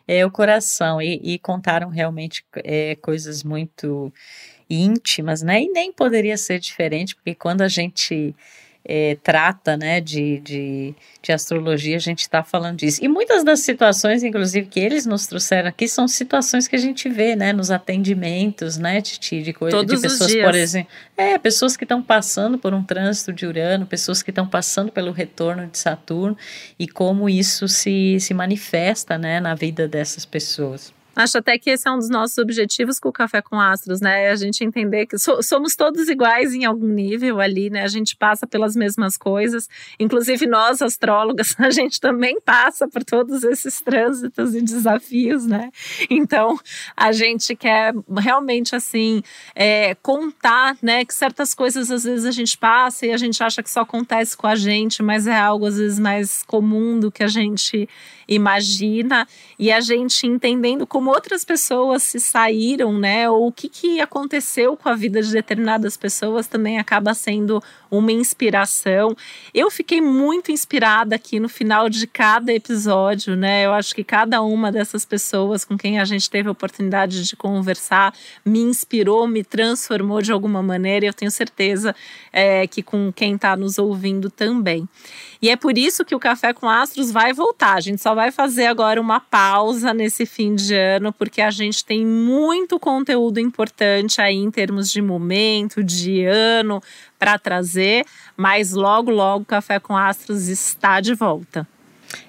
é, 0.07 0.25
o 0.25 0.31
coração. 0.31 1.01
E, 1.01 1.19
e 1.23 1.39
contaram 1.39 1.89
realmente 1.89 2.43
é, 2.63 2.95
coisas 2.95 3.43
muito 3.43 4.11
íntimas, 4.69 5.41
né? 5.41 5.63
E 5.63 5.69
nem 5.69 5.91
poderia 5.91 6.37
ser 6.37 6.59
diferente, 6.59 7.15
porque 7.15 7.35
quando 7.35 7.61
a 7.61 7.67
gente 7.67 8.35
é, 8.83 9.17
trata 9.23 9.77
né, 9.77 10.01
de, 10.01 10.39
de, 10.39 10.95
de, 11.21 11.31
astrologia, 11.31 11.95
a 11.95 11.99
gente 11.99 12.21
está 12.21 12.43
falando 12.43 12.77
disso. 12.77 13.03
E 13.03 13.07
muitas 13.07 13.43
das 13.43 13.59
situações, 13.59 14.23
inclusive, 14.23 14.67
que 14.67 14.79
eles 14.79 15.05
nos 15.05 15.27
trouxeram 15.27 15.69
aqui, 15.69 15.87
são 15.87 16.07
situações 16.07 16.67
que 16.67 16.75
a 16.75 16.79
gente 16.79 17.07
vê 17.07 17.35
né, 17.35 17.53
nos 17.53 17.69
atendimentos, 17.69 18.77
né, 18.77 19.01
Titi, 19.01 19.41
de, 19.43 19.53
coisa, 19.53 19.85
de 19.85 19.99
pessoas, 19.99 20.33
por 20.33 20.55
exemplo. 20.55 20.91
É, 21.15 21.37
pessoas 21.37 21.77
que 21.77 21.83
estão 21.83 22.01
passando 22.01 22.57
por 22.57 22.73
um 22.73 22.83
trânsito 22.83 23.31
de 23.31 23.45
Urano, 23.45 23.85
pessoas 23.85 24.23
que 24.23 24.31
estão 24.31 24.47
passando 24.47 24.91
pelo 24.91 25.11
retorno 25.11 25.67
de 25.67 25.77
Saturno, 25.77 26.35
e 26.79 26.87
como 26.87 27.29
isso 27.29 27.67
se, 27.67 28.19
se 28.19 28.33
manifesta 28.33 29.17
né, 29.17 29.39
na 29.39 29.53
vida 29.53 29.87
dessas 29.87 30.25
pessoas. 30.25 30.91
Acho 31.13 31.39
até 31.39 31.57
que 31.57 31.69
esse 31.69 31.87
é 31.87 31.91
um 31.91 31.97
dos 31.97 32.09
nossos 32.09 32.37
objetivos 32.37 32.97
com 32.97 33.09
o 33.09 33.11
Café 33.11 33.41
com 33.41 33.59
Astros, 33.59 33.99
né? 33.99 34.29
A 34.29 34.35
gente 34.35 34.63
entender 34.63 35.05
que 35.05 35.17
so 35.17 35.41
somos 35.43 35.75
todos 35.75 36.07
iguais 36.07 36.53
em 36.53 36.63
algum 36.63 36.87
nível 36.87 37.41
ali, 37.41 37.69
né? 37.69 37.83
A 37.83 37.87
gente 37.87 38.15
passa 38.15 38.47
pelas 38.47 38.77
mesmas 38.77 39.17
coisas. 39.17 39.67
Inclusive, 39.99 40.47
nós, 40.47 40.81
astrólogas, 40.81 41.53
a 41.59 41.69
gente 41.69 41.99
também 41.99 42.39
passa 42.39 42.87
por 42.87 43.03
todos 43.03 43.43
esses 43.43 43.81
trânsitos 43.81 44.55
e 44.55 44.61
desafios, 44.61 45.45
né? 45.45 45.69
Então, 46.09 46.57
a 46.95 47.11
gente 47.11 47.55
quer 47.55 47.93
realmente, 48.17 48.73
assim, 48.73 49.21
é, 49.53 49.95
contar, 49.95 50.77
né? 50.81 51.03
Que 51.03 51.13
certas 51.13 51.53
coisas, 51.53 51.91
às 51.91 52.05
vezes, 52.05 52.25
a 52.25 52.31
gente 52.31 52.57
passa 52.57 53.05
e 53.05 53.11
a 53.11 53.17
gente 53.17 53.43
acha 53.43 53.61
que 53.61 53.69
só 53.69 53.81
acontece 53.81 54.37
com 54.37 54.47
a 54.47 54.55
gente, 54.55 55.03
mas 55.03 55.27
é 55.27 55.37
algo, 55.37 55.65
às 55.65 55.77
vezes, 55.77 55.99
mais 55.99 56.41
comum 56.43 56.97
do 56.97 57.11
que 57.11 57.23
a 57.23 57.27
gente 57.27 57.87
imagina. 58.27 59.27
E 59.59 59.71
a 59.71 59.81
gente 59.81 60.25
entendendo 60.25 60.87
como 60.87 61.00
como 61.01 61.09
outras 61.09 61.43
pessoas 61.43 62.03
se 62.03 62.19
saíram, 62.19 62.93
né? 62.93 63.27
Ou 63.27 63.47
o 63.47 63.51
que, 63.51 63.67
que 63.67 63.99
aconteceu 63.99 64.77
com 64.77 64.87
a 64.87 64.93
vida 64.93 65.19
de 65.19 65.31
determinadas 65.31 65.97
pessoas 65.97 66.45
também 66.45 66.77
acaba 66.77 67.15
sendo 67.15 67.59
uma 67.89 68.11
inspiração. 68.11 69.17
Eu 69.51 69.71
fiquei 69.71 69.99
muito 69.99 70.51
inspirada 70.51 71.15
aqui 71.15 71.39
no 71.39 71.49
final 71.49 71.89
de 71.89 72.05
cada 72.05 72.53
episódio, 72.53 73.35
né? 73.35 73.65
Eu 73.65 73.73
acho 73.73 73.95
que 73.95 74.03
cada 74.03 74.43
uma 74.43 74.71
dessas 74.71 75.03
pessoas 75.03 75.65
com 75.65 75.75
quem 75.75 75.99
a 75.99 76.05
gente 76.05 76.29
teve 76.29 76.47
a 76.47 76.51
oportunidade 76.51 77.23
de 77.23 77.35
conversar 77.35 78.13
me 78.45 78.59
inspirou, 78.59 79.27
me 79.27 79.43
transformou 79.43 80.21
de 80.21 80.31
alguma 80.31 80.61
maneira. 80.61 81.05
E 81.05 81.09
eu 81.09 81.13
tenho 81.13 81.31
certeza 81.31 81.95
é, 82.31 82.67
que 82.67 82.83
com 82.83 83.11
quem 83.11 83.33
está 83.33 83.55
nos 83.55 83.79
ouvindo 83.79 84.29
também. 84.29 84.87
E 85.41 85.49
é 85.49 85.55
por 85.55 85.75
isso 85.75 86.05
que 86.05 86.13
o 86.13 86.19
Café 86.19 86.53
com 86.53 86.69
Astros 86.69 87.11
vai 87.11 87.33
voltar. 87.33 87.73
A 87.73 87.81
gente 87.81 87.99
só 87.99 88.13
vai 88.13 88.31
fazer 88.31 88.67
agora 88.67 89.01
uma 89.01 89.19
pausa 89.19 89.91
nesse 89.91 90.23
fim 90.23 90.53
de 90.53 90.75
ano, 90.75 90.90
porque 91.17 91.41
a 91.41 91.51
gente 91.51 91.85
tem 91.85 92.05
muito 92.05 92.79
conteúdo 92.79 93.39
importante 93.39 94.19
aí 94.19 94.35
em 94.35 94.49
termos 94.49 94.91
de 94.91 95.01
momento, 95.01 95.83
de 95.83 96.25
ano, 96.25 96.81
para 97.19 97.37
trazer. 97.37 98.05
Mas 98.35 98.71
logo, 98.71 99.11
logo, 99.11 99.45
Café 99.45 99.79
com 99.79 99.95
Astros 99.95 100.47
está 100.47 100.99
de 100.99 101.13
volta. 101.13 101.67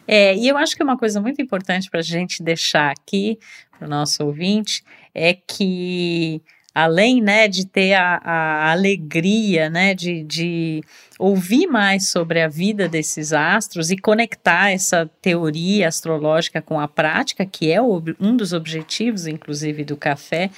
É, 0.06 0.36
e 0.36 0.48
eu 0.48 0.56
acho 0.56 0.76
que 0.76 0.82
uma 0.82 0.96
coisa 0.96 1.20
muito 1.20 1.40
importante 1.40 1.90
para 1.90 2.00
a 2.00 2.04
gente 2.04 2.42
deixar 2.42 2.90
aqui 2.90 3.38
para 3.78 3.86
o 3.86 3.90
nosso 3.90 4.24
ouvinte 4.24 4.84
é 5.14 5.34
que 5.34 6.40
além 6.74 7.20
né, 7.20 7.48
de 7.48 7.66
ter 7.66 7.94
a, 7.94 8.20
a 8.24 8.72
alegria 8.72 9.68
né, 9.68 9.94
de, 9.94 10.22
de 10.22 10.82
ouvir 11.18 11.66
mais 11.66 12.08
sobre 12.08 12.40
a 12.40 12.48
vida 12.48 12.88
desses 12.88 13.32
astros 13.32 13.90
e 13.90 13.96
conectar 13.96 14.70
essa 14.70 15.08
teoria 15.20 15.88
astrológica 15.88 16.62
com 16.62 16.80
a 16.80 16.88
prática, 16.88 17.44
que 17.44 17.70
é 17.70 17.80
um 17.80 18.36
dos 18.36 18.52
objetivos, 18.52 19.26
inclusive, 19.26 19.84
do 19.84 19.96
café, 19.96 20.50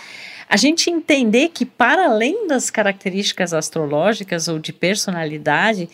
a 0.48 0.56
gente 0.56 0.88
entender 0.90 1.48
que, 1.48 1.64
para 1.64 2.06
além 2.06 2.46
das 2.46 2.70
características 2.70 3.52
astrológicas 3.52 4.46
ou 4.46 4.58
de 4.58 4.72
personalidade, 4.72 5.88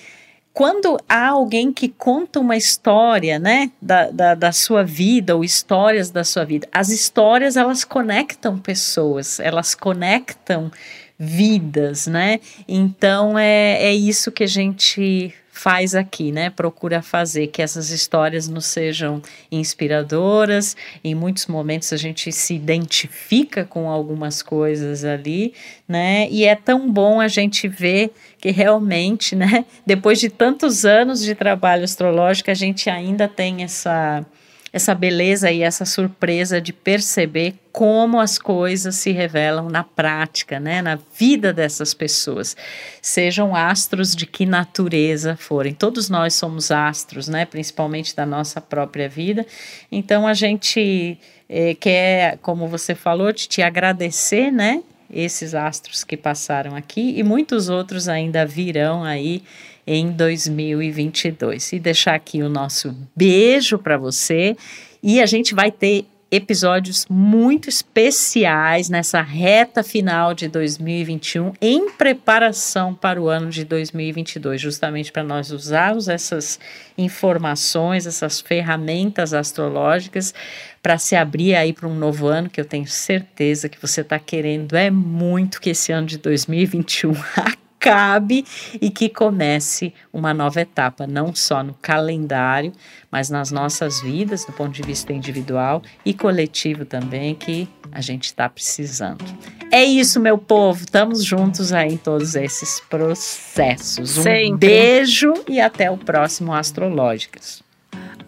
quando 0.52 0.98
há 1.08 1.28
alguém 1.28 1.72
que 1.72 1.88
conta 1.88 2.40
uma 2.40 2.56
história, 2.56 3.38
né, 3.38 3.70
da, 3.80 4.10
da, 4.10 4.34
da, 4.34 4.52
sua 4.52 4.82
vida 4.82 5.36
ou 5.36 5.44
histórias 5.44 6.10
da 6.10 6.24
sua 6.24 6.44
vida, 6.44 6.68
as 6.72 6.88
histórias 6.88 7.56
elas 7.56 7.84
conectam 7.84 8.58
pessoas, 8.58 9.38
elas 9.38 9.74
conectam 9.74 10.70
vidas, 11.18 12.06
né? 12.06 12.40
Então 12.66 13.38
é, 13.38 13.84
é 13.84 13.94
isso 13.94 14.32
que 14.32 14.42
a 14.42 14.46
gente 14.46 15.34
faz 15.60 15.94
aqui, 15.94 16.32
né? 16.32 16.48
Procura 16.48 17.02
fazer 17.02 17.48
que 17.48 17.60
essas 17.60 17.90
histórias 17.90 18.48
nos 18.48 18.64
sejam 18.64 19.20
inspiradoras. 19.52 20.74
Em 21.04 21.14
muitos 21.14 21.46
momentos 21.46 21.92
a 21.92 21.98
gente 21.98 22.32
se 22.32 22.54
identifica 22.54 23.62
com 23.62 23.90
algumas 23.90 24.42
coisas 24.42 25.04
ali, 25.04 25.52
né? 25.86 26.26
E 26.30 26.46
é 26.46 26.54
tão 26.56 26.90
bom 26.90 27.20
a 27.20 27.28
gente 27.28 27.68
ver 27.68 28.10
que 28.38 28.50
realmente, 28.50 29.36
né, 29.36 29.66
depois 29.84 30.18
de 30.18 30.30
tantos 30.30 30.86
anos 30.86 31.22
de 31.22 31.34
trabalho 31.34 31.84
astrológico, 31.84 32.50
a 32.50 32.54
gente 32.54 32.88
ainda 32.88 33.28
tem 33.28 33.62
essa 33.62 34.24
essa 34.72 34.94
beleza 34.94 35.50
e 35.50 35.62
essa 35.62 35.84
surpresa 35.84 36.60
de 36.60 36.72
perceber 36.72 37.54
como 37.72 38.20
as 38.20 38.38
coisas 38.38 38.96
se 38.96 39.10
revelam 39.10 39.68
na 39.68 39.82
prática, 39.82 40.60
né, 40.60 40.80
na 40.80 40.98
vida 41.16 41.52
dessas 41.52 41.92
pessoas. 41.92 42.56
Sejam 43.02 43.54
astros 43.54 44.14
de 44.14 44.26
que 44.26 44.46
natureza 44.46 45.36
forem. 45.36 45.74
Todos 45.74 46.08
nós 46.08 46.34
somos 46.34 46.70
astros, 46.70 47.28
né, 47.28 47.44
principalmente 47.44 48.14
da 48.14 48.24
nossa 48.24 48.60
própria 48.60 49.08
vida. 49.08 49.44
Então 49.90 50.26
a 50.26 50.34
gente 50.34 51.18
eh, 51.48 51.74
quer, 51.74 52.38
como 52.38 52.68
você 52.68 52.94
falou, 52.94 53.32
te, 53.32 53.48
te 53.48 53.62
agradecer, 53.62 54.50
né, 54.50 54.82
esses 55.12 55.54
astros 55.54 56.04
que 56.04 56.16
passaram 56.16 56.76
aqui 56.76 57.18
e 57.18 57.22
muitos 57.22 57.68
outros 57.68 58.08
ainda 58.08 58.46
virão 58.46 59.02
aí 59.02 59.42
em 59.86 60.10
2022. 60.10 61.72
E 61.72 61.78
deixar 61.78 62.14
aqui 62.14 62.42
o 62.42 62.48
nosso 62.48 62.96
beijo 63.14 63.78
para 63.78 63.96
você. 63.96 64.56
E 65.02 65.20
a 65.20 65.26
gente 65.26 65.54
vai 65.54 65.70
ter 65.70 66.06
episódios 66.30 67.06
muito 67.10 67.68
especiais 67.68 68.88
nessa 68.88 69.20
reta 69.20 69.82
final 69.82 70.32
de 70.32 70.46
2021 70.46 71.52
em 71.60 71.90
preparação 71.90 72.94
para 72.94 73.20
o 73.20 73.28
ano 73.28 73.50
de 73.50 73.64
2022, 73.64 74.60
justamente 74.60 75.10
para 75.10 75.24
nós 75.24 75.50
usarmos 75.50 76.08
essas 76.08 76.60
informações, 76.96 78.06
essas 78.06 78.40
ferramentas 78.40 79.34
astrológicas 79.34 80.32
para 80.80 80.98
se 80.98 81.16
abrir 81.16 81.56
aí 81.56 81.72
para 81.72 81.88
um 81.88 81.94
novo 81.94 82.28
ano 82.28 82.48
que 82.48 82.60
eu 82.60 82.64
tenho 82.64 82.86
certeza 82.86 83.68
que 83.68 83.80
você 83.80 84.02
está 84.02 84.18
querendo. 84.18 84.76
É 84.76 84.90
muito 84.90 85.60
que 85.60 85.70
esse 85.70 85.90
ano 85.90 86.06
de 86.06 86.18
2021 86.18 87.12
acabe 87.80 88.44
e 88.80 88.90
que 88.90 89.08
comece 89.08 89.94
uma 90.12 90.34
nova 90.34 90.60
etapa, 90.60 91.06
não 91.06 91.34
só 91.34 91.62
no 91.62 91.72
calendário, 91.72 92.72
mas 93.10 93.30
nas 93.30 93.50
nossas 93.50 94.02
vidas, 94.02 94.44
do 94.44 94.52
ponto 94.52 94.72
de 94.72 94.82
vista 94.82 95.12
individual 95.12 95.82
e 96.04 96.12
coletivo 96.12 96.84
também, 96.84 97.34
que 97.34 97.66
a 97.90 98.02
gente 98.02 98.24
está 98.24 98.48
precisando. 98.48 99.24
É 99.72 99.82
isso, 99.82 100.20
meu 100.20 100.36
povo. 100.36 100.80
Estamos 100.80 101.24
juntos 101.24 101.72
aí 101.72 101.94
em 101.94 101.96
todos 101.96 102.34
esses 102.34 102.80
processos. 102.80 104.18
Um 104.18 104.22
Sempre. 104.22 104.68
beijo 104.68 105.32
e 105.48 105.60
até 105.60 105.90
o 105.90 105.96
próximo 105.96 106.52
Astrológicas. 106.52 107.62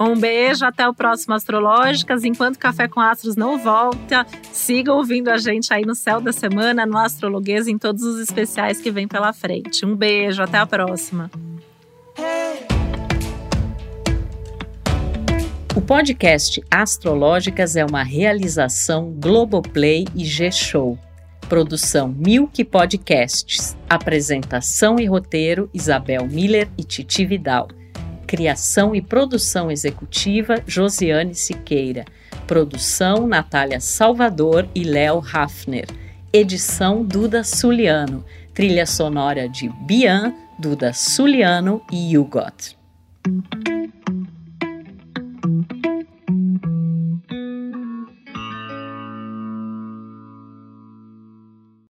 Um 0.04 0.18
beijo, 0.18 0.64
até 0.64 0.88
o 0.88 0.94
próximo 0.94 1.34
Astrológicas. 1.34 2.24
Enquanto 2.24 2.58
Café 2.58 2.88
com 2.88 3.00
Astros 3.00 3.36
não 3.36 3.58
volta, 3.58 4.26
siga 4.50 4.92
ouvindo 4.92 5.28
a 5.28 5.38
gente 5.38 5.72
aí 5.72 5.84
no 5.84 5.94
Céu 5.94 6.20
da 6.20 6.32
Semana, 6.32 6.84
no 6.84 6.98
Astrologuês, 6.98 7.68
em 7.68 7.78
todos 7.78 8.02
os 8.02 8.20
especiais 8.20 8.80
que 8.80 8.90
vem 8.90 9.06
pela 9.06 9.32
frente. 9.32 9.86
Um 9.86 9.94
beijo, 9.94 10.42
até 10.42 10.58
a 10.58 10.66
próxima. 10.66 11.30
O 15.74 15.80
podcast 15.80 16.62
Astrológicas 16.70 17.76
é 17.76 17.84
uma 17.84 18.02
realização 18.02 19.10
Globoplay 19.18 20.06
e 20.14 20.24
G-Show. 20.24 20.98
Produção 21.48 22.08
Milk 22.08 22.62
Podcasts. 22.64 23.76
Apresentação 23.88 24.98
e 24.98 25.06
roteiro 25.06 25.70
Isabel 25.72 26.26
Miller 26.26 26.68
e 26.76 26.84
Titi 26.84 27.24
Vidal. 27.24 27.68
Criação 28.32 28.94
e 28.94 29.02
produção 29.02 29.70
executiva 29.70 30.54
Josiane 30.66 31.34
Siqueira. 31.34 32.06
Produção 32.46 33.26
Natália 33.26 33.78
Salvador 33.78 34.66
e 34.74 34.84
Léo 34.84 35.22
Hafner. 35.34 35.84
Edição 36.32 37.04
Duda 37.04 37.44
Suliano. 37.44 38.24
Trilha 38.54 38.86
sonora 38.86 39.46
de 39.50 39.68
Bian, 39.86 40.32
Duda 40.58 40.94
Suliano 40.94 41.82
e 41.92 42.16
Hugot. 42.16 42.74